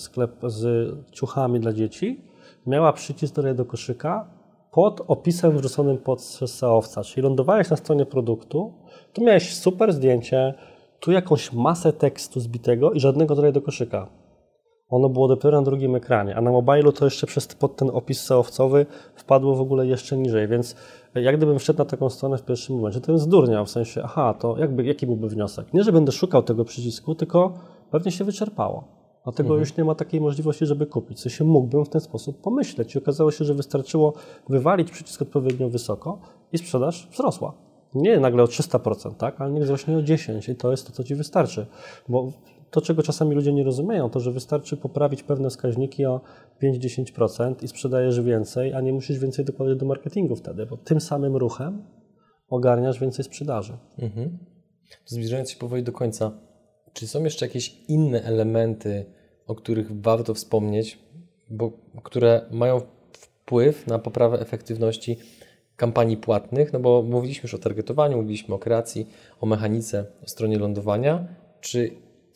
sklep, 0.00 0.32
z 0.46 0.88
ciuchami 1.12 1.60
dla 1.60 1.72
dzieci, 1.72 2.20
miała 2.66 2.92
przycisk 2.92 3.34
do, 3.34 3.54
do 3.54 3.64
koszyka 3.64 4.26
pod 4.70 5.00
opisem 5.08 5.58
wrzuconym 5.58 5.98
pod 5.98 6.22
seowca, 6.22 7.02
czyli 7.02 7.22
lądowałeś 7.22 7.70
na 7.70 7.76
stronie 7.76 8.06
produktu, 8.06 8.72
tu 9.12 9.24
miałeś 9.24 9.54
super 9.54 9.92
zdjęcie, 9.92 10.54
tu 11.00 11.12
jakąś 11.12 11.52
masę 11.52 11.92
tekstu 11.92 12.40
zbitego 12.40 12.92
i 12.92 13.00
żadnego 13.00 13.34
dolej 13.34 13.52
do 13.52 13.62
koszyka. 13.62 14.19
Ono 14.90 15.08
było 15.08 15.28
dopiero 15.28 15.58
na 15.58 15.64
drugim 15.64 15.94
ekranie, 15.94 16.36
a 16.36 16.40
na 16.40 16.50
mobilu 16.50 16.92
to 16.92 17.04
jeszcze 17.04 17.26
przez 17.26 17.46
pod 17.46 17.76
ten 17.76 17.90
opis 17.92 18.22
seowcowy 18.22 18.86
wpadło 19.14 19.54
w 19.54 19.60
ogóle 19.60 19.86
jeszcze 19.86 20.16
niżej, 20.16 20.48
więc 20.48 20.76
jak 21.14 21.36
gdybym 21.36 21.58
wszedł 21.58 21.78
na 21.78 21.84
taką 21.84 22.10
stronę 22.10 22.38
w 22.38 22.42
pierwszym 22.42 22.76
momencie, 22.76 23.00
to 23.00 23.06
bym 23.06 23.18
zdurniał, 23.18 23.66
w 23.66 23.70
sensie, 23.70 24.02
aha, 24.04 24.34
to 24.34 24.58
jakby, 24.58 24.84
jaki 24.84 25.06
byłby 25.06 25.28
wniosek? 25.28 25.74
Nie, 25.74 25.84
że 25.84 25.92
będę 25.92 26.12
szukał 26.12 26.42
tego 26.42 26.64
przycisku, 26.64 27.14
tylko 27.14 27.52
pewnie 27.90 28.12
się 28.12 28.24
wyczerpało. 28.24 28.84
Dlatego 29.24 29.46
mhm. 29.46 29.60
już 29.60 29.76
nie 29.76 29.84
ma 29.84 29.94
takiej 29.94 30.20
możliwości, 30.20 30.66
żeby 30.66 30.86
kupić. 30.86 31.18
W 31.18 31.20
sensie 31.20 31.44
mógłbym 31.44 31.84
w 31.84 31.88
ten 31.88 32.00
sposób 32.00 32.40
pomyśleć 32.40 32.94
i 32.94 32.98
okazało 32.98 33.30
się, 33.30 33.44
że 33.44 33.54
wystarczyło 33.54 34.12
wywalić 34.48 34.90
przycisk 34.90 35.22
odpowiednio 35.22 35.68
wysoko 35.68 36.18
i 36.52 36.58
sprzedaż 36.58 37.08
wzrosła. 37.12 37.52
Nie 37.94 38.20
nagle 38.20 38.42
o 38.42 38.46
300%, 38.46 39.14
tak? 39.14 39.40
ale 39.40 39.50
niech 39.50 39.64
wzrośnie 39.64 39.96
o 39.96 40.00
10% 40.00 40.52
i 40.52 40.56
to 40.56 40.70
jest 40.70 40.86
to, 40.86 40.92
co 40.92 41.04
Ci 41.04 41.14
wystarczy. 41.14 41.66
Bo 42.08 42.32
to, 42.70 42.80
czego 42.80 43.02
czasami 43.02 43.34
ludzie 43.34 43.52
nie 43.52 43.64
rozumieją, 43.64 44.10
to 44.10 44.20
że 44.20 44.32
wystarczy 44.32 44.76
poprawić 44.76 45.22
pewne 45.22 45.50
wskaźniki 45.50 46.06
o 46.06 46.20
5-10% 46.62 47.64
i 47.64 47.68
sprzedajesz 47.68 48.20
więcej, 48.20 48.74
a 48.74 48.80
nie 48.80 48.92
musisz 48.92 49.18
więcej 49.18 49.44
dokładać 49.44 49.78
do 49.78 49.86
marketingu 49.86 50.36
wtedy, 50.36 50.66
bo 50.66 50.76
tym 50.76 51.00
samym 51.00 51.36
ruchem 51.36 51.82
ogarniasz 52.48 53.00
więcej 53.00 53.24
sprzedaży. 53.24 53.72
Mhm. 53.98 54.38
Zbliżając 55.06 55.50
się 55.50 55.56
powoli 55.56 55.82
do 55.82 55.92
końca, 55.92 56.32
czy 56.92 57.06
są 57.06 57.24
jeszcze 57.24 57.46
jakieś 57.46 57.76
inne 57.88 58.22
elementy, 58.22 59.06
o 59.46 59.54
których 59.54 60.00
warto 60.00 60.34
wspomnieć, 60.34 60.98
bo, 61.50 61.72
które 62.02 62.46
mają 62.50 62.80
wpływ 63.12 63.86
na 63.86 63.98
poprawę 63.98 64.40
efektywności 64.40 65.18
kampanii 65.76 66.16
płatnych? 66.16 66.72
No 66.72 66.80
bo 66.80 67.02
mówiliśmy 67.02 67.42
już 67.42 67.54
o 67.54 67.58
targetowaniu, 67.58 68.16
mówiliśmy 68.16 68.54
o 68.54 68.58
kreacji, 68.58 69.08
o 69.40 69.46
mechanice, 69.46 70.06
o 70.24 70.28
stronie 70.28 70.58
lądowania. 70.58 71.28
Czy 71.60 71.90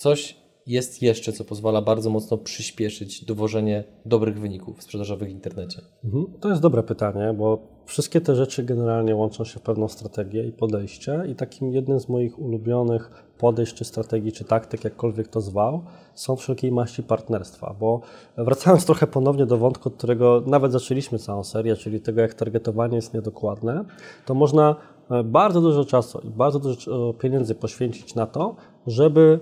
coś 0.04 0.36
jest 0.66 1.02
jeszcze, 1.02 1.32
co 1.32 1.44
pozwala 1.44 1.82
bardzo 1.82 2.10
mocno 2.10 2.38
przyspieszyć 2.38 3.24
dowożenie 3.24 3.84
dobrych 4.04 4.40
wyników 4.40 4.82
sprzedażowych 4.82 5.28
w 5.28 5.32
internecie? 5.32 5.80
Mhm. 6.04 6.26
To 6.40 6.48
jest 6.48 6.62
dobre 6.62 6.82
pytanie, 6.82 7.34
bo 7.38 7.58
wszystkie 7.86 8.20
te 8.20 8.34
rzeczy 8.34 8.62
generalnie 8.62 9.14
łączą 9.14 9.44
się 9.44 9.58
w 9.58 9.62
pewną 9.62 9.88
strategię 9.88 10.44
i 10.44 10.52
podejście. 10.52 11.22
I 11.28 11.34
takim 11.34 11.72
jednym 11.72 12.00
z 12.00 12.08
moich 12.08 12.38
ulubionych 12.38 13.10
podejść, 13.38 13.74
czy 13.74 13.84
strategii, 13.84 14.32
czy 14.32 14.44
taktyk, 14.44 14.84
jakkolwiek 14.84 15.28
to 15.28 15.40
zwał, 15.40 15.84
są 16.14 16.36
wszelkiej 16.36 16.72
maści 16.72 17.02
partnerstwa. 17.02 17.74
Bo 17.80 18.00
wracając 18.36 18.86
trochę 18.86 19.06
ponownie 19.06 19.46
do 19.46 19.58
wątku, 19.58 19.88
od 19.88 19.94
którego 19.94 20.42
nawet 20.46 20.72
zaczęliśmy 20.72 21.18
całą 21.18 21.44
serię, 21.44 21.76
czyli 21.76 22.00
tego, 22.00 22.20
jak 22.20 22.34
targetowanie 22.34 22.96
jest 22.96 23.14
niedokładne, 23.14 23.84
to 24.26 24.34
można 24.34 24.76
e, 25.10 25.24
bardzo 25.24 25.60
dużo 25.60 25.84
czasu 25.84 26.20
i 26.24 26.30
bardzo 26.30 26.58
dużo 26.58 27.14
pieniędzy 27.14 27.54
poświęcić 27.54 28.14
na 28.14 28.26
to, 28.26 28.56
żeby 28.86 29.40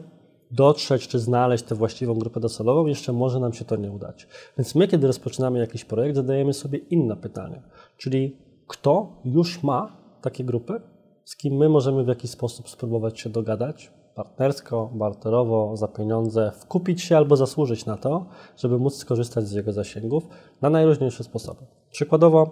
dotrzeć 0.53 1.09
czy 1.09 1.18
znaleźć 1.18 1.64
tę 1.64 1.74
właściwą 1.74 2.14
grupę 2.14 2.40
docelową, 2.40 2.86
jeszcze 2.86 3.12
może 3.12 3.40
nam 3.40 3.53
się 3.53 3.64
to 3.64 3.76
nie 3.76 3.90
udać. 3.90 4.26
Więc 4.59 4.74
my, 4.74 4.88
kiedy 4.88 5.07
rozpoczynamy 5.07 5.59
jakiś 5.59 5.84
projekt, 5.84 6.16
zadajemy 6.16 6.53
sobie 6.53 6.78
inne 6.78 7.16
pytania, 7.16 7.62
czyli 7.96 8.36
kto 8.66 9.12
już 9.24 9.62
ma 9.62 9.96
takie 10.22 10.44
grupy, 10.44 10.80
z 11.24 11.36
kim 11.36 11.57
my 11.57 11.68
możemy 11.68 12.05
w 12.05 12.09
jakiś 12.09 12.30
sposób 12.30 12.68
spróbować 12.68 13.20
się 13.20 13.30
dogadać, 13.30 13.90
partnersko, 14.14 14.90
barterowo, 14.94 15.76
za 15.76 15.88
pieniądze, 15.88 16.53
wkupić 16.61 17.03
się 17.03 17.16
albo 17.16 17.36
zasłużyć 17.36 17.86
na 17.86 17.96
to, 17.96 18.26
żeby 18.57 18.78
móc 18.78 18.96
skorzystać 18.96 19.48
z 19.48 19.53
jego 19.53 19.72
zasięgów 19.72 20.28
na 20.62 20.70
najróżniejsze 20.70 21.24
sposoby. 21.24 21.61
Przykładowo. 21.90 22.50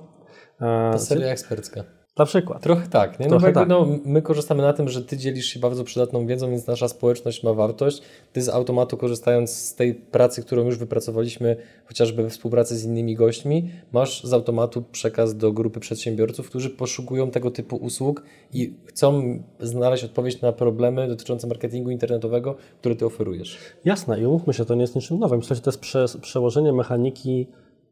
E, 0.60 0.98
seria 0.98 1.28
ekspercka. 1.28 1.99
Na 2.18 2.26
przykład. 2.26 2.62
Trochę 2.62 2.88
tak. 2.88 3.20
Nie? 3.20 3.26
No, 3.26 3.30
Trochę 3.30 3.52
tak. 3.52 3.68
no, 3.68 3.86
my 4.04 4.22
korzystamy 4.22 4.62
na 4.62 4.72
tym, 4.72 4.88
że 4.88 5.02
ty 5.02 5.16
dzielisz 5.16 5.46
się 5.46 5.60
bardzo 5.60 5.84
przydatną 5.84 6.26
wiedzą, 6.26 6.50
więc 6.50 6.66
nasza 6.66 6.88
społeczność 6.88 7.42
ma 7.42 7.54
wartość. 7.54 8.02
Ty 8.32 8.42
z 8.42 8.48
automatu 8.48 8.96
korzystając 8.96 9.50
z 9.50 9.74
tej 9.74 9.94
pracy, 9.94 10.42
którą 10.42 10.64
już 10.64 10.78
wypracowaliśmy, 10.78 11.56
chociażby 11.84 12.22
we 12.22 12.30
współpracy 12.30 12.76
z 12.76 12.84
innymi 12.84 13.14
gośćmi, 13.14 13.70
masz 13.92 14.24
z 14.24 14.32
automatu 14.32 14.82
przekaz 14.82 15.36
do 15.36 15.52
grupy 15.52 15.80
przedsiębiorców, 15.80 16.48
którzy 16.48 16.70
poszukują 16.70 17.30
tego 17.30 17.50
typu 17.50 17.76
usług 17.76 18.22
i 18.52 18.74
chcą 18.86 19.42
znaleźć 19.60 20.04
odpowiedź 20.04 20.40
na 20.40 20.52
problemy 20.52 21.08
dotyczące 21.08 21.46
marketingu 21.46 21.90
internetowego, 21.90 22.56
które 22.80 22.96
ty 22.96 23.06
oferujesz. 23.06 23.58
Jasne 23.84 24.20
i 24.20 24.26
umówmy 24.26 24.54
się, 24.54 24.64
to 24.64 24.74
nie 24.74 24.80
jest 24.80 24.94
niczym 24.94 25.18
nowym. 25.18 25.38
Myślę, 25.38 25.56
że 25.56 25.62
to 25.62 25.70
jest 25.70 25.80
prze, 25.80 26.06
przełożenie 26.20 26.72
mechaniki 26.72 27.46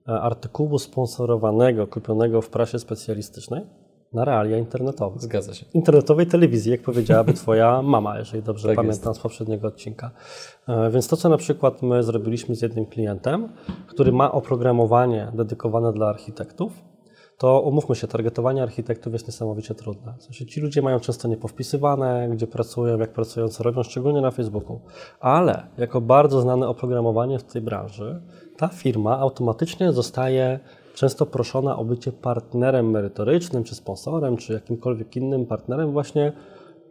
e, 0.08 0.12
artykułu 0.12 0.78
sponsorowanego, 0.78 1.86
kupionego 1.86 2.42
w 2.42 2.48
prasie 2.48 2.78
specjalistycznej 2.78 3.62
na 4.12 4.24
realia 4.24 4.58
internetowe. 4.58 5.20
Zgadza 5.20 5.54
się. 5.54 5.66
Internetowej 5.74 6.26
telewizji, 6.26 6.72
jak 6.72 6.82
powiedziałaby 6.82 7.32
Twoja 7.42 7.82
mama, 7.82 8.18
jeżeli 8.18 8.42
dobrze 8.42 8.68
tak 8.68 8.76
pamiętam 8.76 9.10
jest. 9.10 9.20
z 9.20 9.22
poprzedniego 9.22 9.68
odcinka. 9.68 10.10
E, 10.68 10.90
więc 10.90 11.08
to, 11.08 11.16
co 11.16 11.28
na 11.28 11.36
przykład 11.36 11.82
my 11.82 12.02
zrobiliśmy 12.02 12.54
z 12.54 12.62
jednym 12.62 12.86
klientem, 12.86 13.48
który 13.86 14.12
ma 14.12 14.32
oprogramowanie 14.32 15.32
dedykowane 15.34 15.92
dla 15.92 16.08
architektów, 16.08 16.72
to 17.38 17.60
umówmy 17.60 17.94
się, 17.94 18.06
targetowanie 18.06 18.62
architektów 18.62 19.12
jest 19.12 19.26
niesamowicie 19.26 19.74
trudne. 19.74 20.14
W 20.18 20.22
sensie 20.22 20.46
ci 20.46 20.60
ludzie 20.60 20.82
mają 20.82 21.00
często 21.00 21.28
niepowpisywane, 21.28 22.28
gdzie 22.32 22.46
pracują, 22.46 22.98
jak 22.98 23.12
pracują, 23.12 23.48
co 23.48 23.62
robią, 23.62 23.82
szczególnie 23.82 24.20
na 24.20 24.30
Facebooku. 24.30 24.80
Ale 25.20 25.66
jako 25.78 26.00
bardzo 26.00 26.40
znane 26.40 26.68
oprogramowanie 26.68 27.38
w 27.38 27.44
tej 27.44 27.62
branży, 27.62 28.22
ta 28.56 28.68
firma 28.68 29.18
automatycznie 29.18 29.92
zostaje 29.92 30.60
często 30.98 31.26
proszona 31.26 31.76
o 31.76 31.84
bycie 31.84 32.12
partnerem 32.12 32.90
merytorycznym, 32.90 33.64
czy 33.64 33.74
sponsorem, 33.74 34.36
czy 34.36 34.52
jakimkolwiek 34.52 35.16
innym 35.16 35.46
partnerem 35.46 35.92
właśnie 35.92 36.32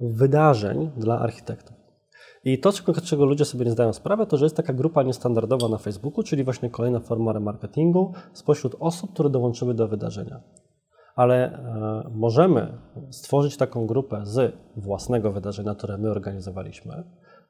wydarzeń 0.01 0.91
dla 0.97 1.19
architektów. 1.19 1.75
I 2.43 2.59
to, 2.59 2.71
czego 3.03 3.25
ludzie 3.25 3.45
sobie 3.45 3.65
nie 3.65 3.71
zdają 3.71 3.93
sprawy, 3.93 4.25
to 4.25 4.37
że 4.37 4.45
jest 4.45 4.55
taka 4.55 4.73
grupa 4.73 5.03
niestandardowa 5.03 5.67
na 5.67 5.77
Facebooku, 5.77 6.23
czyli 6.23 6.43
właśnie 6.43 6.69
kolejna 6.69 6.99
forma 6.99 7.33
remarketingu 7.33 8.13
spośród 8.33 8.75
osób, 8.79 9.13
które 9.13 9.29
dołączyły 9.29 9.73
do 9.73 9.87
wydarzenia. 9.87 10.41
Ale 11.15 11.51
e, 11.51 12.09
możemy 12.15 12.77
stworzyć 13.11 13.57
taką 13.57 13.87
grupę 13.87 14.21
z 14.23 14.55
własnego 14.75 15.31
wydarzenia, 15.31 15.75
które 15.75 15.97
my 15.97 16.11
organizowaliśmy, 16.11 17.03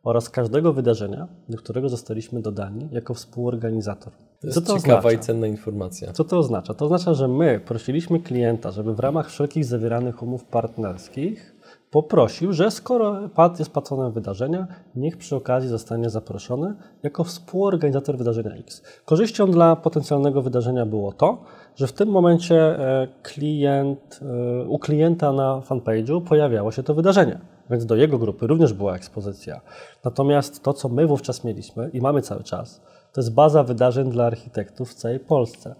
oraz 0.08 0.30
każdego 0.30 0.74
wydarzenia, 0.74 1.28
do 1.50 1.58
którego 1.58 1.90
zostaliśmy 1.90 2.42
dodani 2.42 2.90
jako 2.92 3.14
współorganizator. 3.14 4.14
To 4.42 4.48
jest 4.48 4.56
Co 4.56 4.62
to 4.62 4.80
ciekawa 4.80 5.00
oznacza? 5.00 5.18
i 5.18 5.20
cenna 5.20 5.48
informacja. 5.48 6.14
Co 6.14 6.24
to 6.24 6.38
oznacza? 6.38 6.74
To 6.74 6.86
oznacza, 6.86 7.14
że 7.14 7.28
my 7.28 7.60
prosiliśmy 7.66 8.20
klienta, 8.20 8.72
żeby 8.72 8.96
w 8.96 9.00
ramach 9.00 9.30
wszelkich 9.30 9.66
zawieranych 9.66 10.24
umów 10.24 10.44
partnerskich 10.44 11.56
poprosił, 11.92 12.54
że 12.54 12.72
skoro 12.72 13.20
jest 13.60 13.72
patronem 13.72 14.12
wydarzenia, 14.12 14.68
niech 14.96 15.18
przy 15.18 15.36
okazji 15.36 15.70
zostanie 15.70 16.10
zaproszony 16.10 16.76
jako 17.04 17.24
współorganizator 17.24 18.18
wydarzenia 18.18 18.52
X. 18.56 18.84
Korzyścią 19.06 19.52
dla 19.52 19.76
potencjalnego 19.76 20.42
wydarzenia 20.42 20.86
było 20.86 21.12
to, 21.12 21.44
że 21.76 21.88
w 21.88 21.94
tym 21.94 22.10
momencie 22.10 22.56
e, 22.56 23.08
klient, 23.24 24.20
e, 24.22 24.66
u 24.68 24.80
klienta 24.80 25.32
na 25.32 25.62
fanpage'u 25.70 26.22
pojawiało 26.22 26.72
się 26.72 26.84
to 26.84 26.94
wydarzenie 26.94 27.40
więc 27.70 27.86
do 27.86 27.96
jego 27.96 28.18
grupy 28.18 28.48
również 28.48 28.74
była 28.74 28.96
ekspozycja. 28.96 29.62
Natomiast 30.06 30.64
to, 30.64 30.74
co 30.74 30.90
my 30.90 31.08
wówczas 31.08 31.44
mieliśmy 31.44 31.90
i 31.94 32.02
mamy 32.02 32.22
cały 32.22 32.44
czas, 32.44 32.82
to 33.14 33.22
jest 33.22 33.34
baza 33.34 33.64
wydarzeń 33.64 34.12
dla 34.12 34.26
architektów 34.26 34.92
w 34.92 34.94
całej 34.94 35.20
Polsce. 35.20 35.76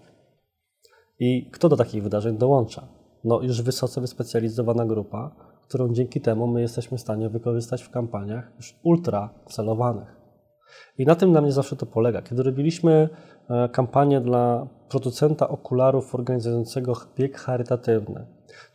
I 1.18 1.50
kto 1.50 1.68
do 1.68 1.76
takich 1.76 2.02
wydarzeń 2.02 2.38
dołącza? 2.38 2.88
No 3.24 3.42
już 3.42 3.62
wysoce 3.62 4.00
wyspecjalizowana 4.00 4.86
grupa, 4.86 5.30
którą 5.68 5.92
dzięki 5.92 6.20
temu 6.20 6.46
my 6.46 6.60
jesteśmy 6.60 6.98
w 6.98 7.00
stanie 7.00 7.28
wykorzystać 7.28 7.82
w 7.82 7.90
kampaniach 7.90 8.52
już 8.56 8.74
ultra 8.82 9.30
celowanych. 9.46 10.16
I 10.98 11.06
na 11.06 11.14
tym 11.14 11.32
dla 11.32 11.40
mnie 11.40 11.52
zawsze 11.52 11.76
to 11.76 11.86
polega. 11.86 12.22
Kiedy 12.22 12.42
robiliśmy 12.42 13.08
e, 13.50 13.68
kampanię 13.68 14.20
dla 14.20 14.66
producenta 14.88 15.48
okularów 15.48 16.14
organizującego 16.14 16.92
bieg 17.16 17.38
charytatywny, 17.38 18.26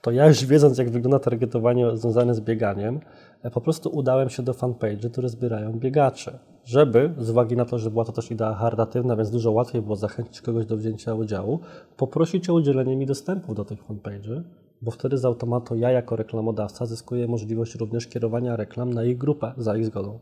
to 0.01 0.11
ja 0.11 0.27
już 0.27 0.45
wiedząc, 0.45 0.77
jak 0.77 0.89
wygląda 0.89 1.19
targetowanie 1.19 1.97
związane 1.97 2.35
z 2.35 2.39
bieganiem, 2.39 2.99
e, 3.43 3.51
po 3.51 3.61
prostu 3.61 3.89
udałem 3.89 4.29
się 4.29 4.43
do 4.43 4.53
fanpage, 4.53 5.09
które 5.09 5.29
zbierają 5.29 5.79
biegacze, 5.79 6.39
żeby, 6.65 7.13
z 7.17 7.29
uwagi 7.29 7.55
na 7.55 7.65
to, 7.65 7.79
że 7.79 7.91
była 7.91 8.05
to 8.05 8.11
też 8.11 8.31
idea 8.31 8.53
charytatywna, 8.53 9.15
więc 9.15 9.31
dużo 9.31 9.51
łatwiej 9.51 9.81
było 9.81 9.95
zachęcić 9.95 10.41
kogoś 10.41 10.65
do 10.65 10.77
wzięcia 10.77 11.13
udziału, 11.13 11.59
poprosić 11.97 12.49
o 12.49 12.53
udzielenie 12.53 12.97
mi 12.97 13.05
dostępu 13.05 13.53
do 13.55 13.65
tych 13.65 13.87
fanpage'y, 13.87 14.41
bo 14.81 14.91
wtedy 14.91 15.17
z 15.17 15.25
automatu 15.25 15.75
ja 15.75 15.91
jako 15.91 16.15
reklamodawca 16.15 16.85
zyskuję 16.85 17.27
możliwość 17.27 17.75
również 17.75 18.07
kierowania 18.07 18.55
reklam 18.55 18.93
na 18.93 19.03
ich 19.03 19.17
grupę 19.17 19.53
za 19.57 19.77
ich 19.77 19.85
zgodą. 19.85 20.19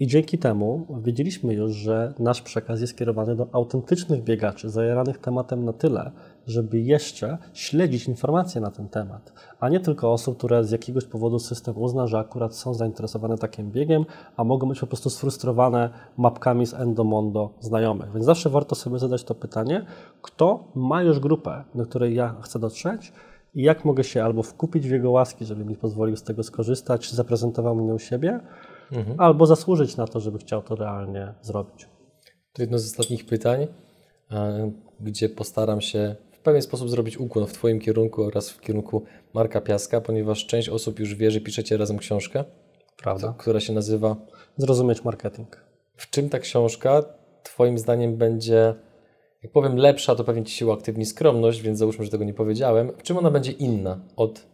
I 0.00 0.06
dzięki 0.06 0.38
temu 0.38 0.86
wiedzieliśmy 1.02 1.54
już, 1.54 1.72
że 1.72 2.14
nasz 2.18 2.42
przekaz 2.42 2.80
jest 2.80 2.96
kierowany 2.96 3.36
do 3.36 3.46
autentycznych 3.52 4.24
biegaczy, 4.24 4.70
zajaranych 4.70 5.18
tematem 5.18 5.64
na 5.64 5.72
tyle, 5.72 6.10
żeby 6.46 6.80
jeszcze 6.80 7.38
śledzić 7.52 8.08
informacje 8.08 8.60
na 8.60 8.70
ten 8.70 8.88
temat, 8.88 9.32
a 9.60 9.68
nie 9.68 9.80
tylko 9.80 10.12
osób, 10.12 10.38
które 10.38 10.64
z 10.64 10.70
jakiegoś 10.70 11.04
powodu 11.04 11.38
system 11.38 11.78
uzna, 11.78 12.06
że 12.06 12.18
akurat 12.18 12.56
są 12.56 12.74
zainteresowane 12.74 13.38
takim 13.38 13.70
biegiem, 13.70 14.04
a 14.36 14.44
mogą 14.44 14.68
być 14.68 14.80
po 14.80 14.86
prostu 14.86 15.10
sfrustrowane 15.10 15.90
mapkami 16.16 16.66
z 16.66 16.74
Endomondo 16.74 17.50
znajomych. 17.60 18.12
Więc 18.12 18.26
zawsze 18.26 18.50
warto 18.50 18.74
sobie 18.74 18.98
zadać 18.98 19.24
to 19.24 19.34
pytanie, 19.34 19.86
kto 20.22 20.64
ma 20.74 21.02
już 21.02 21.20
grupę, 21.20 21.64
do 21.74 21.86
której 21.86 22.14
ja 22.14 22.34
chcę 22.42 22.58
dotrzeć, 22.58 23.12
i 23.54 23.62
jak 23.62 23.84
mogę 23.84 24.04
się 24.04 24.24
albo 24.24 24.42
wkupić 24.42 24.88
w 24.88 24.90
jego 24.90 25.10
łaski, 25.10 25.44
żeby 25.44 25.64
mi 25.64 25.76
pozwolił 25.76 26.16
z 26.16 26.22
tego 26.22 26.42
skorzystać, 26.42 27.12
zaprezentował 27.12 27.76
mnie 27.76 27.94
u 27.94 27.98
siebie, 27.98 28.40
mhm. 28.92 29.20
albo 29.20 29.46
zasłużyć 29.46 29.96
na 29.96 30.06
to, 30.06 30.20
żeby 30.20 30.38
chciał 30.38 30.62
to 30.62 30.74
realnie 30.74 31.34
zrobić. 31.42 31.88
To 32.52 32.62
jedno 32.62 32.78
z 32.78 32.86
ostatnich 32.86 33.26
pytań, 33.26 33.66
gdzie 35.00 35.28
postaram 35.28 35.80
się 35.80 36.16
w 36.32 36.38
pewien 36.38 36.62
sposób 36.62 36.90
zrobić 36.90 37.18
ukłon 37.18 37.46
w 37.46 37.52
Twoim 37.52 37.80
kierunku 37.80 38.22
oraz 38.22 38.50
w 38.50 38.60
kierunku 38.60 39.04
Marka 39.34 39.60
Piaska, 39.60 40.00
ponieważ 40.00 40.46
część 40.46 40.68
osób 40.68 40.98
już 40.98 41.14
wie, 41.14 41.30
że 41.30 41.40
piszecie 41.40 41.76
razem 41.76 41.98
książkę, 41.98 42.44
Prawda. 42.96 43.34
która 43.38 43.60
się 43.60 43.72
nazywa 43.72 44.16
Zrozumieć 44.56 45.04
marketing. 45.04 45.64
W 45.96 46.10
czym 46.10 46.28
ta 46.28 46.38
książka 46.38 47.04
Twoim 47.42 47.78
zdaniem 47.78 48.16
będzie, 48.16 48.74
jak 49.42 49.52
powiem 49.52 49.76
lepsza, 49.76 50.14
to 50.14 50.24
pewnie 50.24 50.44
Ci 50.44 50.54
się 50.54 50.66
uaktywni 50.66 51.06
skromność, 51.06 51.62
więc 51.62 51.78
załóżmy, 51.78 52.04
że 52.04 52.10
tego 52.10 52.24
nie 52.24 52.34
powiedziałem. 52.34 52.92
W 52.98 53.02
czym 53.02 53.16
ona 53.16 53.30
będzie 53.30 53.52
inna 53.52 54.00
od 54.16 54.46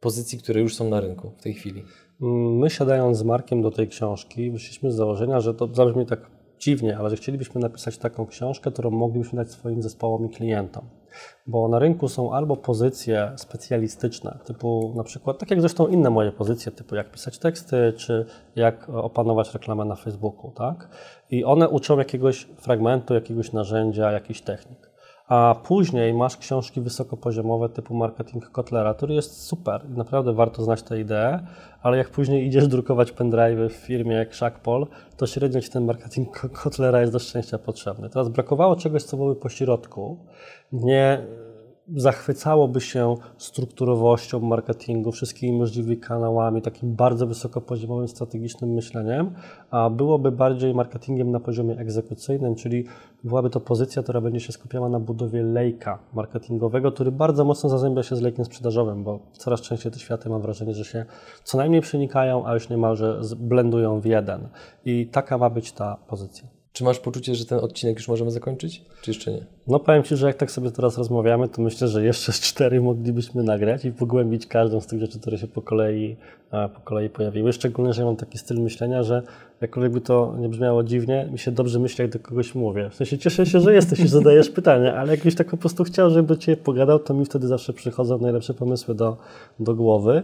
pozycji, 0.00 0.38
które 0.38 0.60
już 0.60 0.74
są 0.74 0.88
na 0.88 1.00
rynku 1.00 1.30
w 1.38 1.42
tej 1.42 1.54
chwili? 1.54 1.84
My 2.22 2.70
siadając 2.70 3.18
z 3.18 3.22
Markiem 3.22 3.62
do 3.62 3.70
tej 3.70 3.88
książki, 3.88 4.50
wyszliśmy 4.50 4.92
z 4.92 4.94
założenia, 4.94 5.40
że 5.40 5.54
to 5.54 5.74
zabrzmi 5.74 6.06
tak 6.06 6.30
dziwnie, 6.58 6.98
ale 6.98 7.10
że 7.10 7.16
chcielibyśmy 7.16 7.60
napisać 7.60 7.98
taką 7.98 8.26
książkę, 8.26 8.70
którą 8.70 8.90
moglibyśmy 8.90 9.36
dać 9.36 9.50
swoim 9.50 9.82
zespołom 9.82 10.26
i 10.26 10.28
klientom. 10.28 10.84
Bo 11.46 11.68
na 11.68 11.78
rynku 11.78 12.08
są 12.08 12.32
albo 12.32 12.56
pozycje 12.56 13.32
specjalistyczne, 13.36 14.38
typu 14.44 14.92
na 14.96 15.04
przykład, 15.04 15.38
tak 15.38 15.50
jak 15.50 15.60
zresztą 15.60 15.86
inne 15.86 16.10
moje 16.10 16.32
pozycje, 16.32 16.72
typu 16.72 16.94
jak 16.94 17.10
pisać 17.10 17.38
teksty, 17.38 17.92
czy 17.96 18.26
jak 18.56 18.88
opanować 18.88 19.54
reklamę 19.54 19.84
na 19.84 19.94
Facebooku, 19.94 20.50
tak? 20.50 20.88
I 21.30 21.44
one 21.44 21.68
uczą 21.68 21.98
jakiegoś 21.98 22.44
fragmentu, 22.44 23.14
jakiegoś 23.14 23.52
narzędzia, 23.52 24.12
jakichś 24.12 24.40
technik 24.40 24.91
a 25.32 25.54
później 25.54 26.14
masz 26.14 26.36
książki 26.36 26.80
wysokopoziomowe 26.80 27.68
typu 27.68 27.94
marketing 27.94 28.50
Kotlera, 28.50 28.94
który 28.94 29.14
jest 29.14 29.42
super, 29.46 29.88
naprawdę 29.88 30.32
warto 30.32 30.62
znać 30.62 30.82
tę 30.82 31.00
ideę, 31.00 31.46
ale 31.82 31.96
jak 31.96 32.10
później 32.10 32.46
idziesz 32.46 32.68
drukować 32.68 33.12
pendrive 33.12 33.72
w 33.72 33.76
firmie 33.76 34.16
jak 34.16 34.34
Shackpol, 34.34 34.86
to 35.16 35.26
średnio 35.26 35.60
ci 35.60 35.70
ten 35.70 35.84
marketing 35.84 36.40
Kotlera 36.62 37.00
jest 37.00 37.12
do 37.12 37.18
szczęścia 37.18 37.58
potrzebny. 37.58 38.10
Teraz 38.10 38.28
brakowało 38.28 38.76
czegoś, 38.76 39.02
co 39.02 39.16
byłoby 39.16 39.40
po 39.40 39.48
środku, 39.48 40.18
nie 40.72 41.26
zachwycałoby 41.88 42.80
się 42.80 43.14
strukturowością 43.38 44.40
marketingu, 44.40 45.12
wszystkimi 45.12 45.58
możliwymi 45.58 45.96
kanałami, 45.96 46.62
takim 46.62 46.94
bardzo 46.94 47.26
wysokopoziomowym, 47.26 48.08
strategicznym 48.08 48.70
myśleniem, 48.70 49.30
a 49.70 49.90
byłoby 49.90 50.32
bardziej 50.32 50.74
marketingiem 50.74 51.30
na 51.30 51.40
poziomie 51.40 51.78
egzekucyjnym, 51.78 52.54
czyli 52.54 52.84
byłaby 53.24 53.50
to 53.50 53.60
pozycja, 53.60 54.02
która 54.02 54.20
będzie 54.20 54.40
się 54.40 54.52
skupiała 54.52 54.88
na 54.88 55.00
budowie 55.00 55.42
lejka 55.42 55.98
marketingowego, 56.12 56.92
który 56.92 57.12
bardzo 57.12 57.44
mocno 57.44 57.70
zazębia 57.70 58.02
się 58.02 58.16
z 58.16 58.20
lejkiem 58.20 58.44
sprzedażowym, 58.44 59.04
bo 59.04 59.20
coraz 59.32 59.60
częściej 59.60 59.92
te 59.92 59.98
światy 59.98 60.28
mam 60.28 60.42
wrażenie, 60.42 60.74
że 60.74 60.84
się 60.84 61.04
co 61.44 61.58
najmniej 61.58 61.80
przenikają, 61.80 62.46
a 62.46 62.54
już 62.54 62.68
niemalże 62.68 63.20
blendują 63.36 64.00
w 64.00 64.04
jeden. 64.04 64.48
I 64.84 65.06
taka 65.06 65.38
ma 65.38 65.50
być 65.50 65.72
ta 65.72 65.96
pozycja. 65.96 66.61
Czy 66.72 66.84
masz 66.84 66.98
poczucie, 66.98 67.34
że 67.34 67.44
ten 67.44 67.58
odcinek 67.58 67.96
już 67.96 68.08
możemy 68.08 68.30
zakończyć, 68.30 68.82
czy 69.02 69.10
jeszcze 69.10 69.32
nie? 69.32 69.46
No 69.66 69.78
powiem 69.78 70.02
Ci, 70.02 70.16
że 70.16 70.26
jak 70.26 70.36
tak 70.36 70.50
sobie 70.50 70.70
teraz 70.70 70.98
rozmawiamy, 70.98 71.48
to 71.48 71.62
myślę, 71.62 71.88
że 71.88 72.04
jeszcze 72.04 72.32
cztery 72.32 72.80
moglibyśmy 72.80 73.42
nagrać 73.42 73.84
i 73.84 73.92
pogłębić 73.92 74.46
każdą 74.46 74.80
z 74.80 74.86
tych 74.86 75.00
rzeczy, 75.00 75.20
które 75.20 75.38
się 75.38 75.46
po 75.46 75.62
kolei, 75.62 76.16
po 76.50 76.80
kolei 76.84 77.10
pojawiły. 77.10 77.52
Szczególnie, 77.52 77.92
że 77.92 78.04
mam 78.04 78.16
taki 78.16 78.38
styl 78.38 78.60
myślenia, 78.60 79.02
że 79.02 79.22
jakkolwiek 79.60 79.92
by 79.92 80.00
to 80.00 80.34
nie 80.38 80.48
brzmiało 80.48 80.84
dziwnie, 80.84 81.28
mi 81.32 81.38
się 81.38 81.52
dobrze 81.52 81.78
myśli, 81.78 82.02
jak 82.02 82.10
do 82.10 82.18
kogoś 82.18 82.54
mówię. 82.54 82.90
W 82.90 82.94
sensie 82.94 83.18
cieszę 83.18 83.46
się, 83.46 83.60
że 83.60 83.74
jesteś 83.74 84.00
i 84.00 84.08
zadajesz 84.08 84.50
pytania, 84.60 84.96
ale 84.96 85.10
jakbyś 85.10 85.34
tak 85.34 85.50
po 85.50 85.56
prostu 85.56 85.84
chciał, 85.84 86.22
do 86.22 86.36
Ciebie 86.36 86.56
pogadał, 86.56 86.98
to 86.98 87.14
mi 87.14 87.24
wtedy 87.24 87.46
zawsze 87.46 87.72
przychodzą 87.72 88.18
najlepsze 88.18 88.54
pomysły 88.54 88.94
do, 88.94 89.16
do 89.60 89.74
głowy. 89.74 90.22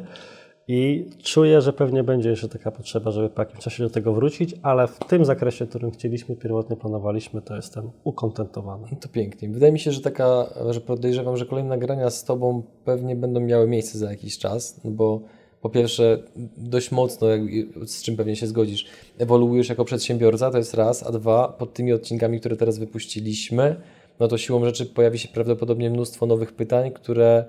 I 0.69 1.07
czuję, 1.23 1.61
że 1.61 1.73
pewnie 1.73 2.05
będzie 2.05 2.31
jeszcze 2.31 2.49
taka 2.49 2.71
potrzeba, 2.71 3.11
żeby 3.11 3.29
po 3.29 3.43
jakimś 3.43 3.65
czasie 3.65 3.83
do 3.83 3.91
tego 3.91 4.13
wrócić, 4.13 4.55
ale 4.63 4.87
w 4.87 4.99
tym 4.99 5.25
zakresie, 5.25 5.67
którym 5.67 5.91
chcieliśmy, 5.91 6.37
pierwotnie 6.37 6.77
planowaliśmy, 6.77 7.43
to 7.43 7.57
jestem 7.57 7.91
ukontentowany. 8.05 8.89
To 9.01 9.09
pięknie. 9.09 9.49
Wydaje 9.49 9.73
mi 9.73 9.79
się, 9.79 9.93
że 9.93 10.01
taka, 10.01 10.47
że 10.71 10.81
podejrzewam, 10.81 11.37
że 11.37 11.47
kolejne 11.47 11.71
nagrania 11.71 12.11
z 12.11 12.25
Tobą 12.25 12.63
pewnie 12.85 13.17
będą 13.17 13.41
miały 13.41 13.69
miejsce 13.69 13.99
za 13.99 14.11
jakiś 14.11 14.39
czas, 14.39 14.81
no 14.85 14.91
bo 14.91 15.21
po 15.61 15.71
pierwsze 15.71 16.19
dość 16.57 16.91
mocno, 16.91 17.29
z 17.87 18.03
czym 18.03 18.17
pewnie 18.17 18.37
się 18.37 18.47
zgodzisz, 18.47 18.87
ewoluujesz 19.19 19.69
jako 19.69 19.85
przedsiębiorca, 19.85 20.51
to 20.51 20.59
jest 20.59 20.75
raz, 20.75 21.07
a 21.07 21.13
dwa, 21.13 21.49
pod 21.49 21.73
tymi 21.73 21.93
odcinkami, 21.93 22.41
które 22.41 22.57
teraz 22.57 22.79
wypuściliśmy, 22.79 23.77
no 24.21 24.29
to 24.29 24.39
siłą 24.39 24.65
rzeczy 24.65 24.87
pojawi 24.87 25.19
się 25.19 25.29
prawdopodobnie 25.29 25.91
mnóstwo 25.91 26.27
nowych 26.27 26.53
pytań, 26.53 26.91
które 26.91 27.45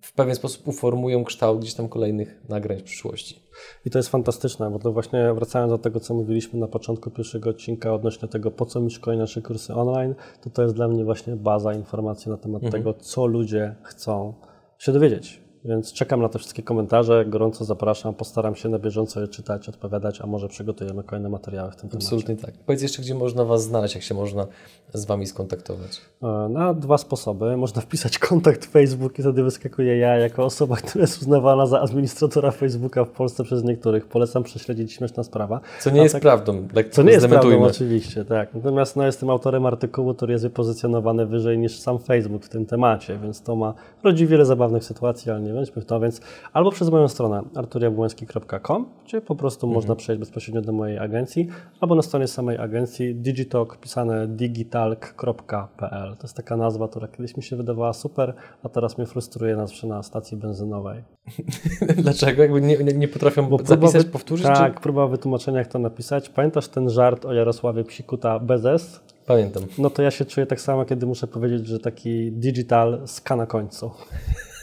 w 0.00 0.12
pewien 0.12 0.34
sposób 0.34 0.68
uformują 0.68 1.24
kształt 1.24 1.60
gdzieś 1.60 1.74
tam 1.74 1.88
kolejnych 1.88 2.48
nagrań 2.48 2.78
w 2.78 2.82
przyszłości. 2.82 3.42
I 3.84 3.90
to 3.90 3.98
jest 3.98 4.08
fantastyczne, 4.08 4.70
bo 4.70 4.78
to 4.78 4.92
właśnie 4.92 5.34
wracając 5.34 5.72
do 5.72 5.78
tego, 5.78 6.00
co 6.00 6.14
mówiliśmy 6.14 6.58
na 6.58 6.68
początku 6.68 7.10
pierwszego 7.10 7.50
odcinka 7.50 7.94
odnośnie 7.94 8.28
tego, 8.28 8.50
po 8.50 8.66
co 8.66 8.80
mi 8.80 8.90
szkolenia 8.90 9.26
czy 9.26 9.42
kursy 9.42 9.74
online, 9.74 10.14
to 10.40 10.50
to 10.50 10.62
jest 10.62 10.74
dla 10.74 10.88
mnie 10.88 11.04
właśnie 11.04 11.36
baza 11.36 11.74
informacji 11.74 12.30
na 12.30 12.36
temat 12.36 12.62
mhm. 12.64 12.82
tego, 12.82 12.94
co 12.94 13.26
ludzie 13.26 13.74
chcą 13.82 14.34
się 14.78 14.92
dowiedzieć. 14.92 15.45
Więc 15.68 15.92
czekam 15.92 16.22
na 16.22 16.28
te 16.28 16.38
wszystkie 16.38 16.62
komentarze, 16.62 17.24
gorąco 17.24 17.64
zapraszam, 17.64 18.14
postaram 18.14 18.56
się 18.56 18.68
na 18.68 18.78
bieżąco 18.78 19.20
je 19.20 19.28
czytać, 19.28 19.68
odpowiadać, 19.68 20.20
a 20.20 20.26
może 20.26 20.48
przygotujemy 20.48 21.02
kolejne 21.02 21.28
materiały 21.28 21.70
w 21.70 21.76
tym 21.76 21.90
temacie. 21.90 22.06
Absolutnie 22.06 22.36
tak. 22.36 22.54
Powiedz 22.66 22.82
jeszcze, 22.82 23.02
gdzie 23.02 23.14
można 23.14 23.44
Was 23.44 23.62
znaleźć, 23.62 23.94
jak 23.94 24.04
się 24.04 24.14
można 24.14 24.46
z 24.94 25.04
Wami 25.04 25.26
skontaktować? 25.26 26.00
E, 26.22 26.48
na 26.48 26.74
dwa 26.74 26.98
sposoby. 26.98 27.56
Można 27.56 27.82
wpisać 27.82 28.18
kontakt 28.28 28.64
Facebook 28.64 29.18
i 29.18 29.22
wtedy 29.22 29.42
wyskakuje 29.42 29.98
ja 29.98 30.16
jako 30.16 30.44
osoba, 30.44 30.76
która 30.86 31.02
jest 31.02 31.22
uznawana 31.22 31.66
za 31.66 31.80
administratora 31.80 32.50
Facebooka 32.50 33.04
w 33.04 33.10
Polsce 33.10 33.44
przez 33.44 33.64
niektórych. 33.64 34.06
Polecam 34.06 34.42
prześledzić 34.42 34.92
śmieszna 34.92 35.24
sprawa. 35.24 35.60
Co 35.80 35.90
nie 35.90 36.00
a 36.00 36.02
jest 36.02 36.12
tak, 36.12 36.22
prawdą. 36.22 36.68
Tak 36.74 36.88
co 36.88 37.02
nie 37.02 37.12
jest 37.12 37.26
prawdą 37.26 37.64
oczywiście, 37.64 38.24
tak. 38.24 38.54
Natomiast 38.54 38.96
no, 38.96 39.06
jestem 39.06 39.30
autorem 39.30 39.66
artykułu, 39.66 40.14
który 40.14 40.32
jest 40.32 40.44
wypozycjonowany 40.44 41.26
wyżej 41.26 41.58
niż 41.58 41.78
sam 41.78 41.98
Facebook 41.98 42.44
w 42.44 42.48
tym 42.48 42.66
temacie, 42.66 43.18
więc 43.22 43.42
to 43.42 43.56
ma 43.56 43.74
rodzi 44.02 44.26
wiele 44.26 44.44
zabawnych 44.44 44.84
sytuacji, 44.84 45.30
ale 45.30 45.40
nie 45.40 45.55
wchodźmy 45.56 45.82
w 45.82 45.84
to, 45.84 46.00
więc 46.00 46.20
albo 46.52 46.70
przez 46.70 46.90
moją 46.90 47.08
stronę 47.08 47.42
arturiabłęski.com, 47.54 48.86
gdzie 49.04 49.20
po 49.20 49.34
prostu 49.36 49.66
mhm. 49.66 49.74
można 49.74 49.96
przejść 49.96 50.20
bezpośrednio 50.20 50.62
do 50.62 50.72
mojej 50.72 50.98
agencji, 50.98 51.48
albo 51.80 51.94
na 51.94 52.02
stronie 52.02 52.26
samej 52.26 52.58
agencji 52.58 53.14
digitalk, 53.14 53.76
pisane 53.76 54.26
digitalk.pl. 54.26 56.16
To 56.16 56.22
jest 56.22 56.36
taka 56.36 56.56
nazwa, 56.56 56.88
która 56.88 57.08
kiedyś 57.08 57.36
mi 57.36 57.42
się 57.42 57.56
wydawała 57.56 57.92
super, 57.92 58.34
a 58.62 58.68
teraz 58.68 58.98
mnie 58.98 59.06
frustruje 59.06 59.56
nazwa 59.56 59.88
na 59.88 60.02
stacji 60.02 60.36
benzynowej. 60.36 61.02
Dlaczego? 62.02 62.42
Jakby 62.42 62.60
nie, 62.60 62.76
nie 62.76 63.08
potrafią 63.08 63.48
Bo 63.48 63.58
zapisać, 63.64 64.04
wy... 64.04 64.10
powtórzyć? 64.10 64.46
Tak, 64.46 64.74
czy... 64.74 64.80
próba 64.80 65.06
wytłumaczenia, 65.06 65.58
jak 65.58 65.68
to 65.68 65.78
napisać. 65.78 66.28
Pamiętasz 66.28 66.68
ten 66.68 66.90
żart 66.90 67.24
o 67.24 67.32
Jarosławie 67.32 67.84
Psikuta 67.84 68.38
bez 68.38 68.64
S? 68.64 69.00
Pamiętam. 69.26 69.62
No 69.78 69.90
to 69.90 70.02
ja 70.02 70.10
się 70.10 70.24
czuję 70.24 70.46
tak 70.46 70.60
samo, 70.60 70.84
kiedy 70.84 71.06
muszę 71.06 71.26
powiedzieć, 71.26 71.66
że 71.66 71.78
taki 71.78 72.32
digital 72.32 73.00
ska 73.06 73.36
na 73.36 73.46
końcu. 73.46 73.90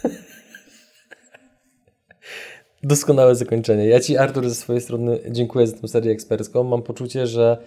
Doskonałe 2.84 3.36
zakończenie. 3.36 3.88
Ja 3.88 4.00
Ci, 4.00 4.18
Artur, 4.18 4.50
ze 4.50 4.56
swojej 4.56 4.82
strony 4.82 5.20
dziękuję 5.32 5.68
za 5.68 5.78
tę 5.78 5.88
serię 5.88 6.12
ekspercką. 6.12 6.64
Mam 6.64 6.82
poczucie, 6.82 7.28
że 7.28 7.58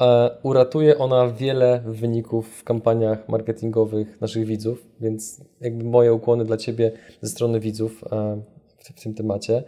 e, 0.00 0.30
uratuje 0.42 0.98
ona 0.98 1.28
wiele 1.28 1.82
wyników 1.86 2.48
w 2.48 2.64
kampaniach 2.64 3.28
marketingowych 3.28 4.20
naszych 4.20 4.46
widzów, 4.46 4.86
więc 5.00 5.40
jakby 5.60 5.84
moje 5.84 6.12
ukłony 6.12 6.44
dla 6.44 6.56
Ciebie 6.56 6.92
ze 7.20 7.28
strony 7.28 7.60
widzów 7.60 8.04
e, 8.12 8.42
w, 8.78 9.02
tym 9.02 9.14
temacie. 9.14 9.62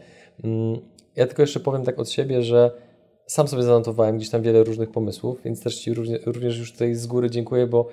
Mm, 0.44 0.78
ja 1.16 1.26
tylko 1.26 1.42
jeszcze 1.42 1.60
powiem 1.60 1.84
tak 1.84 1.98
od 1.98 2.10
siebie, 2.10 2.42
że 2.42 2.70
sam 3.26 3.48
sobie 3.48 3.62
zanotowałem 3.62 4.16
gdzieś 4.16 4.30
tam 4.30 4.42
wiele 4.42 4.64
różnych 4.64 4.90
pomysłów, 4.90 5.38
więc 5.44 5.62
też 5.62 5.76
Ci 5.76 5.94
również, 5.94 6.20
również 6.26 6.58
już 6.58 6.72
tutaj 6.72 6.94
z 6.94 7.06
góry 7.06 7.30
dziękuję, 7.30 7.66
bo 7.66 7.88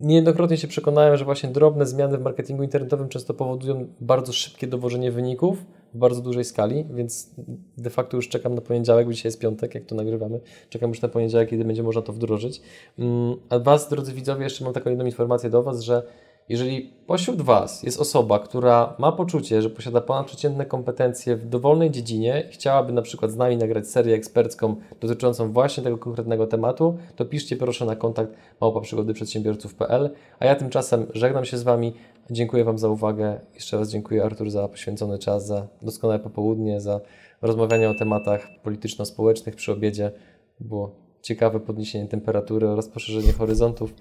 Niejednokrotnie 0.00 0.56
się 0.56 0.68
przekonałem, 0.68 1.16
że 1.16 1.24
właśnie 1.24 1.48
drobne 1.48 1.86
zmiany 1.86 2.18
w 2.18 2.22
marketingu 2.22 2.62
internetowym 2.62 3.08
często 3.08 3.34
powodują 3.34 3.88
bardzo 4.00 4.32
szybkie 4.32 4.66
dowożenie 4.66 5.12
wyników 5.12 5.64
w 5.94 5.98
bardzo 5.98 6.22
dużej 6.22 6.44
skali, 6.44 6.84
więc 6.94 7.34
de 7.78 7.90
facto 7.90 8.16
już 8.16 8.28
czekam 8.28 8.54
na 8.54 8.60
poniedziałek, 8.60 9.06
bo 9.06 9.12
dzisiaj 9.12 9.28
jest 9.28 9.40
piątek, 9.40 9.74
jak 9.74 9.84
to 9.84 9.94
nagrywamy. 9.94 10.40
Czekam 10.68 10.90
już 10.90 11.02
na 11.02 11.08
poniedziałek, 11.08 11.48
kiedy 11.48 11.64
będzie 11.64 11.82
można 11.82 12.02
to 12.02 12.12
wdrożyć. 12.12 12.62
Mm, 12.98 13.36
a 13.48 13.58
Was, 13.58 13.88
drodzy 13.88 14.12
widzowie, 14.12 14.44
jeszcze 14.44 14.64
mam 14.64 14.72
taką 14.72 14.90
jedną 14.90 15.04
informację 15.04 15.50
do 15.50 15.62
Was, 15.62 15.80
że 15.80 16.02
jeżeli 16.48 16.92
pośród 17.06 17.42
Was 17.42 17.82
jest 17.82 18.00
osoba, 18.00 18.38
która 18.38 18.94
ma 18.98 19.12
poczucie, 19.12 19.62
że 19.62 19.70
posiada 19.70 20.00
ponadprzeciętne 20.00 20.66
kompetencje 20.66 21.36
w 21.36 21.48
dowolnej 21.48 21.90
dziedzinie 21.90 22.44
i 22.48 22.52
chciałaby 22.52 22.92
na 22.92 23.02
przykład 23.02 23.30
z 23.30 23.36
nami 23.36 23.56
nagrać 23.56 23.88
serię 23.88 24.14
ekspercką 24.14 24.76
dotyczącą 25.00 25.52
właśnie 25.52 25.82
tego 25.82 25.98
konkretnego 25.98 26.46
tematu, 26.46 26.98
to 27.16 27.24
piszcie 27.24 27.56
proszę 27.56 27.84
na 27.84 27.96
kontakt 27.96 28.32
małpaprzygodyprzedsiębiorców.pl 28.60 30.10
A 30.38 30.46
ja 30.46 30.54
tymczasem 30.54 31.06
żegnam 31.14 31.44
się 31.44 31.58
z 31.58 31.62
Wami. 31.62 31.92
Dziękuję 32.30 32.64
Wam 32.64 32.78
za 32.78 32.88
uwagę. 32.88 33.40
Jeszcze 33.54 33.78
raz 33.78 33.90
dziękuję 33.90 34.24
Artur 34.24 34.50
za 34.50 34.68
poświęcony 34.68 35.18
czas, 35.18 35.46
za 35.46 35.66
doskonałe 35.82 36.18
popołudnie, 36.18 36.80
za 36.80 37.00
rozmawianie 37.42 37.90
o 37.90 37.94
tematach 37.94 38.48
polityczno-społecznych 38.62 39.56
przy 39.56 39.72
obiedzie. 39.72 40.12
Było 40.60 40.90
ciekawe 41.22 41.60
podniesienie 41.60 42.08
temperatury 42.08 42.68
oraz 42.68 42.88
poszerzenie 42.88 43.32
horyzontów. 43.32 43.94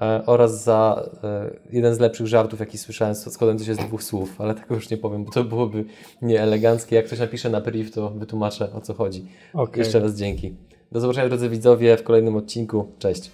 E, 0.00 0.26
oraz 0.26 0.64
za 0.64 1.08
e, 1.24 1.50
jeden 1.72 1.94
z 1.94 1.98
lepszych 2.00 2.26
żartów, 2.26 2.60
jaki 2.60 2.78
słyszałem, 2.78 3.14
składający 3.14 3.64
się 3.64 3.74
z 3.74 3.78
dwóch 3.78 4.02
słów, 4.02 4.40
ale 4.40 4.54
tego 4.54 4.74
już 4.74 4.90
nie 4.90 4.96
powiem, 4.96 5.24
bo 5.24 5.32
to 5.32 5.44
byłoby 5.44 5.84
nieeleganckie. 6.22 6.96
Jak 6.96 7.06
ktoś 7.06 7.18
napisze 7.18 7.50
na 7.50 7.60
priv, 7.60 7.90
to 7.90 8.10
wytłumaczę 8.10 8.72
o 8.72 8.80
co 8.80 8.94
chodzi. 8.94 9.26
Okay. 9.54 9.78
Jeszcze 9.78 10.00
raz 10.00 10.14
dzięki. 10.14 10.54
Do 10.92 11.00
zobaczenia 11.00 11.28
drodzy 11.28 11.48
widzowie 11.48 11.96
w 11.96 12.02
kolejnym 12.02 12.36
odcinku. 12.36 12.92
Cześć. 12.98 13.30